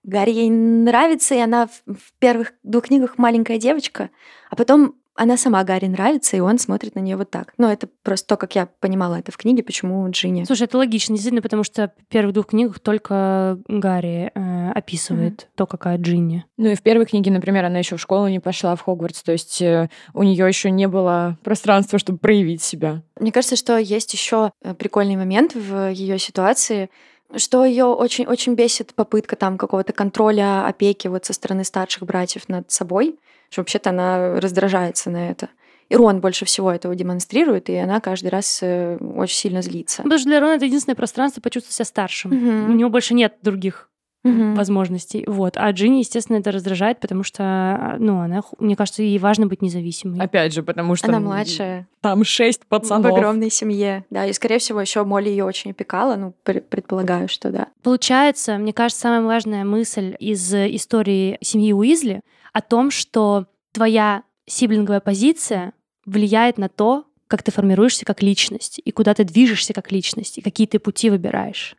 Гарри 0.04 0.32
ей 0.32 0.50
нравится, 0.50 1.36
и 1.36 1.40
она 1.40 1.68
в 1.68 2.12
первых 2.18 2.54
двух 2.64 2.88
книгах 2.88 3.20
маленькая 3.20 3.60
девочка, 3.60 4.10
а 4.50 4.56
потом 4.56 4.96
она 5.16 5.38
сама 5.38 5.64
Гарри 5.64 5.88
нравится, 5.88 6.38
и 6.38 6.40
он 6.40 6.58
смотрит 6.58 6.96
на 6.96 7.00
нее 7.00 7.18
вот 7.18 7.30
так. 7.30 7.54
Но 7.58 7.72
это 7.72 7.88
просто 8.04 8.28
то, 8.28 8.38
как 8.38 8.56
я 8.56 8.68
понимала 8.80 9.16
это 9.16 9.32
в 9.32 9.38
книге, 9.38 9.64
почему 9.64 10.10
Джинни. 10.10 10.46
Слушай, 10.46 10.64
это 10.64 10.78
логично, 10.78 11.16
действительно, 11.16 11.42
потому 11.42 11.64
что 11.64 11.92
в 11.98 12.12
первых 12.12 12.34
двух 12.34 12.48
книгах 12.48 12.80
только 12.80 13.60
Гарри 13.68 14.32
э, 14.34 14.72
описывает 14.72 15.42
mm. 15.42 15.46
то, 15.56 15.66
какая 15.68 15.98
Джинни. 15.98 16.46
Ну 16.58 16.70
и 16.70 16.76
в 16.76 16.82
первой 16.82 17.06
книге, 17.06 17.32
например, 17.32 17.66
она 17.66 17.80
еще 17.80 17.98
в 17.98 18.02
школу 18.02 18.28
не 18.28 18.40
пошла 18.40 18.76
в 18.76 18.82
Хогвартс, 18.82 19.24
то 19.24 19.32
есть 19.32 19.62
э, 19.62 19.90
у 20.14 20.24
нее 20.24 20.48
еще 20.48 20.72
не 20.72 20.88
было 20.88 21.38
пространства, 21.44 22.00
чтобы 22.00 22.20
проявить 22.20 22.62
себя. 22.62 23.04
Мне 23.20 23.32
кажется, 23.32 23.56
что 23.56 23.78
есть 23.78 24.14
еще 24.14 24.52
э, 24.62 24.74
прикольный 24.74 25.18
момент 25.18 25.56
в 25.56 25.92
ее 25.92 26.18
ситуации 26.20 26.90
что 27.38 27.64
ее 27.64 27.86
очень-очень 27.86 28.56
бесит 28.56 28.94
попытка 28.94 29.38
там 29.38 29.58
какого-то 29.58 29.94
контроля, 29.94 30.68
опеки 30.68 31.08
вот 31.08 31.24
со 31.24 31.32
стороны 31.32 31.64
старших 31.64 32.04
братьев 32.04 32.50
над 32.50 32.70
собой, 32.72 33.18
что 33.52 33.62
вообще-то 33.62 33.92
она 33.92 34.40
раздражается 34.40 35.12
на 35.12 35.30
это. 35.30 35.50
И 35.90 35.96
Рон 35.96 36.22
больше 36.22 36.46
всего 36.46 36.72
этого 36.72 36.96
демонстрирует, 36.96 37.70
и 37.70 37.76
она 37.76 38.00
каждый 38.00 38.30
раз 38.30 38.60
э, 38.64 38.96
очень 38.98 39.36
сильно 39.36 39.62
злится. 39.62 40.04
Потому 40.04 40.20
что 40.20 40.30
для 40.30 40.40
Рона 40.40 40.54
это 40.54 40.66
единственное 40.66 40.96
пространство 40.96 41.42
почувствовать 41.42 41.76
себя 41.76 41.86
старшим. 41.86 42.32
Мгм. 42.32 42.72
У 42.72 42.74
него 42.74 42.90
больше 42.90 43.14
нет 43.14 43.36
других 43.42 43.90
Мгм. 44.24 44.54
возможностей. 44.56 45.26
Вот. 45.28 45.58
А 45.58 45.70
Джинни, 45.72 45.98
естественно, 46.00 46.38
это 46.38 46.52
раздражает, 46.52 47.00
потому 47.00 47.24
что, 47.24 47.96
ну, 48.00 48.20
она, 48.22 48.42
мне 48.60 48.76
кажется, 48.76 49.02
ей 49.02 49.18
важно 49.18 49.48
быть 49.48 49.64
независимой. 49.64 50.20
Опять 50.24 50.54
же, 50.54 50.62
потому 50.64 50.96
что... 50.96 51.08
Она 51.08 51.20
младшая, 51.20 51.88
Там 52.02 52.24
шесть 52.24 52.62
в 52.64 52.68
пацанов. 52.68 53.12
огромной 53.12 53.50
семье. 53.50 54.06
Да, 54.12 54.26
и, 54.28 54.32
скорее 54.32 54.60
всего, 54.60 54.80
еще 54.80 55.04
Молли 55.04 55.28
ее 55.30 55.44
очень 55.44 55.72
опекала. 55.72 56.16
Ну, 56.16 56.36
пр- 56.44 56.62
предполагаю, 56.62 57.28
что 57.28 57.50
да. 57.50 57.68
Получается, 57.84 58.58
мне 58.60 58.72
кажется, 58.74 59.02
самая 59.02 59.24
важная 59.24 59.66
мысль 59.66 60.16
из 60.20 60.54
э, 60.54 60.74
истории 60.76 61.38
семьи 61.42 61.74
Уизли 61.74 62.22
о 62.54 62.62
том, 62.62 62.92
что 62.92 63.48
твоя 63.72 64.24
сиблинговая 64.46 65.00
позиция 65.00 65.74
влияет 66.06 66.58
на 66.58 66.70
то, 66.70 67.06
как 67.28 67.44
ты 67.44 67.52
формируешься 67.52 68.06
как 68.06 68.22
личность, 68.22 68.82
и 68.84 68.92
куда 68.92 69.14
ты 69.14 69.24
движешься 69.24 69.74
как 69.74 69.92
личность, 69.92 70.38
и 70.38 70.42
какие 70.42 70.68
ты 70.68 70.80
пути 70.80 71.10
выбираешь. 71.10 71.76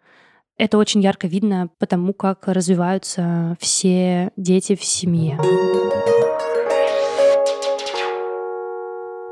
Это 0.57 0.79
очень 0.79 1.03
ярко 1.03 1.27
видно 1.27 1.69
по 1.79 1.87
тому, 1.87 2.15
как 2.15 2.47
развиваются 2.47 3.57
все 3.61 4.31
дети 4.37 4.77
в 4.77 4.85
семье. 4.85 5.39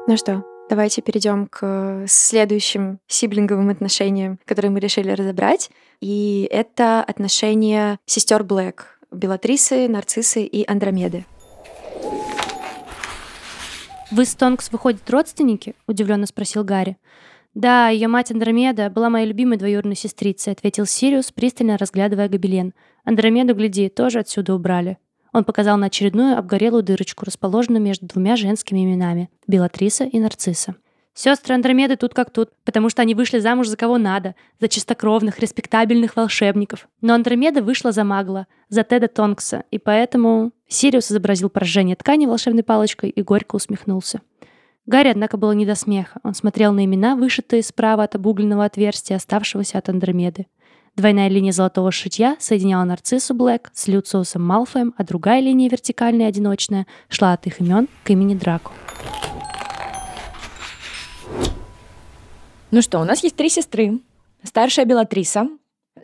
Ну 0.07 0.17
что, 0.17 0.45
давайте 0.69 1.03
перейдем 1.03 1.47
к 1.47 2.05
следующим 2.07 2.99
сиблинговым 3.07 3.71
отношениям, 3.71 4.39
которые 4.45 4.73
мы 4.73 4.81
решили 4.81 5.11
разобрать. 5.11 5.71
И 6.01 6.49
это 6.51 7.03
отношения 7.03 7.99
сестер 8.07 8.43
Блэк. 8.43 9.00
Белатрисы, 9.11 9.89
Нарциссы 9.89 10.45
и 10.45 10.65
Андромеды. 10.67 11.25
«Вы 14.11 14.25
с 14.25 14.35
Тонкс 14.35 14.73
выходят 14.73 15.09
родственники?»— 15.09 15.75
удивленно 15.87 16.27
спросил 16.27 16.65
Гарри. 16.65 16.97
«Да, 17.55 17.89
ее 17.89 18.09
мать 18.09 18.31
Андромеда 18.31 18.91
была 18.91 19.11
моей 19.11 19.27
любимой 19.27 19.57
двоюродной 19.57 19.97
сестрицей»,— 19.97 20.53
ответил 20.55 20.87
Сириус, 20.87 21.33
пристально 21.33 21.79
разглядывая 21.79 22.29
гобелен. 22.29 22.75
«Андромеду, 23.05 23.55
гляди, 23.55 23.89
тоже 23.89 24.21
отсюда 24.21 24.55
убрали». 24.55 24.99
Он 25.33 25.45
показал 25.45 25.77
на 25.77 25.87
очередную 25.87 26.39
обгорелую 26.39 26.83
дырочку, 26.83 27.25
расположенную 27.25 27.83
между 27.83 28.07
двумя 28.07 28.37
женскими 28.37 28.85
именами— 28.85 29.31
Белатриса 29.47 30.05
и 30.05 30.19
Нарцисса. 30.19 30.75
Сестры 31.15 31.55
Андромеды 31.55 31.97
тут 31.97 32.15
как 32.15 32.31
тут, 32.31 32.51
потому 32.65 32.89
что 32.89 33.03
они 33.03 33.15
вышли 33.15 33.41
замуж 33.41 33.69
за 33.69 33.77
кого 33.77 33.99
надо, 33.99 34.35
за 34.61 34.69
чистокровных, 34.69 35.39
респектабельных 35.41 36.17
волшебников. 36.17 36.89
Но 37.01 37.15
Андромеда 37.15 37.63
вышла 37.63 37.93
за 37.93 38.05
Магла, 38.05 38.47
за 38.69 38.85
Теда 38.85 39.09
Тонкса, 39.09 39.65
и 39.71 39.79
поэтому 39.79 40.53
Сириус 40.69 41.11
изобразил 41.11 41.51
поражение 41.51 41.97
ткани 41.97 42.27
волшебной 42.27 42.63
палочкой 42.63 43.11
и 43.11 43.23
горько 43.23 43.57
усмехнулся. 43.57 44.21
Гарри, 44.87 45.09
однако, 45.09 45.37
было 45.37 45.53
не 45.53 45.67
до 45.67 45.75
смеха. 45.75 46.21
Он 46.25 46.35
смотрел 46.35 46.73
на 46.73 46.85
имена, 46.85 47.17
вышитые 47.17 47.63
справа 47.63 48.05
от 48.05 48.15
обугленного 48.15 48.65
отверстия, 48.65 49.17
оставшегося 49.17 49.79
от 49.79 49.89
Андромеды. 49.89 50.47
Двойная 50.97 51.29
линия 51.29 51.53
золотого 51.53 51.93
шитья 51.93 52.37
соединяла 52.41 52.85
Нарциссу 52.85 53.35
Блэк 53.35 53.71
с 53.73 53.87
Люциусом 53.87 54.45
Малфоем, 54.45 54.95
а 54.97 55.05
другая 55.05 55.41
линия, 55.41 55.69
вертикальная 55.69 56.27
и 56.27 56.29
одиночная, 56.29 56.87
шла 57.09 57.33
от 57.33 57.47
их 57.47 57.61
имен 57.61 57.89
к 58.05 58.11
имени 58.11 58.35
Драко. 58.35 58.73
Ну 62.73 62.83
что, 62.83 63.01
у 63.01 63.05
нас 63.05 63.25
есть 63.25 63.35
три 63.35 63.49
сестры. 63.49 63.99
Старшая 64.45 64.85
Белатриса, 64.85 65.49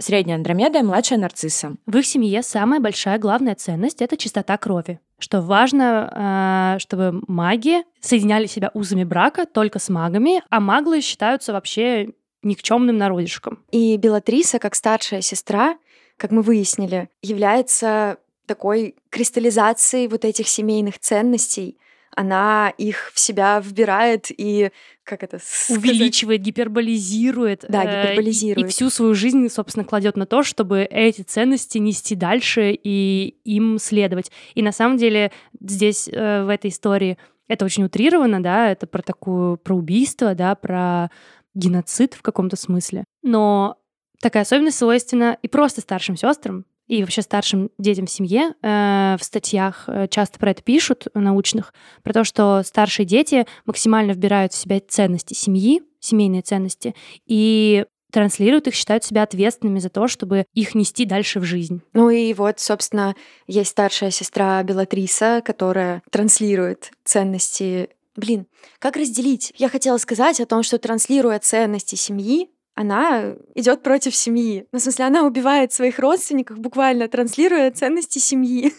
средняя 0.01 0.37
Андромеда 0.37 0.81
и 0.81 0.83
младшая 0.83 1.19
Нарцисса. 1.19 1.77
В 1.87 1.97
их 1.97 2.05
семье 2.05 2.43
самая 2.43 2.81
большая 2.81 3.19
главная 3.19 3.55
ценность— 3.55 4.03
это 4.03 4.17
чистота 4.17 4.57
крови. 4.57 4.99
Что 5.21 5.43
важно, 5.43 6.75
э, 6.75 6.79
чтобы 6.81 7.23
маги 7.29 7.85
соединяли 8.01 8.47
себя 8.47 8.73
узами 8.75 9.05
брака 9.05 9.47
только 9.47 9.79
с 9.79 9.89
магами, 9.89 10.43
а 10.51 10.59
маглы 10.59 11.01
считаются 11.03 11.53
вообще 11.53 12.11
никчемным 12.43 12.99
народишком. 12.99 13.61
И 13.71 13.97
Белатриса, 13.97 14.59
как 14.59 14.75
старшая 14.75 15.21
сестра, 15.21 15.79
как 16.17 16.33
мы 16.33 16.43
выяснили, 16.43 17.11
является 17.23 18.19
такой 18.47 18.97
кристаллизацией 19.11 20.09
вот 20.09 20.25
этих 20.25 20.49
семейных 20.49 20.99
ценностей. 20.99 21.79
Она 22.17 22.73
их 22.79 23.12
в 23.12 23.21
себя 23.21 23.61
вбирает 23.62 24.29
и, 24.31 24.71
как 25.05 25.23
это 25.23 25.39
сказать? 25.39 25.85
увеличивает, 25.85 26.41
гиперболизирует. 26.41 27.67
Да, 27.69 27.85
э, 27.85 28.03
гиперболизирует. 28.05 28.59
И, 28.59 28.69
и 28.69 28.71
всю 28.71 28.89
свою 28.89 29.14
жизнь, 29.14 29.47
собственно, 29.51 29.85
кладет 29.85 30.17
на 30.17 30.25
то, 30.25 30.43
чтобы 30.43 30.81
эти 30.81 31.21
ценности 31.21 31.77
нести 31.77 32.14
дальше 32.14 32.73
и 32.73 33.37
им 33.45 33.79
следовать. 33.79 34.33
И 34.55 34.62
на 34.62 34.73
самом 34.73 34.97
деле 34.97 35.31
здесь, 35.61 36.09
э, 36.09 36.45
в 36.45 36.49
этой 36.49 36.71
истории, 36.71 37.19
это 37.49 37.67
очень 37.67 37.85
утрировано, 37.85 38.43
да, 38.43 38.71
это 38.71 38.87
про 38.87 39.03
такую, 39.03 39.59
про 39.59 39.77
убийство, 39.77 40.35
да, 40.35 40.55
про 40.55 41.11
геноцид 41.55 42.14
в 42.14 42.23
каком-то 42.23 42.57
смысле. 42.57 43.05
Но 43.23 43.77
такая 44.23 44.45
особенность 44.45 44.79
свойственна 44.79 45.37
и 45.43 45.49
просто 45.49 45.83
старшим 45.83 46.17
сестрам, 46.17 46.64
и 46.87 47.03
вообще 47.03 47.22
старшим 47.22 47.70
детям 47.78 48.07
в 48.07 48.11
семье. 48.11 48.55
Э, 48.62 49.16
в 49.18 49.24
статьях 49.24 49.84
э, 49.89 50.09
часто 50.09 50.39
про 50.39 50.51
это 50.51 50.62
пишут, 50.62 51.07
э, 51.12 51.18
научных, 51.18 51.74
про 52.03 52.12
то, 52.12 52.24
что 52.24 52.62
старшие 52.64 53.07
дети 53.07 53.47
максимально 53.64 54.12
вбирают 54.12 54.53
в 54.53 54.57
себя 54.57 54.80
ценности 54.87 55.34
семьи, 55.34 55.82
семейные 56.01 56.43
ценности, 56.43 56.95
и 57.26 57.84
транслируют 58.12 58.68
их, 58.68 58.74
считают 58.74 59.05
себя 59.05 59.24
ответственными 59.24 59.78
за 59.78 59.91
то, 59.91 60.09
чтобы 60.09 60.47
их 60.55 60.74
нести 60.74 61.05
дальше 61.05 61.41
в 61.41 61.45
жизнь. 61.45 61.82
Ну 61.93 62.09
и 62.09 62.32
вот, 62.34 62.61
собственно, 62.61 63.14
есть 63.47 63.70
старшая 63.70 64.11
сестра 64.11 64.62
Белатриса, 64.62 65.43
которая 65.45 66.03
транслирует 66.11 66.93
ценности. 67.05 67.91
Блин, 68.14 68.47
как 68.78 68.97
разделить? 68.97 69.53
Я 69.57 69.68
хотела 69.68 69.99
сказать 69.99 70.41
о 70.41 70.47
том, 70.47 70.62
что 70.62 70.78
транслируя 70.78 71.39
ценности 71.39 71.97
семьи, 71.97 72.49
она 72.77 73.35
идет 73.55 73.83
против 73.83 74.14
семьи. 74.14 74.66
Ну, 74.70 74.79
в 74.79 74.83
смысле, 74.83 75.07
она 75.07 75.24
убивает 75.24 75.72
своих 75.72 75.99
родственников, 75.99 76.59
буквально 76.59 77.09
транслируя 77.09 77.70
ценности 77.70 78.18
семьи. 78.18 78.72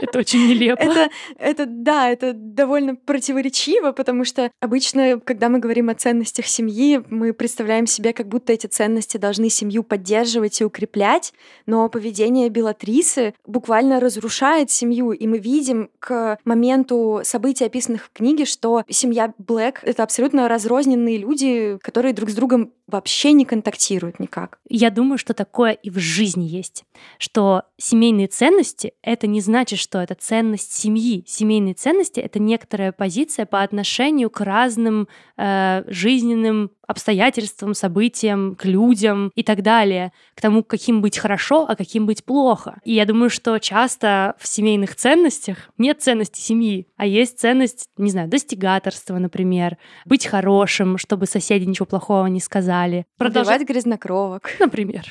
Это 0.00 0.20
очень 0.20 0.48
нелепо. 0.48 0.80
Это, 0.80 1.10
это, 1.38 1.66
да, 1.66 2.08
это 2.08 2.32
довольно 2.34 2.96
противоречиво, 2.96 3.92
потому 3.92 4.24
что 4.24 4.50
обычно, 4.60 5.20
когда 5.20 5.48
мы 5.48 5.58
говорим 5.58 5.90
о 5.90 5.94
ценностях 5.94 6.46
семьи, 6.46 7.02
мы 7.08 7.32
представляем 7.32 7.86
себе, 7.86 8.12
как 8.12 8.28
будто 8.28 8.52
эти 8.52 8.66
ценности 8.66 9.16
должны 9.16 9.48
семью 9.48 9.82
поддерживать 9.82 10.60
и 10.60 10.64
укреплять, 10.64 11.32
но 11.66 11.88
поведение 11.88 12.48
Белатрисы 12.48 13.34
буквально 13.46 14.00
разрушает 14.00 14.70
семью, 14.70 15.12
и 15.12 15.26
мы 15.26 15.38
видим 15.38 15.90
к 15.98 16.38
моменту 16.44 17.20
событий, 17.24 17.64
описанных 17.64 18.04
в 18.04 18.12
книге, 18.12 18.44
что 18.44 18.84
семья 18.88 19.32
Блэк— 19.38 19.80
это 19.82 20.02
абсолютно 20.02 20.48
разрозненные 20.48 21.18
люди, 21.18 21.78
которые 21.80 22.12
друг 22.12 22.30
с 22.30 22.34
другом 22.34 22.72
вообще 22.92 23.32
не 23.32 23.44
контактируют 23.44 24.20
никак. 24.20 24.58
Я 24.68 24.90
думаю, 24.90 25.18
что 25.18 25.34
такое 25.34 25.72
и 25.72 25.90
в 25.90 25.98
жизни 25.98 26.44
есть. 26.44 26.84
Что 27.18 27.64
семейные 27.78 28.28
ценности— 28.28 28.92
это 29.02 29.26
не 29.26 29.40
значит, 29.40 29.78
что 29.78 29.98
это 29.98 30.14
ценность 30.14 30.72
семьи. 30.72 31.24
Семейные 31.26 31.74
ценности— 31.74 32.20
это 32.20 32.38
некоторая 32.38 32.92
позиция 32.92 33.46
по 33.46 33.62
отношению 33.62 34.30
к 34.30 34.40
разным 34.40 35.08
э, 35.36 35.84
жизненным 35.86 36.70
обстоятельствам, 36.92 37.74
событиям, 37.74 38.54
к 38.54 38.64
людям 38.64 39.30
и 39.34 39.42
так 39.42 39.62
далее, 39.62 40.12
к 40.34 40.40
тому, 40.40 40.62
каким 40.62 41.02
быть 41.02 41.18
хорошо, 41.18 41.66
а 41.68 41.76
каким 41.76 42.06
быть 42.06 42.24
плохо. 42.24 42.80
И 42.84 42.94
я 42.94 43.04
думаю, 43.04 43.28
что 43.28 43.58
часто 43.58 44.36
в 44.38 44.46
семейных 44.46 44.94
ценностях 44.96 45.70
нет 45.76 46.00
ценности 46.00 46.40
семьи, 46.40 46.86
а 46.96 47.04
есть 47.04 47.38
ценность, 47.38 47.88
не 47.98 48.10
знаю, 48.10 48.28
достигаторства, 48.28 49.18
например, 49.18 49.76
быть 50.06 50.26
хорошим, 50.26 50.96
чтобы 50.96 51.26
соседи 51.26 51.64
ничего 51.64 51.86
плохого 51.86 52.26
не 52.26 52.40
сказали. 52.40 53.04
Продолжать 53.18 53.62
грязнокровок. 53.62 54.50
например. 54.60 55.04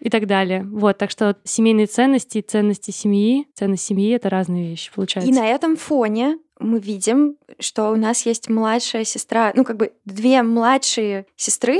И 0.00 0.08
так 0.08 0.26
далее. 0.26 0.64
Вот, 0.64 0.96
так 0.96 1.10
что 1.10 1.36
семейные 1.44 1.86
ценности 1.86 2.40
ценности 2.40 2.90
семьи, 2.90 3.46
ценность 3.54 3.84
семьи— 3.84 4.10
это 4.14 4.30
разные 4.30 4.70
вещи, 4.70 4.90
получается. 4.94 5.30
И 5.30 5.34
на 5.34 5.46
этом 5.46 5.76
фоне 5.76 6.38
мы 6.60 6.78
видим, 6.78 7.36
что 7.58 7.90
у 7.90 7.96
нас 7.96 8.26
есть 8.26 8.48
младшая 8.48 9.04
сестра, 9.04 9.52
ну 9.54 9.64
как 9.64 9.76
бы 9.76 9.92
две 10.04 10.42
младшие 10.42 11.26
сестры 11.36 11.78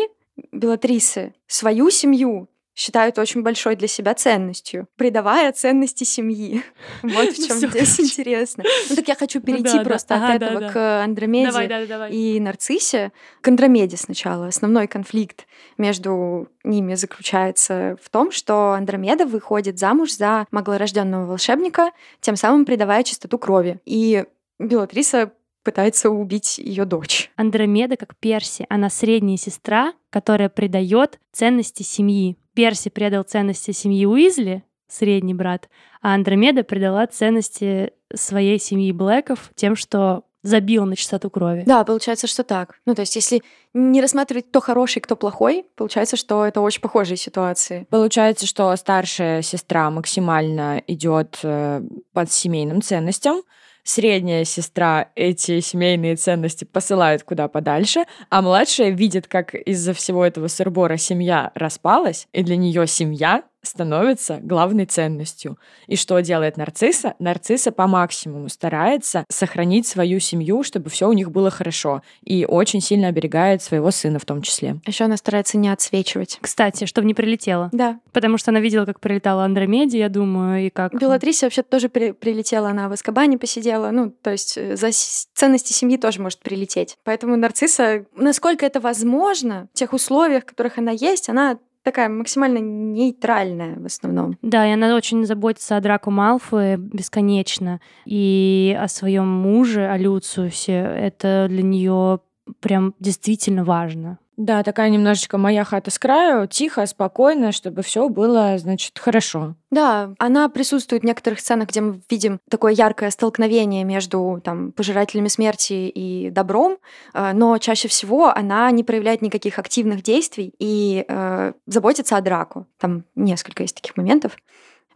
Белатрисы, 0.53 1.35
свою 1.47 1.91
семью 1.91 2.49
считают 2.74 3.18
очень 3.18 3.43
большой 3.43 3.76
для 3.76 3.89
себя 3.89 4.14
ценностью, 4.14 4.89
придавая 4.97 5.53
ценности 5.53 6.05
семьи. 6.05 6.62
Вот 7.03 7.28
в 7.28 7.39
Ну 7.39 7.47
чем 7.47 7.57
здесь 7.59 8.01
интересно. 8.01 8.64
Ну 8.89 8.97
так 8.97 9.07
я 9.07 9.14
хочу 9.14 9.41
Ну 9.41 9.45
перейти 9.45 9.85
просто 9.85 10.14
от 10.14 10.41
этого 10.41 10.70
к 10.70 11.05
Андромеде 11.05 12.09
и 12.11 12.41
Нарциссе. 12.41 13.12
К 13.43 13.49
Андромеде 13.49 13.99
сначала. 13.99 14.47
Основной 14.47 14.87
конфликт 14.87 15.47
между 15.76 16.49
ними 16.64 16.95
заключается 16.95 17.99
в 18.03 18.09
том, 18.09 18.31
что 18.31 18.72
Андромеда 18.72 19.26
выходит 19.26 19.78
замуж 19.78 20.12
за 20.12 20.47
маглорожденного 20.51 21.26
волшебника, 21.26 21.91
тем 22.20 22.37
самым 22.37 22.64
придавая 22.64 23.03
чистоту 23.03 23.37
крови. 23.37 23.78
И 23.85 24.24
Белатриса 24.61 25.32
пытается 25.64 26.11
убить 26.11 26.58
ее 26.58 26.84
дочь. 26.84 27.30
Андромеда 27.36 27.96
как 27.96 28.16
Перси, 28.16 28.66
она 28.68 28.90
средняя 28.90 29.36
сестра, 29.36 29.92
которая 30.11 30.48
придает 30.48 31.18
ценности 31.32 31.82
семьи. 31.82 32.36
Перси 32.54 32.90
предал 32.90 33.22
ценности 33.22 33.72
семьи 33.72 34.06
Уизли, 34.06 34.64
средний 34.88 35.34
брат, 35.34 35.68
а 36.02 36.14
Андромеда 36.14 36.62
придала 36.62 37.06
ценности 37.06 37.92
своей 38.14 38.58
семьи 38.58 38.92
Блэков 38.92 39.50
тем, 39.54 39.76
что 39.76 40.24
забил 40.42 40.86
на 40.86 40.96
чистоту 40.96 41.28
крови. 41.30 41.64
Да, 41.66 41.84
получается, 41.84 42.26
что 42.26 42.42
так. 42.44 42.76
Ну, 42.86 42.94
то 42.94 43.00
есть, 43.00 43.14
если 43.14 43.42
не 43.74 44.00
рассматривать, 44.00 44.48
кто 44.48 44.61
хороший, 44.61 45.00
кто 45.00 45.14
плохой, 45.14 45.66
получается, 45.76 46.16
что 46.16 46.46
это 46.46 46.62
очень 46.62 46.80
похожие 46.80 47.18
ситуации. 47.18 47.86
Получается, 47.90 48.46
что 48.46 48.74
старшая 48.76 49.42
сестра 49.42 49.90
максимально 49.90 50.82
идет 50.86 51.38
э, 51.42 51.82
под 52.14 52.32
семейным 52.32 52.80
ценностям, 52.80 53.42
средняя 53.85 54.45
сестра 54.45 55.09
эти 55.14 55.61
семейные 55.61 56.16
ценности 56.16 56.64
посылает 56.64 57.22
куда 57.22 57.49
подальше, 57.49 58.05
а 58.28 58.43
младшая 58.43 58.91
видит, 58.91 59.26
как 59.26 59.55
из-за 59.55 59.95
всего 59.95 60.24
этого 60.24 60.49
сырбора 60.49 60.97
семья 60.97 61.51
распалась, 61.55 62.28
и 62.33 62.43
для 62.43 62.57
нее 62.57 62.87
семья 62.87 63.43
становится 63.62 64.38
главной 64.42 64.86
ценностью. 64.86 65.58
И 65.86 65.96
что 65.96 66.20
делает 66.20 66.56
нарцисса? 66.56 67.14
Нарцисса 67.18 67.72
по 67.72 67.86
максимуму 67.86 68.48
старается 68.48 69.24
сохранить 69.28 69.86
свою 69.86 70.20
семью, 70.20 70.62
чтобы 70.62 70.90
все 70.90 71.08
у 71.08 71.12
них 71.12 71.30
было 71.30 71.50
хорошо. 71.50 72.02
И 72.22 72.44
очень 72.44 72.80
сильно 72.80 73.08
оберегает 73.08 73.62
своего 73.62 73.90
сына 73.90 74.18
в 74.18 74.24
том 74.24 74.42
числе. 74.42 74.80
Еще 74.86 75.04
она 75.04 75.16
старается 75.16 75.58
не 75.58 75.68
отсвечивать. 75.68 76.38
Кстати, 76.40 76.86
чтобы 76.86 77.06
не 77.06 77.14
прилетела. 77.14 77.68
Да. 77.72 78.00
Потому 78.12 78.38
что 78.38 78.50
она 78.50 78.61
видела, 78.61 78.86
как 78.86 79.00
прилетала 79.00 79.44
Андромеде, 79.44 79.98
я 79.98 80.08
думаю, 80.08 80.66
и 80.66 80.70
как... 80.70 80.94
Белатрисе 80.94 81.46
вообще 81.46 81.62
тоже 81.62 81.88
при- 81.88 82.12
прилетела, 82.12 82.70
она 82.70 82.88
в 82.88 82.92
Аскабане 82.92 83.38
посидела. 83.38 83.90
Ну, 83.90 84.11
то 84.11 84.30
есть 84.30 84.56
э, 84.56 84.76
за 84.76 84.90
ценности 84.90 85.72
семьи 85.72 85.96
тоже 85.96 86.20
может 86.20 86.40
прилететь. 86.40 86.96
Поэтому 87.04 87.36
нарцисса, 87.36 88.06
насколько 88.16 88.64
это 88.66 88.80
возможно, 88.80 89.68
в 89.74 89.78
тех 89.78 89.92
условиях, 89.92 90.44
в 90.44 90.46
которых 90.46 90.78
она 90.78 90.92
есть, 90.92 91.28
она 91.28 91.58
такая 91.83 92.09
максимально 92.09 92.59
нейтральная 92.59 93.78
в 93.78 93.87
основном. 93.87 94.37
Да, 94.43 94.66
и 94.66 94.72
она 94.72 94.95
очень 94.95 95.24
заботится 95.24 95.76
о 95.76 95.81
Драку 95.81 96.11
Малфое 96.11 96.76
бесконечно. 96.76 97.81
И 98.05 98.76
о 98.78 98.89
своем 98.89 99.28
муже, 99.28 99.87
о 99.87 99.97
Люциусе. 99.97 100.74
Это 100.74 101.47
для 101.49 101.62
нее 101.62 102.20
прям 102.61 102.95
действительно 102.99 103.64
важно. 103.64 104.18
Да, 104.41 104.62
такая 104.62 104.88
немножечко 104.88 105.36
моя 105.36 105.64
хата 105.64 105.91
с 105.91 105.99
краю, 105.99 106.47
тихо, 106.47 106.86
спокойно, 106.86 107.53
чтобы 107.53 107.82
все 107.82 108.09
было, 108.09 108.57
значит, 108.57 108.99
хорошо. 108.99 109.55
Да, 109.70 110.14
она 110.18 110.49
присутствует 110.49 111.03
в 111.03 111.05
некоторых 111.05 111.41
сценах, 111.41 111.68
где 111.68 111.82
мы 111.82 112.01
видим 112.09 112.41
такое 112.49 112.72
яркое 112.72 113.11
столкновение 113.11 113.84
между 113.84 114.41
там, 114.43 114.72
пожирателями 114.72 115.28
смерти 115.28 115.93
и 115.95 116.30
добром, 116.30 116.78
э, 117.12 117.32
но 117.34 117.59
чаще 117.59 117.88
всего 117.88 118.34
она 118.34 118.70
не 118.70 118.82
проявляет 118.82 119.20
никаких 119.20 119.59
активных 119.59 120.03
действий 120.03 120.55
и 120.59 121.05
э, 121.07 121.53
заботится 121.66 122.16
о 122.16 122.22
Драку. 122.22 122.66
Там 122.78 123.05
несколько 123.14 123.62
есть 123.62 123.74
таких 123.74 123.99
моментов. 123.99 124.38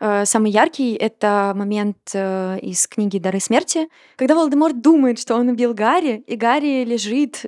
Э, 0.00 0.24
Самый 0.24 0.52
яркий— 0.52 0.94
это 0.98 1.52
момент 1.54 1.98
э, 2.14 2.60
из 2.62 2.86
книги 2.86 3.18
«Дары 3.18 3.40
смерти», 3.40 3.88
когда 4.16 4.36
Волдеморт 4.36 4.80
думает, 4.80 5.18
что 5.18 5.34
он 5.34 5.50
убил 5.50 5.74
Гарри, 5.74 6.24
и 6.26 6.34
Гарри 6.34 6.84
лежит, 6.84 7.44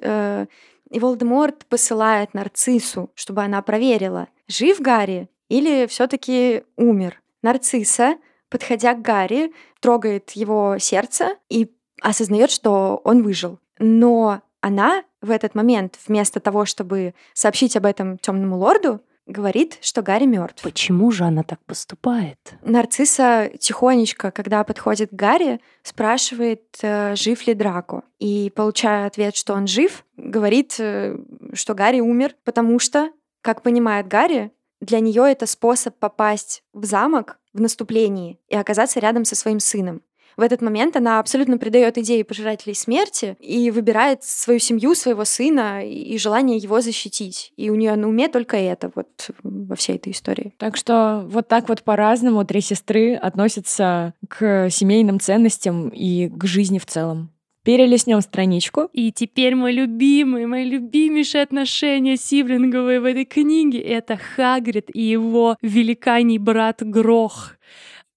и 0.91 0.99
Волдеморт 0.99 1.67
посылает 1.67 2.35
нарциссу, 2.35 3.11
чтобы 3.15 3.43
она 3.43 3.63
проверила, 3.63 4.29
жив 4.49 4.81
Гарри 4.81 5.29
или 5.49 5.87
все 5.87 6.07
таки 6.07 6.65
умер. 6.77 7.23
Нарцисса, 7.43 8.17
подходя 8.49 8.95
к 8.95 9.03
Гарри, 9.03 9.53
трогает 9.81 10.31
его 10.33 10.79
сердце 10.79 11.37
и 11.49 11.71
осознает, 12.01 12.51
что 12.51 13.01
он 13.05 13.23
выжил. 13.23 13.59
Но 13.79 14.43
она 14.61 15.05
в 15.21 15.31
этот 15.31 15.55
момент, 15.55 15.99
вместо 16.07 16.41
того, 16.41 16.65
чтобы 16.65 17.15
сообщить 17.35 17.77
об 17.77 17.87
этом 17.87 18.19
темному 18.19 18.57
лорду, 18.57 19.01
говорит, 19.27 19.79
что 19.81 20.03
Гарри 20.03 20.25
мертв. 20.25 20.63
Почему 20.63 21.11
же 21.11 21.25
она 21.25 21.43
так 21.43 21.61
поступает? 21.65 22.39
Нарцисса 22.63 23.51
тихонечко, 23.59 24.31
когда 24.31 24.65
подходит 24.65 25.11
к 25.11 25.15
Гарри, 25.15 25.61
спрашивает, 25.83 26.63
э, 26.83 27.15
жив 27.17 27.47
ли 27.47 27.55
Драко. 27.55 28.03
И, 28.19 28.53
получая 28.55 29.07
ответ, 29.07 29.37
что 29.37 29.55
он 29.55 29.67
жив, 29.67 30.05
говорит, 30.17 30.77
э, 30.79 31.19
что 31.53 31.75
Гарри 31.75 32.01
умер, 32.01 32.37
потому 32.45 32.79
что, 32.79 33.11
как 33.43 33.63
понимает 33.63 34.09
Гарри, 34.09 34.53
для 34.81 35.01
нее 35.01 35.25
это 35.31 35.47
способ 35.47 35.97
попасть 35.99 36.63
в 36.73 36.85
замок 36.85 37.39
в 37.53 37.61
наступлении 37.61 38.39
и 38.49 38.57
оказаться 38.57 39.01
рядом 39.01 39.25
со 39.25 39.35
своим 39.35 39.61
сыном. 39.61 40.03
В 40.37 40.43
этот 40.43 40.61
момент 40.61 40.97
она 40.97 41.19
абсолютно 41.19 41.57
придает 41.57 41.97
идее 41.97 42.25
пожирателей 42.25 42.75
смерти 42.75 43.37
и 43.41 43.71
выбирает 43.71 44.23
свою 44.23 44.59
семью, 44.59 44.95
своего 44.95 45.25
сына 45.25 45.87
и 45.87 46.19
желание 46.19 46.59
его 46.59 46.83
защитить. 46.83 47.53
И 47.57 47.71
у 47.71 47.75
нее 47.75 47.97
на 47.97 48.09
уме 48.09 48.29
только 48.29 48.59
это 48.59 48.91
вот 48.95 49.31
во 49.43 49.77
всей 49.77 49.97
этой 49.97 50.13
истории. 50.13 50.53
Так 50.59 50.77
что 50.77 51.25
вот 51.27 51.49
так 51.49 51.69
вот 51.69 51.83
по-разному 51.83 52.45
три 52.45 52.61
сестры 52.61 53.15
относятся 53.15 54.13
к 54.29 54.69
семейным 54.71 55.21
ценностям 55.21 55.89
и 55.89 56.29
к 56.29 56.45
жизни 56.45 56.79
в 56.79 56.85
целом. 56.85 57.31
Перелистнем 57.63 58.21
страничку. 58.21 58.91
И 58.93 59.11
теперь 59.11 59.57
мой 59.57 59.73
любимый, 59.73 60.47
мои 60.47 60.65
любимейшие 60.65 61.43
отношения 61.43 62.17
сиблинговые 62.17 63.01
в 63.01 63.05
этой 63.05 63.25
книге— 63.25 63.79
это 63.81 64.17
Хагрид 64.17 64.89
и 64.95 65.03
его 65.03 65.57
великаний 65.63 66.39
брат 66.39 66.83
Грох. 66.83 67.55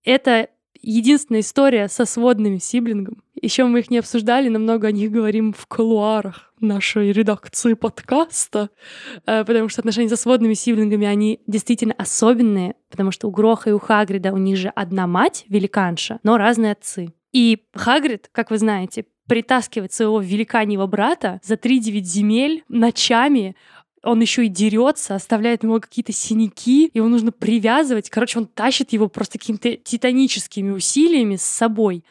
Это 0.03 0.49
единственная 0.81 1.41
история 1.41 1.87
со 1.87 2.05
сводными 2.05 2.57
сиблингом. 2.57 3.23
Еще 3.41 3.63
мы 3.65 3.79
их 3.79 3.89
не 3.89 3.99
обсуждали, 3.99 4.49
но 4.49 4.59
много 4.59 4.87
о 4.87 4.91
них 4.91 5.11
говорим 5.11 5.53
в 5.53 5.65
кулуарах 5.67 6.53
нашей 6.59 7.11
редакции 7.11 7.73
подкаста, 7.73 8.69
э, 9.25 9.45
потому 9.45 9.69
что 9.69 9.81
отношения 9.81 10.09
со 10.09 10.17
сводными 10.17 10.53
сиблингами, 10.53 11.07
они 11.07 11.41
действительно 11.47 11.93
особенные, 11.97 12.75
потому 12.89 13.11
что 13.11 13.27
у 13.27 13.31
Гроха 13.31 13.69
и 13.69 13.73
у 13.73 13.79
Хагрида 13.79 14.33
у 14.33 14.37
них 14.37 14.57
же 14.57 14.69
одна 14.69 15.07
мать, 15.07 15.45
великанша, 15.47 16.19
но 16.23 16.37
разные 16.37 16.73
отцы. 16.73 17.13
И 17.31 17.63
Хагрид, 17.73 18.29
как 18.31 18.51
вы 18.51 18.57
знаете, 18.57 19.05
притаскивает 19.29 19.93
своего 19.93 20.19
великаньего 20.19 20.87
брата 20.87 21.39
за 21.43 21.53
3-9 21.53 22.01
земель 22.01 22.63
ночами, 22.67 23.55
он 24.03 24.21
еще 24.21 24.45
и 24.45 24.49
дерется, 24.49 25.15
оставляет 25.15 25.63
ему 25.63 25.79
какие-то 25.79 26.13
синяки, 26.13 26.89
его 26.93 27.07
нужно 27.07 27.31
привязывать. 27.31 28.09
Короче, 28.09 28.39
он 28.39 28.47
тащит 28.47 28.93
его 28.93 29.07
просто 29.07 29.37
какими-то 29.37 29.75
титаническими 29.75 30.71
усилиями 30.71 31.35
с 31.35 31.43
собой. 31.43 32.03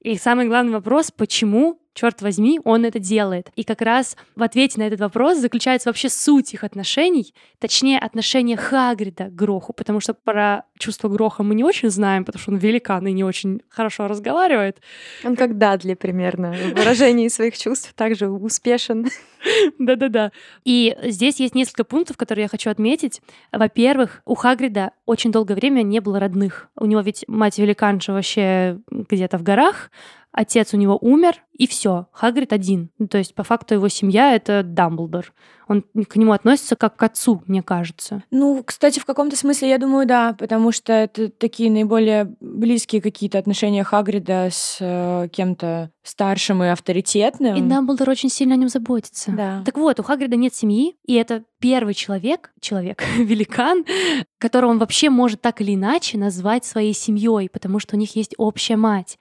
И 0.00 0.16
самый 0.16 0.46
главный 0.46 0.72
вопрос, 0.72 1.10
почему, 1.10 1.80
черт 1.94 2.20
возьми, 2.22 2.60
он 2.64 2.84
это 2.84 2.98
делает? 2.98 3.50
И 3.56 3.64
как 3.64 3.80
раз 3.80 4.16
в 4.36 4.42
ответе 4.42 4.80
на 4.80 4.84
этот 4.84 5.00
вопрос 5.00 5.38
заключается 5.38 5.88
вообще 5.88 6.08
суть 6.08 6.52
их 6.52 6.64
отношений, 6.64 7.34
точнее, 7.58 7.98
отношения 7.98 8.56
Хагрида 8.56 9.26
к 9.26 9.34
Гроху, 9.34 9.72
потому 9.72 10.00
что 10.00 10.12
про 10.12 10.64
чувство 10.78 11.08
Гроха 11.08 11.42
мы 11.42 11.54
не 11.54 11.64
очень 11.64 11.90
знаем, 11.90 12.24
потому 12.24 12.40
что 12.40 12.50
он 12.52 12.58
великан 12.58 13.06
и 13.06 13.12
не 13.12 13.24
очень 13.24 13.62
хорошо 13.68 14.08
разговаривает. 14.08 14.80
Он 15.24 15.36
как 15.36 15.56
Дадли 15.56 15.94
примерно. 15.94 16.52
В 16.52 16.78
выражении 16.78 17.28
своих 17.28 17.56
чувств 17.56 17.94
также 17.94 18.28
успешен. 18.28 19.08
Да-да-да. 19.78 20.32
И 20.64 20.96
здесь 21.04 21.38
есть 21.40 21.54
несколько 21.54 21.84
пунктов, 21.84 22.16
которые 22.16 22.44
я 22.44 22.48
хочу 22.48 22.70
отметить. 22.70 23.20
Во-первых, 23.52 24.22
у 24.24 24.34
Хагрида 24.34 24.92
очень 25.06 25.32
долгое 25.32 25.54
время 25.54 25.82
не 25.82 26.00
было 26.00 26.18
родных. 26.18 26.68
У 26.76 26.86
него 26.86 27.02
ведь 27.02 27.24
мать 27.28 27.58
великанша 27.58 28.12
вообще 28.12 28.78
где-то 28.90 29.38
в 29.38 29.42
горах, 29.42 29.90
отец 30.34 30.74
у 30.74 30.76
него 30.76 30.98
умер, 31.00 31.42
и 31.52 31.68
все, 31.68 32.08
Хагрид 32.12 32.52
один. 32.52 32.90
Ну, 32.98 33.06
то 33.06 33.18
есть, 33.18 33.34
по 33.34 33.44
факту, 33.44 33.74
его 33.74 33.88
семья— 33.88 34.34
это 34.36 34.62
Дамблдор. 34.64 35.32
Он 35.68 35.82
к 35.82 36.16
нему 36.16 36.32
относится 36.32 36.76
как 36.76 36.96
к 36.96 37.02
отцу, 37.02 37.42
мне 37.46 37.62
кажется. 37.62 38.22
Ну, 38.30 38.62
кстати, 38.64 38.98
в 38.98 39.06
каком-то 39.06 39.36
смысле, 39.36 39.70
я 39.70 39.78
думаю, 39.78 40.06
да, 40.06 40.34
потому 40.38 40.72
что 40.72 40.92
это 40.92 41.30
такие 41.30 41.70
наиболее 41.70 42.34
близкие 42.40 43.00
какие-то 43.00 43.38
отношения 43.38 43.84
Хагрида 43.84 44.48
с 44.50 44.78
э, 44.80 45.28
кем-то 45.32 45.90
старшим 46.02 46.62
и 46.64 46.66
авторитетным. 46.66 47.56
И 47.56 47.62
Дамблдор 47.62 48.10
очень 48.10 48.28
сильно 48.28 48.54
о 48.54 48.58
нем 48.58 48.68
заботится. 48.68 49.30
Да. 49.30 49.62
Так 49.64 49.78
вот, 49.78 50.00
у 50.00 50.02
Хагрида 50.02 50.36
нет 50.36 50.54
семьи, 50.54 50.96
и 51.06 51.14
это 51.14 51.44
первый 51.60 51.94
человек, 51.94 52.52
человек, 52.60 53.02
великан, 53.16 53.84
которого 54.38 54.72
он 54.72 54.78
вообще 54.78 55.08
может 55.08 55.40
так 55.40 55.60
или 55.60 55.74
иначе 55.74 56.18
назвать 56.18 56.64
своей 56.64 56.92
семьей, 56.92 57.48
потому 57.48 57.78
что 57.78 57.94
у 57.94 57.98
них 57.98 58.16
есть 58.16 58.34
общая 58.36 58.76
мать. 58.76 59.18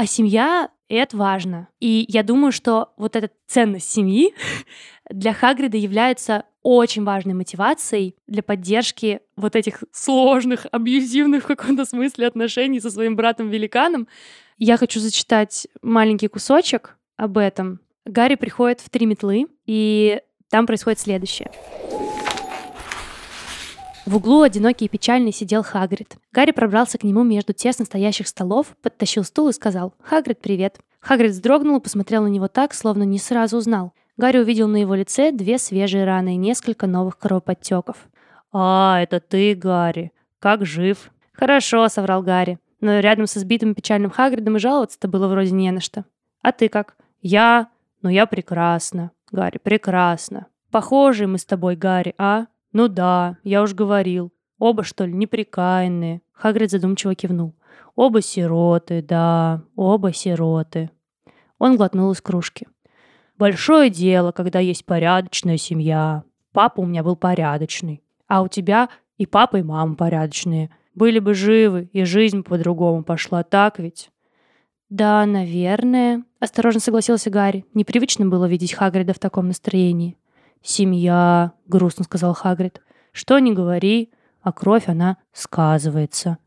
А 0.00 0.06
семья— 0.06 0.70
это 0.88 1.16
важно. 1.16 1.66
И 1.80 2.04
я 2.06 2.22
думаю, 2.22 2.52
что 2.52 2.92
вот 2.96 3.16
эта 3.16 3.30
ценность 3.48 3.90
семьи 3.90 4.32
для 5.10 5.34
Хагрида 5.34 5.76
является 5.76 6.44
очень 6.62 7.02
важной 7.02 7.34
мотивацией 7.34 8.14
для 8.28 8.44
поддержки 8.44 9.18
вот 9.34 9.56
этих 9.56 9.82
сложных, 9.90 10.68
абьюзивных 10.70 11.42
в 11.42 11.46
каком-то 11.48 11.84
смысле 11.84 12.28
отношений 12.28 12.78
со 12.78 12.92
своим 12.92 13.16
братом-великаном. 13.16 14.06
Я 14.56 14.76
хочу 14.76 15.00
зачитать 15.00 15.66
маленький 15.82 16.28
кусочек 16.28 16.96
об 17.16 17.36
этом. 17.36 17.80
Гарри 18.04 18.36
приходит 18.36 18.78
в 18.80 18.90
три 18.90 19.04
метлы, 19.04 19.48
и 19.66 20.20
там 20.48 20.68
происходит 20.68 21.00
следующее. 21.00 21.50
В 24.08 24.16
углу 24.16 24.40
одинокий 24.40 24.86
и 24.86 24.88
печальный 24.88 25.32
сидел 25.32 25.62
Хагрид. 25.62 26.16
Гарри 26.32 26.52
пробрался 26.52 26.96
к 26.96 27.04
нему 27.04 27.24
между 27.24 27.52
тесно 27.52 27.84
стоящих 27.84 28.26
столов, 28.26 28.74
подтащил 28.80 29.22
стул 29.22 29.50
и 29.50 29.52
сказал 29.52 29.92
«Хагрид, 30.00 30.40
привет». 30.40 30.78
Хагрид 31.00 31.32
вздрогнул 31.32 31.76
и 31.76 31.82
посмотрел 31.82 32.22
на 32.22 32.28
него 32.28 32.48
так, 32.48 32.72
словно 32.72 33.02
не 33.02 33.18
сразу 33.18 33.58
узнал. 33.58 33.92
Гарри 34.16 34.38
увидел 34.38 34.66
на 34.66 34.76
его 34.76 34.94
лице 34.94 35.30
две 35.30 35.58
свежие 35.58 36.06
раны 36.06 36.36
и 36.36 36.38
несколько 36.38 36.86
новых 36.86 37.18
кровоподтеков. 37.18 38.08
«А, 38.50 38.98
это 38.98 39.20
ты, 39.20 39.54
Гарри. 39.54 40.10
Как 40.38 40.64
жив?» 40.64 41.10
«Хорошо»,— 41.34 41.86
соврал 41.90 42.22
Гарри. 42.22 42.58
Но 42.80 43.00
рядом 43.00 43.26
со 43.26 43.40
сбитым 43.40 43.74
печальным 43.74 44.10
Хагридом 44.10 44.56
и 44.56 44.58
жаловаться-то 44.58 45.06
было 45.06 45.28
вроде 45.28 45.50
не 45.50 45.70
на 45.70 45.82
что. 45.82 46.06
«А 46.40 46.52
ты 46.52 46.70
как?» 46.70 46.96
Я? 47.20 47.68
Ну, 48.00 48.08
я 48.08 48.26
прекрасно. 48.26 49.10
Гарри, 49.30 49.58
прекрасно. 49.58 50.46
Похожие 50.70 51.26
мы 51.26 51.36
с 51.36 51.44
тобой, 51.44 51.76
Гарри, 51.76 52.14
а? 52.16 52.46
Ну 52.78 52.86
да, 52.86 53.38
я 53.42 53.64
уж 53.64 53.74
говорил. 53.74 54.32
Оба, 54.60 54.84
что 54.84 55.04
ли, 55.04 55.12
неприкаянные. 55.12 56.22
Хагрид 56.30 56.70
задумчиво 56.70 57.16
кивнул. 57.16 57.56
Оба 57.96 58.22
сироты, 58.22 59.02
да, 59.02 59.64
оба 59.74 60.12
сироты. 60.12 60.88
Он 61.58 61.76
глотнул 61.76 62.12
из 62.12 62.20
кружки. 62.20 62.68
Большое 63.36 63.90
дело, 63.90 64.30
когда 64.30 64.60
есть 64.60 64.84
порядочная 64.84 65.56
семья. 65.56 66.22
Папа 66.52 66.78
у 66.82 66.86
меня 66.86 67.02
был 67.02 67.16
порядочный. 67.16 68.00
А 68.28 68.42
у 68.42 68.46
тебя 68.46 68.90
и 69.16 69.26
папа, 69.26 69.56
и 69.56 69.62
мама 69.64 69.96
порядочные. 69.96 70.70
Были 70.94 71.18
бы 71.18 71.34
живы, 71.34 71.90
и 71.92 72.04
жизнь 72.04 72.44
по-другому 72.44 73.02
пошла, 73.02 73.42
так 73.42 73.80
ведь? 73.80 74.12
Да, 74.88 75.26
наверное. 75.26 76.22
Осторожно 76.38 76.80
согласился 76.80 77.28
Гарри. 77.28 77.64
Непривычно 77.74 78.26
было 78.26 78.44
видеть 78.44 78.74
Хагрида 78.74 79.14
в 79.14 79.18
таком 79.18 79.48
настроении. 79.48 80.16
«Семья»,— 80.62 81.52
грустно 81.66 82.04
сказал 82.04 82.34
Хагрид. 82.34 82.80
«Что 83.12 83.38
ни 83.38 83.52
говори, 83.52 84.10
а 84.42 84.52
кровь, 84.52 84.88
она 84.88 85.16
сказывается». 85.32 86.38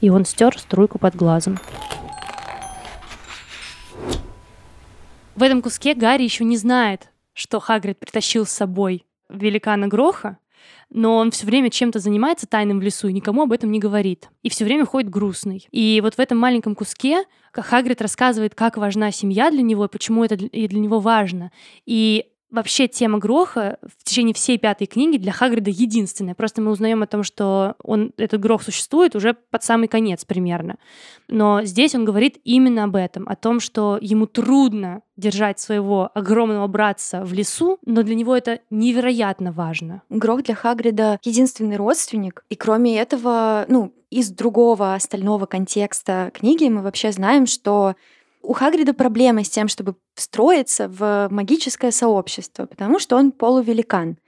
И 0.00 0.10
он 0.10 0.24
стер 0.24 0.58
струйку 0.58 0.98
под 0.98 1.16
глазом. 1.16 1.58
В 5.34 5.42
этом 5.42 5.62
куске 5.62 5.94
Гарри 5.94 6.24
еще 6.24 6.44
не 6.44 6.56
знает, 6.56 7.10
что 7.32 7.60
Хагрид 7.60 7.98
притащил 7.98 8.44
с 8.44 8.50
собой 8.50 9.06
великана 9.28 9.86
Гроха, 9.86 10.38
но 10.90 11.16
он 11.16 11.30
все 11.30 11.46
время 11.46 11.70
чем-то 11.70 11.98
занимается 11.98 12.46
тайным 12.46 12.80
в 12.80 12.82
лесу 12.82 13.08
и 13.08 13.12
никому 13.12 13.42
об 13.42 13.52
этом 13.52 13.70
не 13.70 13.78
говорит. 13.78 14.30
И 14.42 14.50
все 14.50 14.64
время 14.64 14.84
ходит 14.84 15.10
грустный. 15.10 15.68
И 15.70 16.00
вот 16.02 16.14
в 16.14 16.18
этом 16.18 16.38
маленьком 16.38 16.74
куске 16.74 17.24
Хагрид 17.52 18.02
рассказывает, 18.02 18.54
как 18.54 18.76
важна 18.76 19.12
семья 19.12 19.50
для 19.50 19.62
него 19.62 19.84
и 19.84 19.88
почему 19.88 20.24
это 20.24 20.36
для 20.36 20.50
него 20.80 20.98
важно. 20.98 21.52
И 21.86 22.26
Вообще 22.50 22.88
тема 22.88 23.18
Гроха 23.18 23.78
в 23.82 24.04
течение 24.04 24.34
всей 24.34 24.56
пятой 24.56 24.86
книги 24.86 25.18
для 25.18 25.32
Хагрида 25.32 25.70
единственная. 25.70 26.34
Просто 26.34 26.62
мы 26.62 26.70
узнаем 26.70 27.02
о 27.02 27.06
том, 27.06 27.22
что 27.22 27.74
он, 27.82 28.12
этот 28.16 28.40
Грох 28.40 28.62
существует 28.62 29.14
уже 29.14 29.34
под 29.34 29.62
самый 29.62 29.86
конец 29.86 30.24
примерно. 30.24 30.76
Но 31.28 31.62
здесь 31.64 31.94
он 31.94 32.06
говорит 32.06 32.38
именно 32.44 32.84
об 32.84 32.96
этом, 32.96 33.28
о 33.28 33.36
том, 33.36 33.60
что 33.60 33.98
ему 34.00 34.26
трудно 34.26 35.02
держать 35.18 35.60
своего 35.60 36.10
огромного 36.14 36.66
братца 36.68 37.22
в 37.22 37.34
лесу, 37.34 37.78
но 37.84 38.02
для 38.02 38.14
него 38.14 38.34
это 38.34 38.60
невероятно 38.70 39.52
важно. 39.52 40.02
Грох 40.08 40.42
для 40.42 40.54
Хагрида 40.54 41.18
единственный 41.24 41.76
родственник, 41.76 42.44
и 42.48 42.54
кроме 42.54 42.98
этого, 42.98 43.66
ну, 43.68 43.92
из 44.10 44.30
другого 44.30 44.94
остального 44.94 45.44
контекста 45.44 46.30
книги 46.32 46.66
мы 46.68 46.80
вообще 46.80 47.12
знаем, 47.12 47.46
что 47.46 47.94
у 48.42 48.52
Хагрида 48.52 48.94
проблемы 48.94 49.44
с 49.44 49.50
тем, 49.50 49.68
чтобы 49.68 49.96
встроиться 50.14 50.88
в 50.88 51.28
магическое 51.30 51.92
сообщество, 51.92 52.66
потому 52.66 52.98
что 52.98 53.16
он 53.16 53.32
полувеликан. 53.32 54.18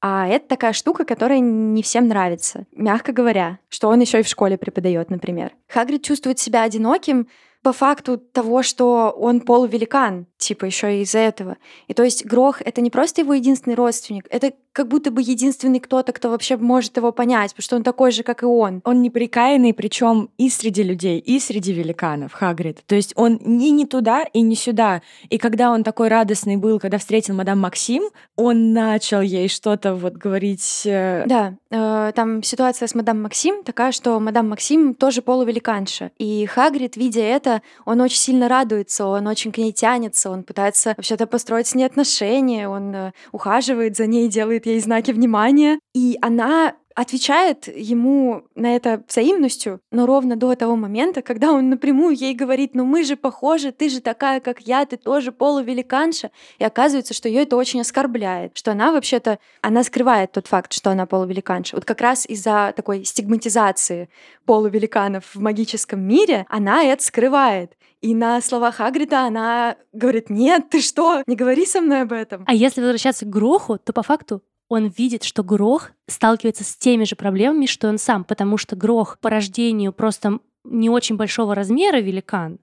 А 0.00 0.28
это 0.28 0.46
такая 0.46 0.72
штука, 0.72 1.04
которая 1.04 1.38
не 1.40 1.82
всем 1.82 2.06
нравится, 2.06 2.66
мягко 2.72 3.12
говоря, 3.12 3.58
что 3.68 3.88
он 3.88 4.00
еще 4.00 4.20
и 4.20 4.22
в 4.22 4.28
школе 4.28 4.58
преподает, 4.58 5.10
например. 5.10 5.52
Хагрид 5.68 6.04
чувствует 6.04 6.38
себя 6.38 6.62
одиноким 6.62 7.28
по 7.62 7.72
факту 7.72 8.18
того, 8.18 8.62
что 8.62 9.10
он 9.10 9.40
полувеликан, 9.40 10.26
типа 10.38 10.64
еще 10.66 10.98
и 10.98 11.02
из-за 11.02 11.18
этого. 11.18 11.56
И 11.88 11.94
то 11.94 12.02
есть 12.02 12.24
Грох— 12.24 12.60
это 12.64 12.80
не 12.80 12.90
просто 12.90 13.22
его 13.22 13.34
единственный 13.34 13.74
родственник, 13.74 14.26
это 14.30 14.52
как 14.76 14.88
будто 14.88 15.10
бы 15.10 15.22
единственный 15.22 15.80
кто-то, 15.80 16.12
кто 16.12 16.28
вообще 16.28 16.58
может 16.58 16.98
его 16.98 17.10
понять, 17.10 17.52
потому 17.52 17.64
что 17.64 17.76
он 17.76 17.82
такой 17.82 18.10
же, 18.10 18.22
как 18.22 18.42
и 18.42 18.46
он. 18.46 18.82
Он 18.84 19.00
неприкаянный, 19.00 19.72
причем 19.72 20.28
и 20.36 20.50
среди 20.50 20.82
людей, 20.82 21.18
и 21.18 21.40
среди 21.40 21.72
великанов, 21.72 22.34
Хагрид. 22.34 22.82
То 22.86 22.94
есть 22.94 23.14
он 23.16 23.40
ни 23.42 23.68
не 23.68 23.86
туда, 23.86 24.24
и 24.24 24.42
не 24.42 24.54
сюда. 24.54 25.00
И 25.30 25.38
когда 25.38 25.70
он 25.70 25.82
такой 25.82 26.08
радостный 26.08 26.56
был, 26.56 26.78
когда 26.78 26.98
встретил 26.98 27.34
мадам 27.34 27.58
Максим, 27.60 28.02
он 28.36 28.74
начал 28.74 29.22
ей 29.22 29.48
что-то 29.48 29.94
вот 29.94 30.12
говорить... 30.12 30.82
Э, 30.84 31.24
да, 31.26 31.54
э, 31.70 32.12
там 32.14 32.42
ситуация 32.42 32.86
с 32.86 32.94
мадам 32.94 33.22
Максим 33.22 33.64
такая, 33.64 33.92
что 33.92 34.20
мадам 34.20 34.50
Максим 34.50 34.92
тоже 34.94 35.22
полувеликанша. 35.22 36.10
И 36.18 36.44
Хагрид, 36.44 36.96
видя 36.96 37.22
это, 37.22 37.62
он 37.86 38.02
очень 38.02 38.18
сильно 38.18 38.46
радуется, 38.46 39.06
он 39.06 39.26
очень 39.26 39.52
к 39.52 39.56
ней 39.56 39.72
тянется, 39.72 40.25
он 40.30 40.44
пытается 40.44 40.94
вообще-то 40.96 41.26
построить 41.26 41.66
с 41.66 41.74
ней 41.74 41.84
отношения, 41.84 42.68
он 42.68 42.94
э, 42.94 43.12
ухаживает 43.32 43.96
за 43.96 44.06
ней, 44.06 44.28
делает 44.28 44.66
ей 44.66 44.80
знаки 44.80 45.10
внимания. 45.10 45.78
И 45.94 46.18
она 46.20 46.74
отвечает 46.96 47.68
ему 47.68 48.44
на 48.54 48.74
это 48.74 49.04
взаимностью, 49.06 49.80
но 49.92 50.06
ровно 50.06 50.34
до 50.34 50.54
того 50.54 50.76
момента, 50.76 51.20
когда 51.20 51.52
он 51.52 51.68
напрямую 51.68 52.16
ей 52.16 52.34
говорит, 52.34 52.74
ну 52.74 52.86
мы 52.86 53.04
же 53.04 53.16
похожи, 53.16 53.70
ты 53.70 53.90
же 53.90 54.00
такая, 54.00 54.40
как 54.40 54.62
я, 54.62 54.84
ты 54.86 54.96
тоже 54.96 55.30
полувеликанша. 55.30 56.30
И 56.58 56.64
оказывается, 56.64 57.12
что 57.12 57.28
ее 57.28 57.42
это 57.42 57.56
очень 57.56 57.82
оскорбляет, 57.82 58.56
что 58.56 58.72
она 58.72 58.92
вообще-то, 58.92 59.38
она 59.60 59.84
скрывает 59.84 60.32
тот 60.32 60.46
факт, 60.46 60.72
что 60.72 60.90
она 60.90 61.04
полувеликанша. 61.04 61.76
Вот 61.76 61.84
как 61.84 62.00
раз 62.00 62.24
из-за 62.26 62.72
такой 62.74 63.04
стигматизации 63.04 64.08
полувеликанов 64.46 65.34
в 65.34 65.40
магическом 65.40 66.00
мире 66.00 66.46
она 66.48 66.82
это 66.82 67.04
скрывает. 67.04 67.76
И 68.00 68.14
на 68.14 68.40
словах 68.40 68.80
Агрида 68.80 69.26
она 69.26 69.76
говорит, 69.92 70.30
нет, 70.30 70.70
ты 70.70 70.80
что, 70.80 71.22
не 71.26 71.36
говори 71.36 71.66
со 71.66 71.82
мной 71.82 72.02
об 72.02 72.12
этом. 72.12 72.44
А 72.46 72.54
если 72.54 72.80
возвращаться 72.80 73.26
к 73.26 73.30
Гроху, 73.30 73.78
то 73.78 73.92
по 73.92 74.02
факту 74.02 74.42
он 74.68 74.88
видит, 74.88 75.24
что 75.24 75.42
Грох 75.42 75.92
сталкивается 76.06 76.64
с 76.64 76.76
теми 76.76 77.04
же 77.04 77.16
проблемами, 77.16 77.66
что 77.66 77.88
он 77.88 77.98
сам, 77.98 78.24
потому 78.24 78.56
что 78.58 78.76
Грох 78.76 79.18
по 79.20 79.30
рождению 79.30 79.92
просто 79.92 80.40
не 80.64 80.90
очень 80.90 81.16
большого 81.16 81.54
размера 81.54 81.98
великан, 81.98 82.58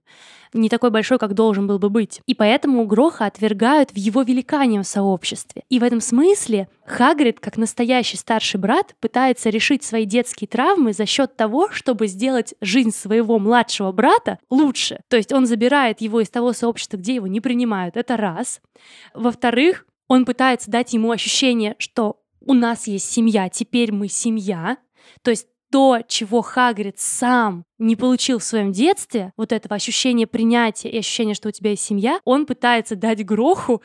не 0.53 0.69
такой 0.69 0.91
большой, 0.91 1.17
как 1.17 1.33
должен 1.33 1.67
был 1.67 1.79
бы 1.79 1.89
быть. 1.89 2.21
И 2.27 2.35
поэтому 2.35 2.85
Гроха 2.85 3.25
отвергают 3.25 3.91
в 3.91 3.97
его 3.97 4.21
великаньем 4.21 4.83
сообществе. 4.83 5.63
И 5.69 5.79
в 5.79 5.83
этом 5.83 5.99
смысле 5.99 6.67
Хагрид, 6.85 7.39
как 7.39 7.57
настоящий 7.57 8.17
старший 8.17 8.59
брат, 8.59 8.95
пытается 8.99 9.49
решить 9.49 9.83
свои 9.83 10.05
детские 10.05 10.47
травмы 10.47 10.93
за 10.93 11.05
счет 11.05 11.35
того, 11.35 11.69
чтобы 11.71 12.07
сделать 12.07 12.53
жизнь 12.61 12.91
своего 12.91 13.39
младшего 13.39 13.91
брата 13.91 14.37
лучше. 14.49 14.99
То 15.07 15.17
есть 15.17 15.33
он 15.33 15.47
забирает 15.47 16.01
его 16.01 16.21
из 16.21 16.29
того 16.29 16.53
сообщества, 16.53 16.97
где 16.97 17.15
его 17.15 17.27
не 17.27 17.41
принимают. 17.41 17.97
Это 17.97 18.17
раз. 18.17 18.61
Во-вторых, 19.13 19.85
он 20.13 20.25
пытается 20.25 20.69
дать 20.69 20.93
ему 20.93 21.09
ощущение, 21.09 21.75
что 21.79 22.19
у 22.39 22.53
нас 22.53 22.85
есть 22.85 23.11
семья, 23.11 23.49
теперь 23.49 23.91
мы 23.91 24.09
семья. 24.09 24.77
То 25.23 25.31
есть 25.31 25.47
то, 25.71 26.01
чего 26.07 26.43
Хагрид 26.43 26.99
сам 26.99 27.65
не 27.79 27.95
получил 27.95 28.37
в 28.37 28.43
своем 28.43 28.71
детстве, 28.71 29.33
вот 29.37 29.51
этого 29.51 29.73
ощущения 29.73 30.27
принятия 30.27 30.89
и 30.89 30.99
ощущения, 30.99 31.33
что 31.33 31.49
у 31.49 31.51
тебя 31.51 31.71
есть 31.71 31.83
семья, 31.83 32.19
он 32.25 32.45
пытается 32.45 32.95
дать 32.95 33.25
Гроху 33.25 33.81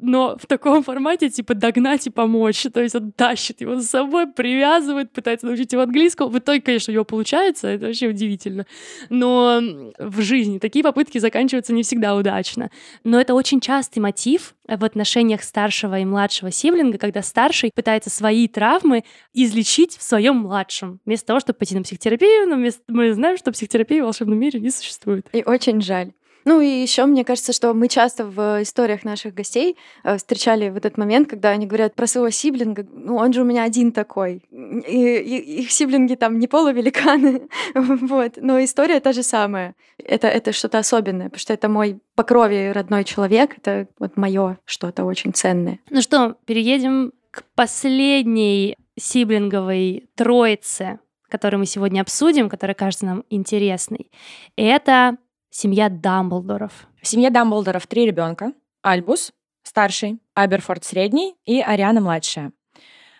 но 0.00 0.36
в 0.38 0.46
таком 0.46 0.82
формате, 0.82 1.30
типа, 1.30 1.54
догнать 1.54 2.06
и 2.06 2.10
помочь. 2.10 2.62
То 2.72 2.82
есть 2.82 2.94
он 2.94 3.12
тащит 3.12 3.60
его 3.60 3.76
за 3.76 3.86
собой, 3.86 4.26
привязывает, 4.26 5.12
пытается 5.12 5.46
научить 5.46 5.72
его 5.72 5.82
английскому. 5.82 6.30
В 6.30 6.38
итоге, 6.38 6.60
конечно, 6.60 6.90
у 6.90 6.94
него 6.94 7.04
получается, 7.04 7.68
это 7.68 7.86
вообще 7.86 8.08
удивительно. 8.08 8.66
Но 9.08 9.60
в 9.98 10.20
жизни 10.20 10.58
такие 10.58 10.82
попытки 10.82 11.18
заканчиваются 11.18 11.72
не 11.72 11.82
всегда 11.82 12.16
удачно. 12.16 12.70
Но 13.04 13.20
это 13.20 13.34
очень 13.34 13.60
частый 13.60 14.02
мотив 14.02 14.54
в 14.66 14.84
отношениях 14.84 15.42
старшего 15.42 15.98
и 15.98 16.04
младшего 16.04 16.50
сиблинга, 16.50 16.98
когда 16.98 17.22
старший 17.22 17.72
пытается 17.74 18.10
свои 18.10 18.46
травмы 18.48 19.04
излечить 19.32 19.96
в 19.96 20.02
своем 20.02 20.36
младшем, 20.36 21.00
вместо 21.04 21.26
того, 21.26 21.40
чтобы 21.40 21.58
пойти 21.58 21.74
на 21.74 21.82
психотерапию, 21.82 22.48
но 22.48 22.56
мы 22.88 23.12
знаем, 23.12 23.36
что 23.36 23.52
психотерапии 23.52 24.00
в 24.00 24.04
волшебном 24.04 24.38
мире 24.38 24.60
не 24.60 24.70
существует. 24.70 25.26
И 25.32 25.42
очень 25.44 25.80
жаль. 25.80 26.12
Ну 26.44 26.60
и 26.60 26.66
еще 26.66 27.06
мне 27.06 27.24
кажется, 27.24 27.52
что 27.52 27.74
мы 27.74 27.88
часто 27.88 28.24
в 28.24 28.62
историях 28.62 29.04
наших 29.04 29.34
гостей 29.34 29.76
э, 30.04 30.16
встречали 30.16 30.68
в 30.68 30.76
этот 30.76 30.96
момент, 30.96 31.28
когда 31.28 31.50
они 31.50 31.66
говорят 31.66 31.94
про 31.94 32.06
своего 32.06 32.30
сиблинга, 32.30 32.86
ну 32.92 33.16
он 33.16 33.32
же 33.32 33.42
у 33.42 33.44
меня 33.44 33.64
один 33.64 33.92
такой. 33.92 34.42
И, 34.50 35.16
и 35.16 35.62
их 35.62 35.70
сиблинги 35.70 36.14
там 36.14 36.38
не 36.38 36.46
полувеликаны, 36.46 37.48
вот. 37.74 38.34
Но 38.36 38.62
история 38.62 39.00
та 39.00 39.12
же 39.12 39.22
самая. 39.22 39.74
Это, 39.98 40.28
это 40.28 40.52
что-то 40.52 40.78
особенное, 40.78 41.26
потому 41.26 41.40
что 41.40 41.52
это 41.52 41.68
мой 41.68 42.00
по 42.14 42.24
крови 42.24 42.72
родной 42.72 43.04
человек, 43.04 43.56
это 43.58 43.88
вот 43.98 44.16
мое 44.16 44.58
что-то 44.64 45.04
очень 45.04 45.32
ценное. 45.32 45.78
Ну 45.90 46.00
что, 46.02 46.36
переедем 46.46 47.12
к 47.30 47.44
последней 47.54 48.76
сиблинговой 48.98 50.08
троице, 50.14 50.98
которую 51.28 51.60
мы 51.60 51.66
сегодня 51.66 52.00
обсудим, 52.00 52.48
которая 52.48 52.74
кажется 52.74 53.06
нам 53.06 53.24
интересной. 53.30 54.10
Это 54.56 55.16
Семья 55.50 55.88
Дамблдоров. 55.88 56.86
В 57.02 57.08
семье 57.08 57.28
Дамблдоров 57.28 57.88
три 57.88 58.06
ребенка. 58.06 58.52
Альбус, 58.82 59.32
старший, 59.64 60.20
Аберфорд, 60.34 60.84
средний 60.84 61.34
и 61.44 61.60
Ариана, 61.60 62.00
младшая. 62.00 62.52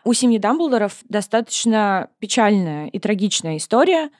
У 0.04 0.12
семьи 0.12 0.38
Дамблдоров 0.38 0.98
достаточно 1.08 2.08
печальная 2.20 2.86
и 2.86 3.00
трагичная 3.00 3.56
история. 3.56 4.10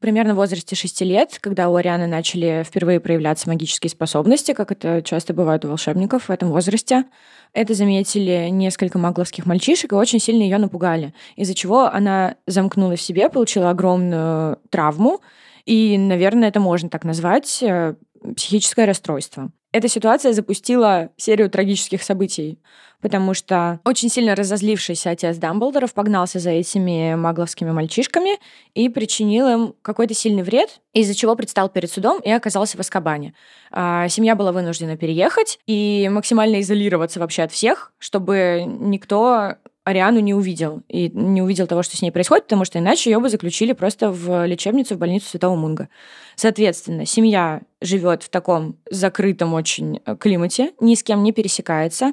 Примерно 0.00 0.34
в 0.34 0.36
возрасте 0.36 0.76
шести 0.76 1.04
лет, 1.04 1.38
когда 1.40 1.68
у 1.68 1.74
Арианы 1.74 2.06
начали 2.06 2.62
впервые 2.64 3.00
проявляться 3.00 3.48
магические 3.48 3.90
способности, 3.90 4.52
как 4.52 4.70
это 4.70 5.02
часто 5.02 5.34
бывает 5.34 5.64
у 5.64 5.68
волшебников 5.68 6.28
в 6.28 6.30
этом 6.30 6.50
возрасте, 6.50 7.06
это 7.52 7.74
заметили 7.74 8.48
несколько 8.52 8.98
магловских 8.98 9.46
мальчишек 9.46 9.92
и 9.92 9.96
очень 9.96 10.20
сильно 10.20 10.44
ее 10.44 10.58
напугали, 10.58 11.12
из-за 11.34 11.54
чего 11.54 11.86
она 11.86 12.36
замкнулась 12.46 13.00
в 13.00 13.02
себе, 13.02 13.28
получила 13.28 13.70
огромную 13.70 14.60
травму, 14.70 15.20
и, 15.68 15.98
наверное, 15.98 16.48
это 16.48 16.60
можно 16.60 16.88
так 16.88 17.04
назвать. 17.04 17.62
Э, 17.62 17.94
психическое 18.34 18.86
расстройство. 18.86 19.52
Эта 19.70 19.86
ситуация 19.86 20.32
запустила 20.32 21.10
серию 21.18 21.50
трагических 21.50 22.02
событий, 22.02 22.58
потому 23.02 23.34
что 23.34 23.80
очень 23.84 24.08
сильно 24.08 24.34
разозлившийся 24.34 25.10
отец 25.10 25.36
Дамблдоров 25.36 25.92
погнался 25.92 26.38
за 26.38 26.50
этими 26.50 27.14
магловскими 27.16 27.70
мальчишками 27.70 28.38
и 28.72 28.88
причинил 28.88 29.46
им 29.46 29.74
какой-то 29.82 30.14
сильный 30.14 30.42
вред, 30.42 30.80
из-за 30.94 31.14
чего 31.14 31.36
предстал 31.36 31.68
перед 31.68 31.92
судом 31.92 32.18
и 32.20 32.30
оказался 32.30 32.78
в 32.78 32.80
Аскабане. 32.80 33.34
А, 33.70 34.08
семья 34.08 34.34
была 34.34 34.52
вынуждена 34.52 34.96
переехать 34.96 35.58
и 35.66 36.08
максимально 36.10 36.62
изолироваться 36.62 37.20
вообще 37.20 37.42
от 37.42 37.52
всех, 37.52 37.92
чтобы 37.98 38.64
никто 38.66 39.56
Ариану 39.88 40.20
не 40.20 40.34
увидел. 40.34 40.82
И 40.88 41.08
не 41.08 41.40
увидел 41.40 41.66
того, 41.66 41.82
что 41.82 41.96
с 41.96 42.02
ней 42.02 42.10
происходит, 42.10 42.44
потому 42.44 42.64
что 42.64 42.78
иначе 42.78 43.10
ее 43.10 43.20
бы 43.20 43.30
заключили 43.30 43.72
просто 43.72 44.10
в 44.10 44.46
лечебницу, 44.46 44.94
в 44.94 44.98
больницу 44.98 45.28
Святого 45.28 45.56
Мунга. 45.56 45.88
Соответственно, 46.36 47.06
семья 47.06 47.62
живет 47.80 48.22
в 48.22 48.28
таком 48.28 48.76
закрытом 48.90 49.54
очень 49.54 50.00
э, 50.04 50.16
климате, 50.16 50.72
ни 50.80 50.94
с 50.94 51.02
кем 51.02 51.22
не 51.22 51.32
пересекается. 51.32 52.12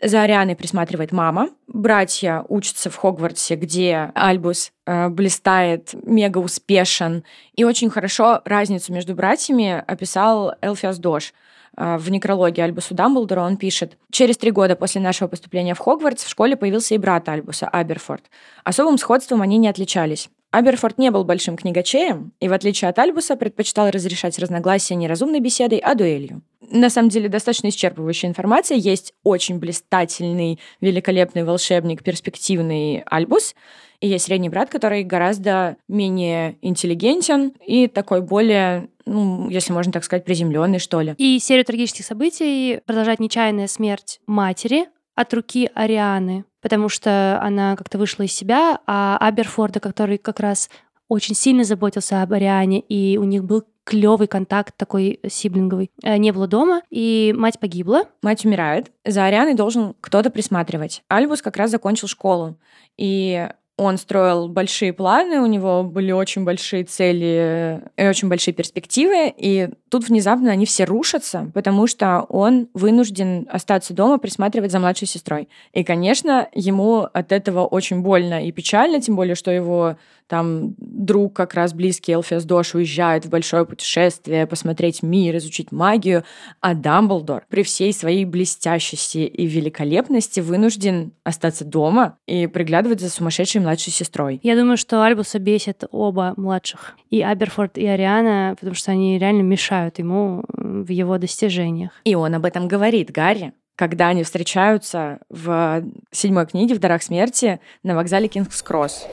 За 0.00 0.22
Арианой 0.22 0.54
присматривает 0.54 1.10
мама. 1.10 1.48
Братья 1.66 2.44
учатся 2.48 2.90
в 2.90 2.96
Хогвартсе, 2.96 3.56
где 3.56 4.12
Альбус 4.14 4.70
э, 4.86 5.08
блистает, 5.08 5.94
мега 6.04 6.38
успешен. 6.38 7.24
И 7.54 7.64
очень 7.64 7.90
хорошо 7.90 8.40
разницу 8.44 8.92
между 8.92 9.14
братьями 9.14 9.82
описал 9.86 10.54
Элфиас 10.60 10.98
Дош– 10.98 11.34
в 11.76 12.10
некрологе 12.10 12.62
Альбусу 12.62 12.94
Дамблдору 12.94 13.42
он 13.42 13.56
пишет, 13.56 13.98
«Через 14.10 14.38
три 14.38 14.50
года 14.50 14.76
после 14.76 15.00
нашего 15.00 15.28
поступления 15.28 15.74
в 15.74 15.78
Хогвартс 15.78 16.24
в 16.24 16.28
школе 16.28 16.56
появился 16.56 16.94
и 16.94 16.98
брат 16.98 17.28
Альбуса, 17.28 17.68
Аберфорд. 17.68 18.24
Особым 18.64 18.98
сходством 18.98 19.42
они 19.42 19.58
не 19.58 19.68
отличались. 19.68 20.30
Аберфорд 20.50 20.96
не 20.96 21.10
был 21.10 21.24
большим 21.24 21.56
книгачеем 21.56 22.32
и, 22.40 22.48
в 22.48 22.52
отличие 22.52 22.88
от 22.88 22.98
Альбуса, 22.98 23.36
предпочитал 23.36 23.90
разрешать 23.90 24.38
разногласия 24.38 24.94
не 24.94 25.06
разумной 25.06 25.40
беседой, 25.40 25.78
а 25.78 25.94
дуэлью. 25.94 26.40
На 26.70 26.88
самом 26.88 27.10
деле, 27.10 27.28
достаточно 27.28 27.68
исчерпывающая 27.68 28.28
информация. 28.28 28.78
Есть 28.78 29.12
очень 29.22 29.58
блистательный, 29.58 30.58
великолепный 30.80 31.44
волшебник, 31.44 32.02
перспективный 32.02 33.02
Альбус, 33.06 33.54
и 34.00 34.08
есть 34.08 34.26
средний 34.26 34.48
брат, 34.48 34.70
который 34.70 35.02
гораздо 35.04 35.76
менее 35.88 36.56
интеллигентен 36.62 37.52
и 37.66 37.88
такой 37.88 38.22
более 38.22 38.88
ну, 39.06 39.48
если 39.50 39.72
можно 39.72 39.92
так 39.92 40.02
сказать, 40.02 40.24
приземленный, 40.24 40.80
что 40.80 41.00
ли. 41.00 41.14
И 41.16 41.38
серию 41.38 41.64
трагических 41.64 42.04
событий 42.04 42.80
продолжает 42.86 43.20
нечаянная 43.20 43.68
смерть 43.68 44.20
матери 44.26 44.88
от 45.14 45.32
руки 45.32 45.70
Арианы, 45.74 46.44
потому 46.60 46.88
что 46.88 47.38
она 47.40 47.76
как-то 47.76 47.98
вышла 47.98 48.24
из 48.24 48.32
себя, 48.32 48.80
а 48.86 49.16
Аберфорда, 49.20 49.78
который 49.78 50.18
как 50.18 50.40
раз 50.40 50.68
очень 51.08 51.36
сильно 51.36 51.62
заботился 51.62 52.22
об 52.22 52.32
Ариане, 52.32 52.80
и 52.80 53.16
у 53.16 53.24
них 53.24 53.44
был 53.44 53.64
клевый 53.84 54.26
контакт 54.26 54.76
такой 54.76 55.20
сиблинговый. 55.28 55.92
Э, 56.02 56.16
не 56.16 56.32
было 56.32 56.48
дома, 56.48 56.82
и 56.90 57.32
мать 57.36 57.60
погибла. 57.60 58.02
Мать 58.20 58.44
умирает. 58.44 58.90
За 59.04 59.24
Арианой 59.24 59.54
должен 59.54 59.94
кто-то 60.00 60.30
присматривать. 60.30 61.04
Альбус 61.08 61.40
как 61.40 61.56
раз 61.56 61.70
закончил 61.70 62.08
школу. 62.08 62.58
И 62.96 63.48
он 63.76 63.98
строил 63.98 64.48
большие 64.48 64.92
планы, 64.92 65.40
у 65.40 65.46
него 65.46 65.84
были 65.84 66.10
очень 66.10 66.44
большие 66.44 66.84
цели 66.84 67.82
и 67.96 68.06
очень 68.06 68.28
большие 68.28 68.54
перспективы, 68.54 69.32
и 69.36 69.68
тут 69.90 70.08
внезапно 70.08 70.50
они 70.50 70.64
все 70.64 70.84
рушатся, 70.84 71.50
потому 71.52 71.86
что 71.86 72.22
он 72.28 72.68
вынужден 72.72 73.46
остаться 73.50 73.92
дома, 73.92 74.18
присматривать 74.18 74.72
за 74.72 74.78
младшей 74.78 75.06
сестрой. 75.06 75.48
И, 75.74 75.84
конечно, 75.84 76.48
ему 76.54 77.00
от 77.00 77.32
этого 77.32 77.66
очень 77.66 78.00
больно 78.00 78.46
и 78.46 78.50
печально, 78.50 79.00
тем 79.00 79.14
более, 79.14 79.34
что 79.34 79.50
его 79.50 79.96
там 80.28 80.74
друг 80.78 81.34
как 81.34 81.54
раз 81.54 81.72
близкий 81.72 82.12
Элфиас 82.12 82.44
Дош 82.44 82.74
уезжает 82.74 83.24
в 83.26 83.30
большое 83.30 83.64
путешествие, 83.64 84.46
посмотреть 84.46 85.02
мир, 85.02 85.36
изучить 85.36 85.72
магию, 85.72 86.24
а 86.60 86.74
Дамблдор 86.74 87.44
при 87.48 87.62
всей 87.62 87.92
своей 87.92 88.24
блестящести 88.24 89.18
и 89.18 89.46
великолепности 89.46 90.40
вынужден 90.40 91.12
остаться 91.24 91.64
дома 91.64 92.18
и 92.26 92.46
приглядывать 92.46 93.00
за 93.00 93.10
сумасшедшей 93.10 93.60
младшей 93.60 93.92
сестрой. 93.92 94.40
Я 94.42 94.56
думаю, 94.56 94.76
что 94.76 95.02
Альбуса 95.02 95.38
бесит 95.38 95.84
оба 95.90 96.34
младших, 96.36 96.96
и 97.10 97.22
Аберфорд, 97.22 97.78
и 97.78 97.86
Ариана, 97.86 98.56
потому 98.58 98.74
что 98.74 98.92
они 98.92 99.18
реально 99.18 99.42
мешают 99.42 99.98
ему 99.98 100.44
в 100.48 100.90
его 100.90 101.18
достижениях. 101.18 101.92
И 102.04 102.14
он 102.14 102.34
об 102.34 102.44
этом 102.44 102.68
говорит, 102.68 103.10
Гарри 103.10 103.52
когда 103.76 104.08
они 104.08 104.22
встречаются 104.22 105.18
в 105.28 105.84
седьмой 106.10 106.46
книге 106.46 106.74
«В 106.74 106.78
дарах 106.78 107.02
смерти» 107.02 107.60
на 107.82 107.94
вокзале 107.94 108.26
Кингс-Кросс. 108.26 109.06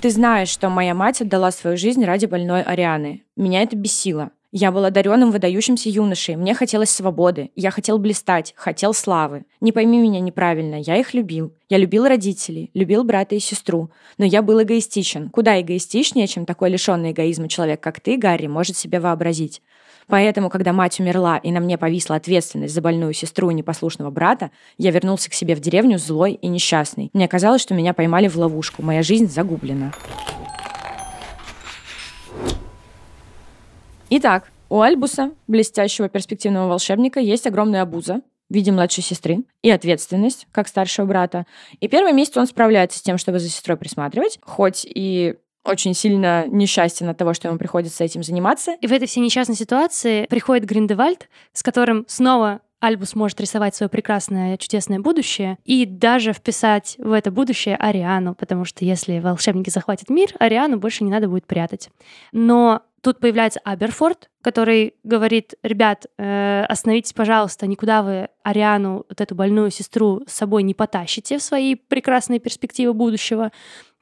Ты 0.00 0.10
знаешь, 0.10 0.48
что 0.48 0.68
моя 0.68 0.94
мать 0.94 1.20
отдала 1.22 1.50
свою 1.50 1.76
жизнь 1.76 2.04
ради 2.04 2.26
больной 2.26 2.62
Арианы. 2.62 3.24
Меня 3.34 3.62
это 3.62 3.74
бесило. 3.74 4.30
Я 4.52 4.70
был 4.70 4.84
одаренным 4.84 5.32
выдающимся 5.32 5.90
юношей, 5.90 6.36
мне 6.36 6.54
хотелось 6.54 6.88
свободы, 6.90 7.50
я 7.54 7.70
хотел 7.70 7.98
блистать, 7.98 8.54
хотел 8.56 8.94
славы. 8.94 9.44
Не 9.60 9.72
пойми 9.72 9.98
меня 9.98 10.20
неправильно, 10.20 10.76
я 10.76 10.96
их 10.96 11.14
любил. 11.14 11.52
Я 11.68 11.78
любил 11.78 12.06
родителей, 12.06 12.70
любил 12.74 13.02
брата 13.02 13.34
и 13.34 13.40
сестру, 13.40 13.90
но 14.18 14.24
я 14.24 14.40
был 14.40 14.62
эгоистичен. 14.62 15.30
Куда 15.30 15.60
эгоистичнее, 15.60 16.28
чем 16.28 16.46
такой 16.46 16.70
лишенный 16.70 17.10
эгоизма 17.10 17.48
человек, 17.48 17.80
как 17.80 18.00
ты, 18.00 18.16
Гарри, 18.16 18.46
может 18.46 18.76
себе 18.76 19.00
вообразить. 19.00 19.62
Поэтому, 20.08 20.48
когда 20.48 20.72
мать 20.72 20.98
умерла 21.00 21.36
и 21.36 21.52
на 21.52 21.60
мне 21.60 21.78
повисла 21.78 22.16
ответственность 22.16 22.74
за 22.74 22.80
больную 22.80 23.12
сестру 23.12 23.50
и 23.50 23.54
непослушного 23.54 24.10
брата, 24.10 24.50
я 24.78 24.90
вернулся 24.90 25.30
к 25.30 25.34
себе 25.34 25.54
в 25.54 25.60
деревню 25.60 25.98
злой 25.98 26.32
и 26.32 26.48
несчастный. 26.48 27.10
Мне 27.12 27.28
казалось, 27.28 27.60
что 27.60 27.74
меня 27.74 27.92
поймали 27.92 28.26
в 28.26 28.36
ловушку, 28.36 28.82
моя 28.82 29.02
жизнь 29.02 29.28
загублена. 29.28 29.92
Итак, 34.10 34.50
у 34.70 34.80
Альбуса, 34.80 35.32
блестящего 35.46 36.08
перспективного 36.08 36.68
волшебника, 36.68 37.20
есть 37.20 37.46
огромная 37.46 37.82
обуза 37.82 38.22
в 38.48 38.54
виде 38.54 38.72
младшей 38.72 39.04
сестры 39.04 39.44
и 39.62 39.70
ответственность, 39.70 40.46
как 40.52 40.68
старшего 40.68 41.04
брата. 41.04 41.44
И 41.80 41.88
первый 41.88 42.14
месяц 42.14 42.36
он 42.38 42.46
справляется 42.46 42.98
с 42.98 43.02
тем, 43.02 43.18
чтобы 43.18 43.38
за 43.38 43.50
сестрой 43.50 43.76
присматривать, 43.76 44.38
хоть 44.42 44.86
и 44.88 45.36
очень 45.68 45.94
сильно 45.94 46.46
несчастен 46.46 47.08
от 47.08 47.18
того, 47.18 47.34
что 47.34 47.48
ему 47.48 47.58
приходится 47.58 48.04
этим 48.04 48.22
заниматься. 48.22 48.76
И 48.80 48.86
в 48.86 48.92
этой 48.92 49.06
всей 49.06 49.20
несчастной 49.20 49.56
ситуации 49.56 50.26
приходит 50.26 50.64
Гриндевальд, 50.64 51.28
с 51.52 51.62
которым 51.62 52.04
снова 52.08 52.60
Альбус 52.80 53.14
может 53.14 53.40
рисовать 53.40 53.74
свое 53.74 53.90
прекрасное, 53.90 54.56
чудесное 54.56 55.00
будущее 55.00 55.58
и 55.64 55.84
даже 55.84 56.32
вписать 56.32 56.94
в 56.98 57.12
это 57.12 57.30
будущее 57.30 57.76
Ариану, 57.76 58.34
потому 58.34 58.64
что 58.64 58.84
если 58.84 59.18
волшебники 59.18 59.70
захватят 59.70 60.10
мир, 60.10 60.30
Ариану 60.38 60.78
больше 60.78 61.02
не 61.02 61.10
надо 61.10 61.28
будет 61.28 61.46
прятать. 61.46 61.90
Но 62.30 62.82
тут 63.00 63.18
появляется 63.18 63.60
Аберфорд, 63.64 64.30
который 64.42 64.94
говорит, 65.02 65.54
ребят, 65.64 66.06
э, 66.18 66.64
остановитесь, 66.68 67.12
пожалуйста, 67.12 67.66
никуда 67.66 68.02
вы 68.02 68.28
Ариану, 68.44 69.04
вот 69.08 69.20
эту 69.20 69.34
больную 69.34 69.70
сестру, 69.70 70.22
с 70.28 70.34
собой 70.34 70.62
не 70.62 70.74
потащите 70.74 71.38
в 71.38 71.42
свои 71.42 71.74
прекрасные 71.74 72.38
перспективы 72.38 72.94
будущего. 72.94 73.50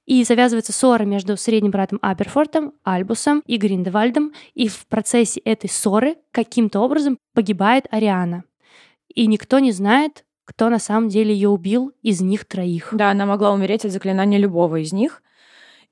И 0.06 0.22
завязывается 0.22 0.72
ссора 0.72 1.04
между 1.04 1.36
средним 1.36 1.72
братом 1.72 1.98
Аберфортом, 2.00 2.74
Альбусом 2.84 3.42
и 3.46 3.56
Гриндевальдом, 3.56 4.32
и 4.54 4.68
в 4.68 4.86
процессе 4.86 5.40
этой 5.40 5.68
ссоры 5.68 6.16
каким-то 6.30 6.80
образом 6.80 7.18
погибает 7.34 7.86
Ариана. 7.90 8.44
И 9.12 9.26
никто 9.26 9.58
не 9.58 9.72
знает, 9.72 10.24
кто 10.44 10.70
на 10.70 10.78
самом 10.78 11.08
деле 11.08 11.34
ее 11.34 11.48
убил 11.48 11.92
из 12.02 12.20
них 12.20 12.44
троих. 12.44 12.90
Да, 12.92 13.10
она 13.10 13.26
могла 13.26 13.52
умереть 13.52 13.84
от 13.84 13.90
заклинания 13.90 14.38
любого 14.38 14.76
из 14.76 14.92
них. 14.92 15.22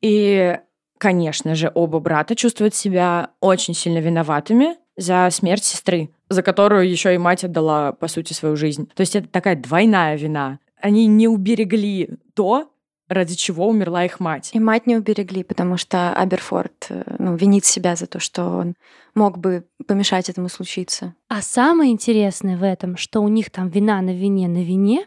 И, 0.00 0.58
конечно 0.98 1.56
же, 1.56 1.72
оба 1.74 1.98
брата 1.98 2.36
чувствуют 2.36 2.74
себя 2.74 3.30
очень 3.40 3.74
сильно 3.74 3.98
виноватыми 3.98 4.76
за 4.96 5.28
смерть 5.32 5.64
сестры, 5.64 6.10
за 6.28 6.42
которую 6.42 6.88
еще 6.88 7.14
и 7.14 7.18
мать 7.18 7.42
отдала, 7.42 7.92
по 7.92 8.06
сути, 8.06 8.32
свою 8.32 8.54
жизнь. 8.54 8.88
То 8.94 9.00
есть 9.00 9.16
это 9.16 9.28
такая 9.28 9.56
двойная 9.56 10.16
вина. 10.16 10.60
Они 10.80 11.06
не 11.06 11.26
уберегли 11.26 12.10
то, 12.34 12.70
ради 13.08 13.34
чего 13.34 13.68
умерла 13.68 14.04
их 14.04 14.20
мать. 14.20 14.50
И 14.52 14.60
мать 14.60 14.86
не 14.86 14.96
уберегли, 14.96 15.42
потому 15.42 15.76
что 15.76 16.12
Аберфорд 16.14 16.86
э, 16.88 17.16
ну, 17.18 17.36
винит 17.36 17.64
себя 17.64 17.96
за 17.96 18.06
то, 18.06 18.18
что 18.18 18.44
он 18.44 18.74
мог 19.14 19.38
бы 19.38 19.66
помешать 19.86 20.30
этому 20.30 20.48
случиться. 20.48 21.14
А 21.28 21.42
самое 21.42 21.92
интересное 21.92 22.56
в 22.56 22.62
этом, 22.62 22.96
что 22.96 23.20
у 23.20 23.28
них 23.28 23.50
там 23.50 23.68
вина 23.68 24.00
на 24.00 24.14
вине 24.14 24.48
на 24.48 24.62
вине, 24.62 25.06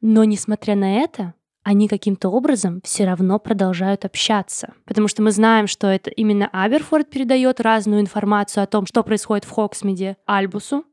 но 0.00 0.24
несмотря 0.24 0.76
на 0.76 0.96
это, 0.96 1.34
они 1.62 1.88
каким-то 1.88 2.30
образом 2.30 2.80
все 2.84 3.04
равно 3.04 3.38
продолжают 3.38 4.04
общаться. 4.04 4.72
Потому 4.86 5.08
что 5.08 5.22
мы 5.22 5.30
знаем, 5.30 5.66
что 5.66 5.86
это 5.86 6.10
именно 6.10 6.48
Аберфорд 6.52 7.10
передает 7.10 7.60
разную 7.60 8.00
информацию 8.00 8.64
о 8.64 8.66
том, 8.66 8.86
что 8.86 9.02
происходит 9.02 9.44
в 9.44 9.50
Хоксмиде 9.50 10.16
Альбусу. 10.26 10.84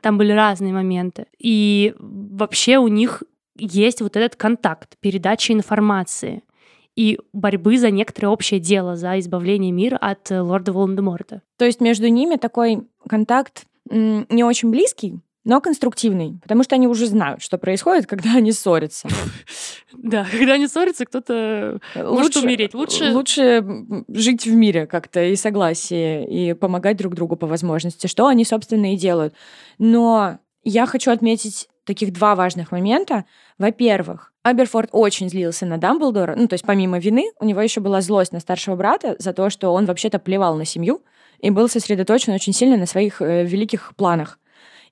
Там 0.00 0.18
были 0.18 0.32
разные 0.32 0.72
моменты. 0.72 1.26
И 1.38 1.94
вообще 1.98 2.78
у 2.78 2.88
них 2.88 3.22
есть 3.56 4.00
вот 4.00 4.16
этот 4.16 4.36
контакт, 4.36 4.96
передача 5.00 5.52
информации 5.52 6.42
и 6.96 7.18
борьбы 7.32 7.78
за 7.78 7.90
некоторое 7.90 8.28
общее 8.28 8.60
дело, 8.60 8.96
за 8.96 9.18
избавление 9.18 9.72
мира 9.72 9.96
от 9.96 10.30
э, 10.30 10.40
лорда 10.40 10.72
Волан-де-Морта. 10.72 11.42
То 11.56 11.64
есть 11.64 11.80
между 11.80 12.08
ними 12.08 12.36
такой 12.36 12.82
контакт 13.08 13.64
не 13.90 14.44
очень 14.44 14.70
близкий, 14.70 15.20
но 15.44 15.60
конструктивный, 15.60 16.38
потому 16.40 16.62
что 16.62 16.76
они 16.76 16.86
уже 16.86 17.06
знают, 17.06 17.42
что 17.42 17.58
происходит, 17.58 18.06
когда 18.06 18.34
они 18.36 18.52
ссорятся. 18.52 19.08
Да, 19.94 20.26
когда 20.30 20.54
они 20.54 20.68
ссорятся, 20.68 21.04
кто-то 21.04 21.78
может 21.94 22.34
умереть. 22.36 22.72
Лучше... 22.72 23.12
Лучше 23.12 23.64
жить 24.08 24.46
в 24.46 24.54
мире 24.54 24.86
как-то 24.86 25.22
и 25.22 25.36
согласии, 25.36 26.24
и 26.50 26.54
помогать 26.54 26.96
друг 26.96 27.14
другу 27.14 27.36
по 27.36 27.46
возможности, 27.46 28.06
что 28.06 28.26
они, 28.26 28.46
собственно, 28.46 28.94
и 28.94 28.96
делают. 28.96 29.34
Но 29.78 30.38
я 30.64 30.86
хочу 30.86 31.10
отметить 31.10 31.68
таких 31.84 32.12
два 32.12 32.34
важных 32.34 32.72
момента. 32.72 33.24
Во-первых, 33.58 34.32
Аберфорт 34.42 34.90
очень 34.92 35.28
злился 35.28 35.66
на 35.66 35.78
Дамблдора. 35.78 36.34
Ну, 36.36 36.48
то 36.48 36.54
есть 36.54 36.64
помимо 36.64 36.98
вины, 36.98 37.30
у 37.38 37.44
него 37.44 37.60
еще 37.60 37.80
была 37.80 38.00
злость 38.00 38.32
на 38.32 38.40
старшего 38.40 38.76
брата 38.76 39.16
за 39.18 39.32
то, 39.32 39.50
что 39.50 39.72
он 39.72 39.86
вообще-то 39.86 40.18
плевал 40.18 40.56
на 40.56 40.64
семью 40.64 41.02
и 41.38 41.50
был 41.50 41.68
сосредоточен 41.68 42.32
очень 42.32 42.52
сильно 42.52 42.76
на 42.76 42.86
своих 42.86 43.20
э, 43.20 43.44
великих 43.44 43.94
планах. 43.96 44.38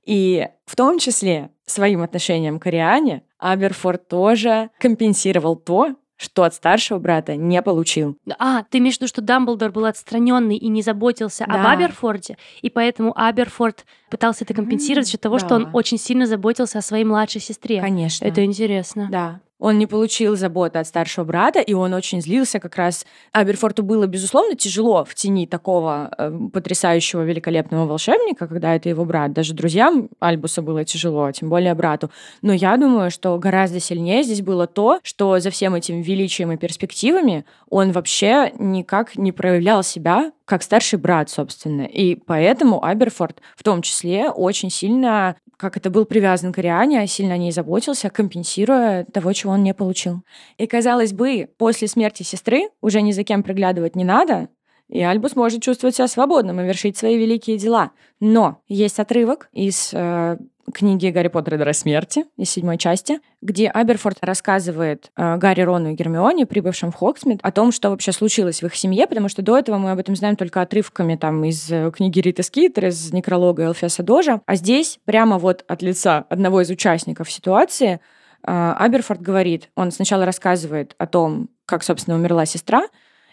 И 0.04 0.48
в 0.66 0.76
том 0.76 0.98
числе 0.98 1.50
своим 1.66 2.02
отношением 2.02 2.58
к 2.58 2.66
Ариане 2.66 3.22
Аберфорт 3.38 4.08
тоже 4.08 4.70
компенсировал 4.78 5.56
то, 5.56 5.94
что 6.20 6.42
от 6.42 6.54
старшего 6.54 6.98
брата 6.98 7.34
не 7.34 7.62
получил. 7.62 8.18
А, 8.38 8.64
ты 8.64 8.78
имеешь 8.78 8.96
в 8.96 9.00
виду, 9.00 9.08
что 9.08 9.22
Дамблдор 9.22 9.72
был 9.72 9.86
отстраненный 9.86 10.56
и 10.56 10.68
не 10.68 10.82
заботился 10.82 11.46
да. 11.46 11.54
об 11.54 11.66
Аберфорте, 11.66 12.36
и 12.60 12.68
поэтому 12.68 13.18
Аберфорт 13.18 13.86
пытался 14.10 14.44
это 14.44 14.52
компенсировать 14.52 15.06
за 15.06 15.12
счет 15.12 15.20
того, 15.22 15.38
да. 15.38 15.46
что 15.46 15.54
он 15.54 15.70
очень 15.72 15.96
сильно 15.96 16.26
заботился 16.26 16.78
о 16.78 16.82
своей 16.82 17.04
младшей 17.04 17.40
сестре. 17.40 17.80
Конечно. 17.80 18.26
Это 18.26 18.44
интересно. 18.44 19.08
Да. 19.10 19.40
Он 19.60 19.78
не 19.78 19.86
получил 19.86 20.36
заботы 20.36 20.78
от 20.78 20.86
старшего 20.86 21.24
брата, 21.24 21.60
и 21.60 21.74
он 21.74 21.92
очень 21.92 22.20
злился 22.20 22.58
как 22.58 22.76
раз. 22.76 23.06
Аберфорту 23.32 23.82
было, 23.82 24.06
безусловно, 24.06 24.56
тяжело 24.56 25.04
в 25.04 25.14
тени 25.14 25.46
такого 25.46 26.10
э, 26.16 26.32
потрясающего, 26.52 27.22
великолепного 27.22 27.86
волшебника, 27.86 28.48
когда 28.48 28.74
это 28.74 28.88
его 28.88 29.04
брат. 29.04 29.32
Даже 29.32 29.54
друзьям 29.54 30.08
Альбуса 30.18 30.62
было 30.62 30.84
тяжело, 30.84 31.30
тем 31.30 31.50
более 31.50 31.74
брату. 31.74 32.10
Но 32.42 32.52
я 32.52 32.76
думаю, 32.76 33.10
что 33.10 33.38
гораздо 33.38 33.80
сильнее 33.80 34.22
здесь 34.22 34.40
было 34.40 34.66
то, 34.66 34.98
что 35.02 35.38
за 35.38 35.50
всем 35.50 35.74
этим 35.74 36.00
величием 36.00 36.50
и 36.52 36.56
перспективами 36.56 37.44
он 37.68 37.92
вообще 37.92 38.52
никак 38.58 39.16
не 39.16 39.30
проявлял 39.30 39.82
себя 39.82 40.32
как 40.46 40.62
старший 40.64 40.98
брат, 40.98 41.30
собственно. 41.30 41.82
И 41.82 42.16
поэтому 42.16 42.84
Аберфорд 42.84 43.40
в 43.56 43.62
том 43.62 43.82
числе 43.82 44.30
очень 44.30 44.68
сильно 44.70 45.36
как 45.60 45.76
это 45.76 45.90
был 45.90 46.06
привязан 46.06 46.52
к 46.52 46.58
Ариане, 46.58 47.06
сильно 47.06 47.34
о 47.34 47.36
ней 47.36 47.52
заботился, 47.52 48.08
компенсируя 48.08 49.04
того, 49.04 49.32
чего 49.34 49.52
он 49.52 49.62
не 49.62 49.74
получил. 49.74 50.22
И, 50.56 50.66
казалось 50.66 51.12
бы, 51.12 51.50
после 51.58 51.86
смерти 51.86 52.22
сестры 52.22 52.70
уже 52.80 53.02
ни 53.02 53.12
за 53.12 53.24
кем 53.24 53.42
приглядывать 53.42 53.94
не 53.94 54.04
надо, 54.04 54.48
и 54.88 55.02
Альбус 55.02 55.36
может 55.36 55.62
чувствовать 55.62 55.94
себя 55.94 56.08
свободным 56.08 56.60
и 56.60 56.64
вершить 56.64 56.96
свои 56.96 57.16
великие 57.16 57.58
дела. 57.58 57.92
Но 58.18 58.62
есть 58.66 58.98
отрывок 58.98 59.48
из 59.52 59.90
э, 59.92 60.36
книги 60.72 61.08
«Гарри 61.08 61.28
Поттер 61.28 61.54
и 61.54 61.58
дары 61.58 61.72
смерти» 61.72 62.24
из 62.36 62.50
седьмой 62.50 62.78
части, 62.78 63.20
где 63.40 63.68
Аберфорд 63.68 64.18
рассказывает 64.22 65.10
э, 65.16 65.36
Гарри, 65.36 65.62
Рону 65.62 65.92
и 65.92 65.94
Гермионе, 65.94 66.46
прибывшим 66.46 66.92
в 66.92 66.94
Хоксмит, 66.94 67.40
о 67.42 67.50
том, 67.50 67.72
что 67.72 67.90
вообще 67.90 68.12
случилось 68.12 68.62
в 68.62 68.66
их 68.66 68.74
семье, 68.74 69.06
потому 69.06 69.28
что 69.28 69.42
до 69.42 69.58
этого 69.58 69.78
мы 69.78 69.90
об 69.90 69.98
этом 69.98 70.16
знаем 70.16 70.36
только 70.36 70.60
отрывками 70.60 71.16
там 71.16 71.44
из 71.44 71.70
э, 71.70 71.90
книги 71.94 72.20
Риты 72.20 72.42
Скитер, 72.42 72.86
из 72.86 73.12
некролога 73.12 73.64
Элфеса 73.64 74.02
Дожа. 74.02 74.40
А 74.46 74.54
здесь 74.54 74.98
прямо 75.04 75.38
вот 75.38 75.64
от 75.66 75.82
лица 75.82 76.24
одного 76.28 76.60
из 76.60 76.70
участников 76.70 77.30
ситуации 77.30 78.00
э, 78.46 78.74
Аберфорд 78.78 79.20
говорит, 79.20 79.70
он 79.74 79.90
сначала 79.90 80.24
рассказывает 80.24 80.94
о 80.98 81.06
том, 81.06 81.48
как, 81.66 81.82
собственно, 81.82 82.16
умерла 82.16 82.46
сестра, 82.46 82.82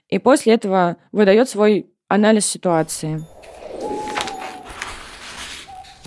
и 0.09 0.19
после 0.19 0.53
этого 0.53 0.97
выдает 1.11 1.49
свой 1.49 1.87
анализ 2.07 2.45
ситуации. 2.45 3.21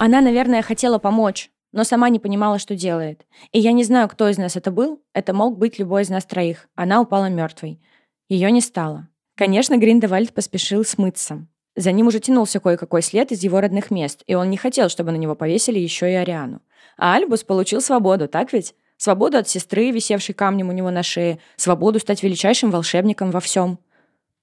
Она, 0.02 0.22
наверное, 0.22 0.62
хотела 0.62 0.96
помочь, 0.96 1.50
но 1.72 1.84
сама 1.84 2.08
не 2.08 2.18
понимала, 2.18 2.58
что 2.58 2.74
делает. 2.74 3.26
И 3.52 3.60
я 3.60 3.72
не 3.72 3.84
знаю, 3.84 4.08
кто 4.08 4.30
из 4.30 4.38
нас 4.38 4.56
это 4.56 4.70
был. 4.70 5.02
Это 5.12 5.34
мог 5.34 5.58
быть 5.58 5.78
любой 5.78 6.04
из 6.04 6.08
нас 6.08 6.24
троих. 6.24 6.70
Она 6.74 7.02
упала 7.02 7.28
мертвой. 7.28 7.82
Ее 8.26 8.50
не 8.50 8.62
стало. 8.62 9.08
Конечно, 9.34 9.76
Гриндевальд 9.76 10.32
поспешил 10.32 10.86
смыться. 10.86 11.46
За 11.76 11.92
ним 11.92 12.06
уже 12.06 12.18
тянулся 12.18 12.60
кое-какой 12.60 13.02
след 13.02 13.30
из 13.30 13.42
его 13.42 13.60
родных 13.60 13.90
мест, 13.90 14.22
и 14.26 14.34
он 14.34 14.48
не 14.48 14.56
хотел, 14.56 14.88
чтобы 14.88 15.12
на 15.12 15.16
него 15.16 15.34
повесили 15.34 15.78
еще 15.78 16.10
и 16.10 16.14
Ариану. 16.14 16.62
А 16.96 17.16
Альбус 17.16 17.44
получил 17.44 17.82
свободу, 17.82 18.26
так 18.26 18.54
ведь? 18.54 18.74
Свободу 18.96 19.36
от 19.36 19.50
сестры, 19.50 19.90
висевшей 19.90 20.34
камнем 20.34 20.70
у 20.70 20.72
него 20.72 20.90
на 20.90 21.02
шее, 21.02 21.40
свободу 21.56 21.98
стать 21.98 22.22
величайшим 22.22 22.70
волшебником 22.70 23.30
во 23.30 23.40
всем. 23.40 23.78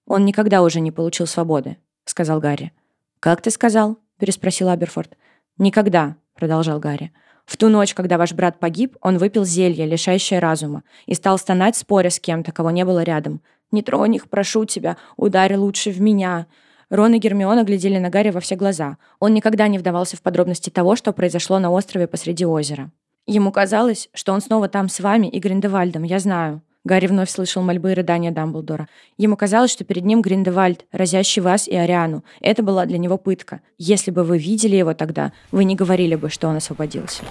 «Он 0.06 0.24
никогда 0.24 0.62
уже 0.62 0.82
не 0.82 0.92
получил 0.92 1.26
свободы»,— 1.26 1.78
сказал 2.06 2.40
Гарри. 2.40 2.74
«Как 3.20 3.42
ты 3.42 3.50
сказал?»— 3.50 3.98
переспросил 4.20 4.70
Аберфорд. 4.70 5.18
«Никогда»,— 5.58 6.16
продолжал 6.36 6.80
Гарри. 6.80 7.12
«В 7.46 7.58
ту 7.58 7.70
ночь, 7.70 7.94
когда 7.94 8.18
ваш 8.18 8.34
брат 8.34 8.60
погиб, 8.60 8.98
он 9.02 9.18
выпил 9.18 9.46
зелье, 9.46 9.86
лишающее 9.86 10.40
разума, 10.40 10.84
и 11.06 11.14
стал 11.14 11.38
стонать, 11.38 11.76
споря 11.76 12.10
с 12.10 12.20
кем-то, 12.20 12.52
кого 12.52 12.72
не 12.72 12.86
было 12.86 13.04
рядом. 13.04 13.42
«Не 13.72 13.82
тронь 13.82 14.16
их, 14.16 14.30
прошу 14.30 14.66
тебя, 14.66 14.98
ударь 15.18 15.56
лучше 15.56 15.92
в 15.92 16.00
меня». 16.00 16.48
Рон 16.90 17.14
и 17.16 17.18
Гермиона 17.18 17.64
глядели 17.64 17.98
на 17.98 18.10
Гарри 18.10 18.30
во 18.30 18.40
все 18.40 18.56
глаза. 18.56 18.98
Он 19.20 19.34
никогда 19.34 19.68
не 19.68 19.78
вдавался 19.78 20.16
в 20.16 20.22
подробности 20.22 20.70
того, 20.70 20.96
что 20.96 21.12
произошло 21.12 21.60
на 21.60 21.70
острове 21.70 22.08
посреди 22.08 22.46
озера. 22.46 22.92
Ему 23.26 23.52
казалось, 23.52 24.08
что 24.14 24.32
он 24.32 24.40
снова 24.40 24.70
там 24.70 24.88
с 24.88 25.02
вами 25.02 25.28
и 25.28 25.40
Гриндевальдом, 25.40 26.04
я 26.04 26.20
знаю. 26.20 26.62
Гарри 26.88 27.08
вновь 27.08 27.30
слышал 27.30 27.62
мольбы 27.62 27.92
и 27.92 27.94
рыдания 27.94 28.32
Дамблдора. 28.32 28.88
Ему 29.18 29.36
казалось, 29.36 29.72
что 29.72 29.84
перед 29.84 30.06
ним 30.06 30.22
Гриндевальд, 30.22 30.86
разящий 30.94 31.42
вас 31.42 31.68
и 31.68 31.76
Ариану. 31.76 32.24
Это 32.40 32.64
была 32.64 32.86
для 32.86 32.98
него 32.98 33.18
пытка. 33.18 33.60
Если 33.78 34.10
бы 34.10 34.24
вы 34.24 34.38
видели 34.38 34.78
его 34.78 34.94
тогда, 34.94 35.34
вы 35.52 35.66
не 35.66 35.76
говорили 35.76 36.16
бы, 36.16 36.30
что 36.30 36.48
он 36.48 36.56
освободился. 36.56 37.24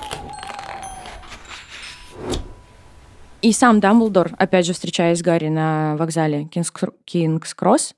И 3.40 3.52
сам 3.52 3.80
Дамблдор, 3.80 4.32
опять 4.36 4.66
же, 4.66 4.74
встречаясь 4.74 5.20
с 5.20 5.22
Гарри 5.22 5.48
на 5.48 5.96
вокзале 5.96 6.44
Кингс-Кросс, 7.06 7.94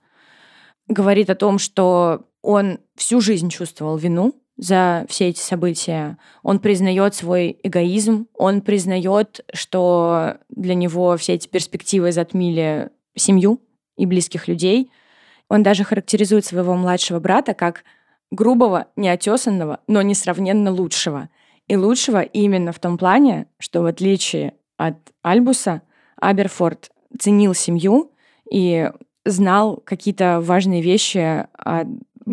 говорит 0.86 1.28
о 1.28 1.34
том, 1.34 1.58
что 1.58 2.26
он 2.40 2.78
всю 2.94 3.20
жизнь 3.20 3.50
чувствовал 3.50 3.96
вину 3.96 4.34
за 4.58 5.06
все 5.08 5.28
эти 5.28 5.38
события. 5.38 6.18
Он 6.42 6.58
признает 6.58 7.14
свой 7.14 7.58
эгоизм, 7.62 8.26
он 8.34 8.60
признает, 8.60 9.40
что 9.54 10.38
для 10.50 10.74
него 10.74 11.16
все 11.16 11.34
эти 11.34 11.48
перспективы 11.48 12.12
затмили 12.12 12.90
семью 13.14 13.60
и 13.96 14.04
близких 14.04 14.48
людей. 14.48 14.90
Он 15.48 15.62
даже 15.62 15.84
характеризует 15.84 16.44
своего 16.44 16.74
младшего 16.74 17.20
брата 17.20 17.54
как 17.54 17.84
грубого, 18.30 18.88
неотесанного, 18.96 19.80
но 19.86 20.02
несравненно 20.02 20.70
лучшего. 20.72 21.30
И 21.68 21.76
лучшего 21.76 22.20
именно 22.20 22.72
в 22.72 22.80
том 22.80 22.98
плане, 22.98 23.46
что 23.58 23.82
в 23.82 23.86
отличие 23.86 24.54
от 24.76 24.96
Альбуса, 25.22 25.82
Аберфорд 26.16 26.90
ценил 27.18 27.54
семью 27.54 28.12
и 28.50 28.90
знал 29.24 29.76
какие-то 29.84 30.40
важные 30.40 30.82
вещи 30.82 31.46
о 31.56 31.84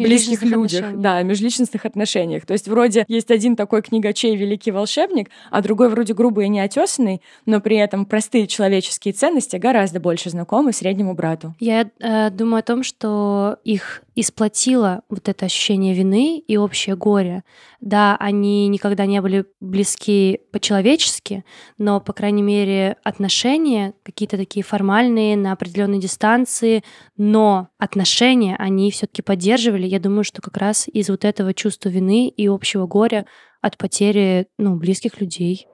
близких 0.03 0.43
людях, 0.43 0.95
да, 0.95 1.21
межличностных 1.21 1.85
отношениях. 1.85 2.45
То 2.45 2.53
есть 2.53 2.67
вроде 2.67 3.05
есть 3.07 3.31
один 3.31 3.55
такой 3.55 3.81
книгачей, 3.81 4.35
великий 4.35 4.71
волшебник, 4.71 5.29
а 5.51 5.61
другой 5.61 5.89
вроде 5.89 6.13
грубый 6.13 6.45
и 6.45 6.49
неотесанный, 6.49 7.21
но 7.45 7.61
при 7.61 7.77
этом 7.77 8.05
простые 8.05 8.47
человеческие 8.47 9.13
ценности 9.13 9.57
гораздо 9.57 9.99
больше 9.99 10.29
знакомы 10.29 10.73
среднему 10.73 11.13
брату. 11.13 11.55
Я 11.59 11.89
э, 11.99 12.29
думаю 12.29 12.59
о 12.59 12.63
том, 12.63 12.83
что 12.83 13.57
их 13.63 14.04
и 14.15 14.23
сплотило 14.23 15.03
вот 15.09 15.27
это 15.27 15.45
ощущение 15.45 15.93
вины 15.93 16.39
и 16.39 16.57
общее 16.57 16.95
горе. 16.95 17.43
Да, 17.81 18.15
они 18.17 18.67
никогда 18.69 19.05
не 19.05 19.21
были 19.21 19.45
близки 19.59 20.39
по-человечески, 20.51 21.43
но, 21.77 21.99
по 21.99 22.13
крайней 22.13 22.41
мере, 22.41 22.95
отношения 23.03 23.93
какие-то 24.03 24.37
такие 24.37 24.63
формальные, 24.63 25.35
на 25.37 25.51
определенной 25.51 25.99
дистанции, 25.99 26.83
но 27.17 27.67
отношения 27.77 28.55
они 28.55 28.89
все-таки 28.89 29.21
поддерживали. 29.21 29.85
Я 29.85 29.99
думаю, 29.99 30.23
что 30.23 30.41
как 30.41 30.57
раз 30.57 30.87
из 30.87 31.09
вот 31.09 31.25
этого 31.25 31.53
чувства 31.53 31.89
вины 31.89 32.29
и 32.29 32.47
общего 32.47 32.87
горя 32.87 33.25
от 33.61 33.77
потери 33.77 34.47
ну, 34.57 34.75
близких 34.75 35.19
людей. 35.19 35.67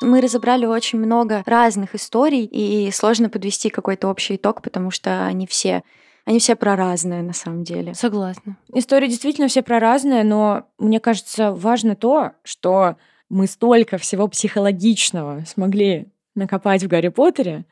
Мы 0.00 0.20
разобрали 0.20 0.66
очень 0.66 0.98
много 0.98 1.42
разных 1.46 1.94
историй, 1.94 2.44
и 2.44 2.90
сложно 2.90 3.28
подвести 3.28 3.68
какой-то 3.70 4.08
общий 4.08 4.36
итог, 4.36 4.62
потому 4.62 4.90
что 4.90 5.26
они 5.26 5.46
все 5.46 5.82
они 6.24 6.40
все 6.40 6.56
про 6.56 6.76
разное 6.76 7.22
на 7.22 7.32
самом 7.32 7.64
деле. 7.64 7.94
Согласна. 7.94 8.58
Истории 8.74 9.08
действительно 9.08 9.48
все 9.48 9.62
про 9.62 9.80
разное, 9.80 10.24
но 10.24 10.66
мне 10.78 11.00
кажется 11.00 11.52
важно 11.52 11.96
то, 11.96 12.32
что 12.44 12.96
мы 13.30 13.46
столько 13.46 13.96
всего 13.96 14.28
психологичного 14.28 15.44
смогли 15.46 16.08
накопать 16.34 16.82
в 16.82 16.86
Гарри 16.86 17.08
Поттере. 17.08 17.64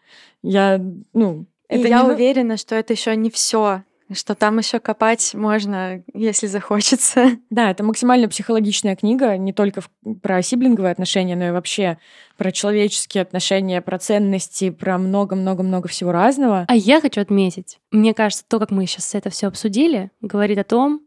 Я, 0.43 0.81
ну, 1.13 1.45
это 1.69 1.87
я 1.87 2.03
не... 2.03 2.13
уверена, 2.13 2.57
что 2.57 2.75
это 2.75 2.95
еще 2.95 3.15
не 3.15 3.31
все 3.31 3.83
что 4.13 4.35
там 4.35 4.59
еще 4.59 4.79
копать 4.79 5.35
можно, 5.35 6.03
если 6.15 6.47
захочется. 6.47 7.39
Да, 7.51 7.71
это 7.71 7.85
максимально 7.85 8.29
психологичная 8.29 8.97
книга, 8.97 9.37
не 9.37 9.53
только 9.53 9.81
про 10.21 10.43
сиблинговые 10.43 10.93
отношения, 10.93 11.37
но 11.37 11.49
и 11.49 11.51
вообще 11.51 11.99
про 12.37 12.53
человеческие 12.53 13.23
отношения, 13.23 13.81
про 13.81 13.99
ценности, 13.99 14.71
про 14.71 14.99
много-много-много 14.99 15.89
всего 15.89 16.13
разного. 16.13 16.67
А 16.69 16.75
я 16.75 17.01
хочу 17.01 17.21
отметить, 17.21 17.79
мне 17.91 18.15
кажется, 18.15 18.45
то, 18.47 18.59
как 18.59 18.71
мы 18.71 18.87
сейчас 18.87 19.15
это 19.15 19.31
все 19.31 19.47
обсудили, 19.47 20.11
говорит 20.21 20.59
о 20.59 20.65
том, 20.65 21.01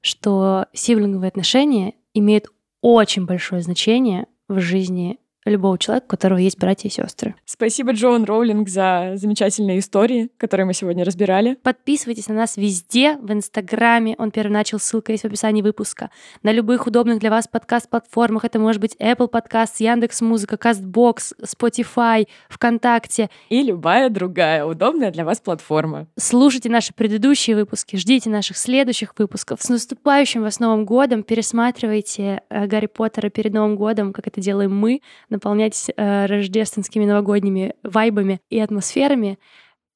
что 0.00 0.66
сиблинговые 0.74 1.28
отношения 1.28 1.94
имеют 2.12 2.48
очень 2.82 3.24
большое 3.24 3.62
значение 3.62 4.26
в 4.48 4.60
жизни 4.60 5.18
любого 5.44 5.78
человека, 5.78 6.06
у 6.06 6.08
которого 6.08 6.38
есть 6.38 6.58
братья 6.58 6.88
и 6.88 6.92
сестры. 6.92 7.34
Спасибо, 7.44 7.92
Джоан 7.92 8.24
Роулинг, 8.24 8.68
за 8.68 9.12
замечательные 9.16 9.78
истории, 9.78 10.30
которые 10.36 10.66
мы 10.66 10.74
сегодня 10.74 11.04
разбирали. 11.04 11.56
Подписывайтесь 11.62 12.28
на 12.28 12.34
нас 12.34 12.56
везде, 12.56 13.16
в 13.16 13.32
Инстаграме, 13.32 14.14
он 14.18 14.30
первый 14.30 14.52
начал, 14.52 14.78
ссылка 14.78 15.12
есть 15.12 15.24
в 15.24 15.26
описании 15.26 15.62
выпуска, 15.62 16.10
на 16.42 16.52
любых 16.52 16.86
удобных 16.86 17.18
для 17.18 17.30
вас 17.30 17.46
подкаст-платформах, 17.48 18.44
это 18.44 18.58
может 18.58 18.80
быть 18.80 18.96
Apple 18.96 19.30
Podcast, 19.30 19.74
Яндекс 19.78 20.20
Музыка, 20.20 20.56
Castbox, 20.56 21.34
Spotify, 21.42 22.26
ВКонтакте. 22.48 23.28
И 23.48 23.62
любая 23.62 24.08
другая 24.10 24.64
удобная 24.64 25.10
для 25.10 25.24
вас 25.24 25.40
платформа. 25.40 26.06
Слушайте 26.16 26.68
наши 26.68 26.92
предыдущие 26.94 27.56
выпуски, 27.56 27.96
ждите 27.96 28.30
наших 28.30 28.56
следующих 28.56 29.14
выпусков. 29.18 29.62
С 29.62 29.68
наступающим 29.68 30.42
вас 30.42 30.60
Новым 30.60 30.84
годом! 30.84 31.22
Пересматривайте 31.22 32.42
э, 32.48 32.66
Гарри 32.66 32.86
Поттера 32.86 33.28
перед 33.28 33.52
Новым 33.52 33.76
годом, 33.76 34.12
как 34.12 34.26
это 34.26 34.40
делаем 34.40 34.74
мы, 34.74 35.00
наполняйтесь 35.34 35.90
э, 35.94 36.26
рождественскими 36.26 37.04
новогодними 37.04 37.74
вайбами 37.82 38.40
и 38.48 38.58
атмосферами. 38.58 39.38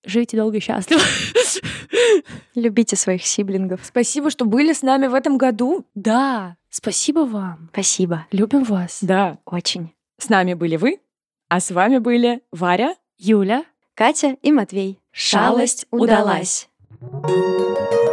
Живите 0.05 0.37
долго 0.37 0.59
и 0.59 0.61
счастливо. 0.61 1.01
Любите 2.55 2.97
своих 2.97 3.25
сиблингов. 3.27 3.81
Спасибо, 3.85 4.31
что 4.31 4.45
были 4.45 4.73
с 4.73 4.83
нами 4.83 5.07
в 5.07 5.15
этом 5.15 5.39
году. 5.39 5.85
Да, 5.95 6.57
спасибо 6.71 7.21
вам. 7.21 7.71
Спасибо. 7.73 8.27
Любим 8.31 8.65
вас. 8.65 8.99
Да, 9.03 9.39
Очень. 9.45 9.93
с 10.19 10.29
нами 10.29 10.55
были 10.55 10.77
вы, 10.77 11.01
а 11.49 11.61
с 11.61 11.71
вами 11.71 11.99
были 11.99 12.43
Варя. 12.53 12.95
Юля. 13.19 13.65
Катя 13.95 14.37
и 14.43 14.53
Матвей. 14.53 15.01
Шалость 15.11 15.87
удалась. 15.91 16.69
удалась. 17.01 18.08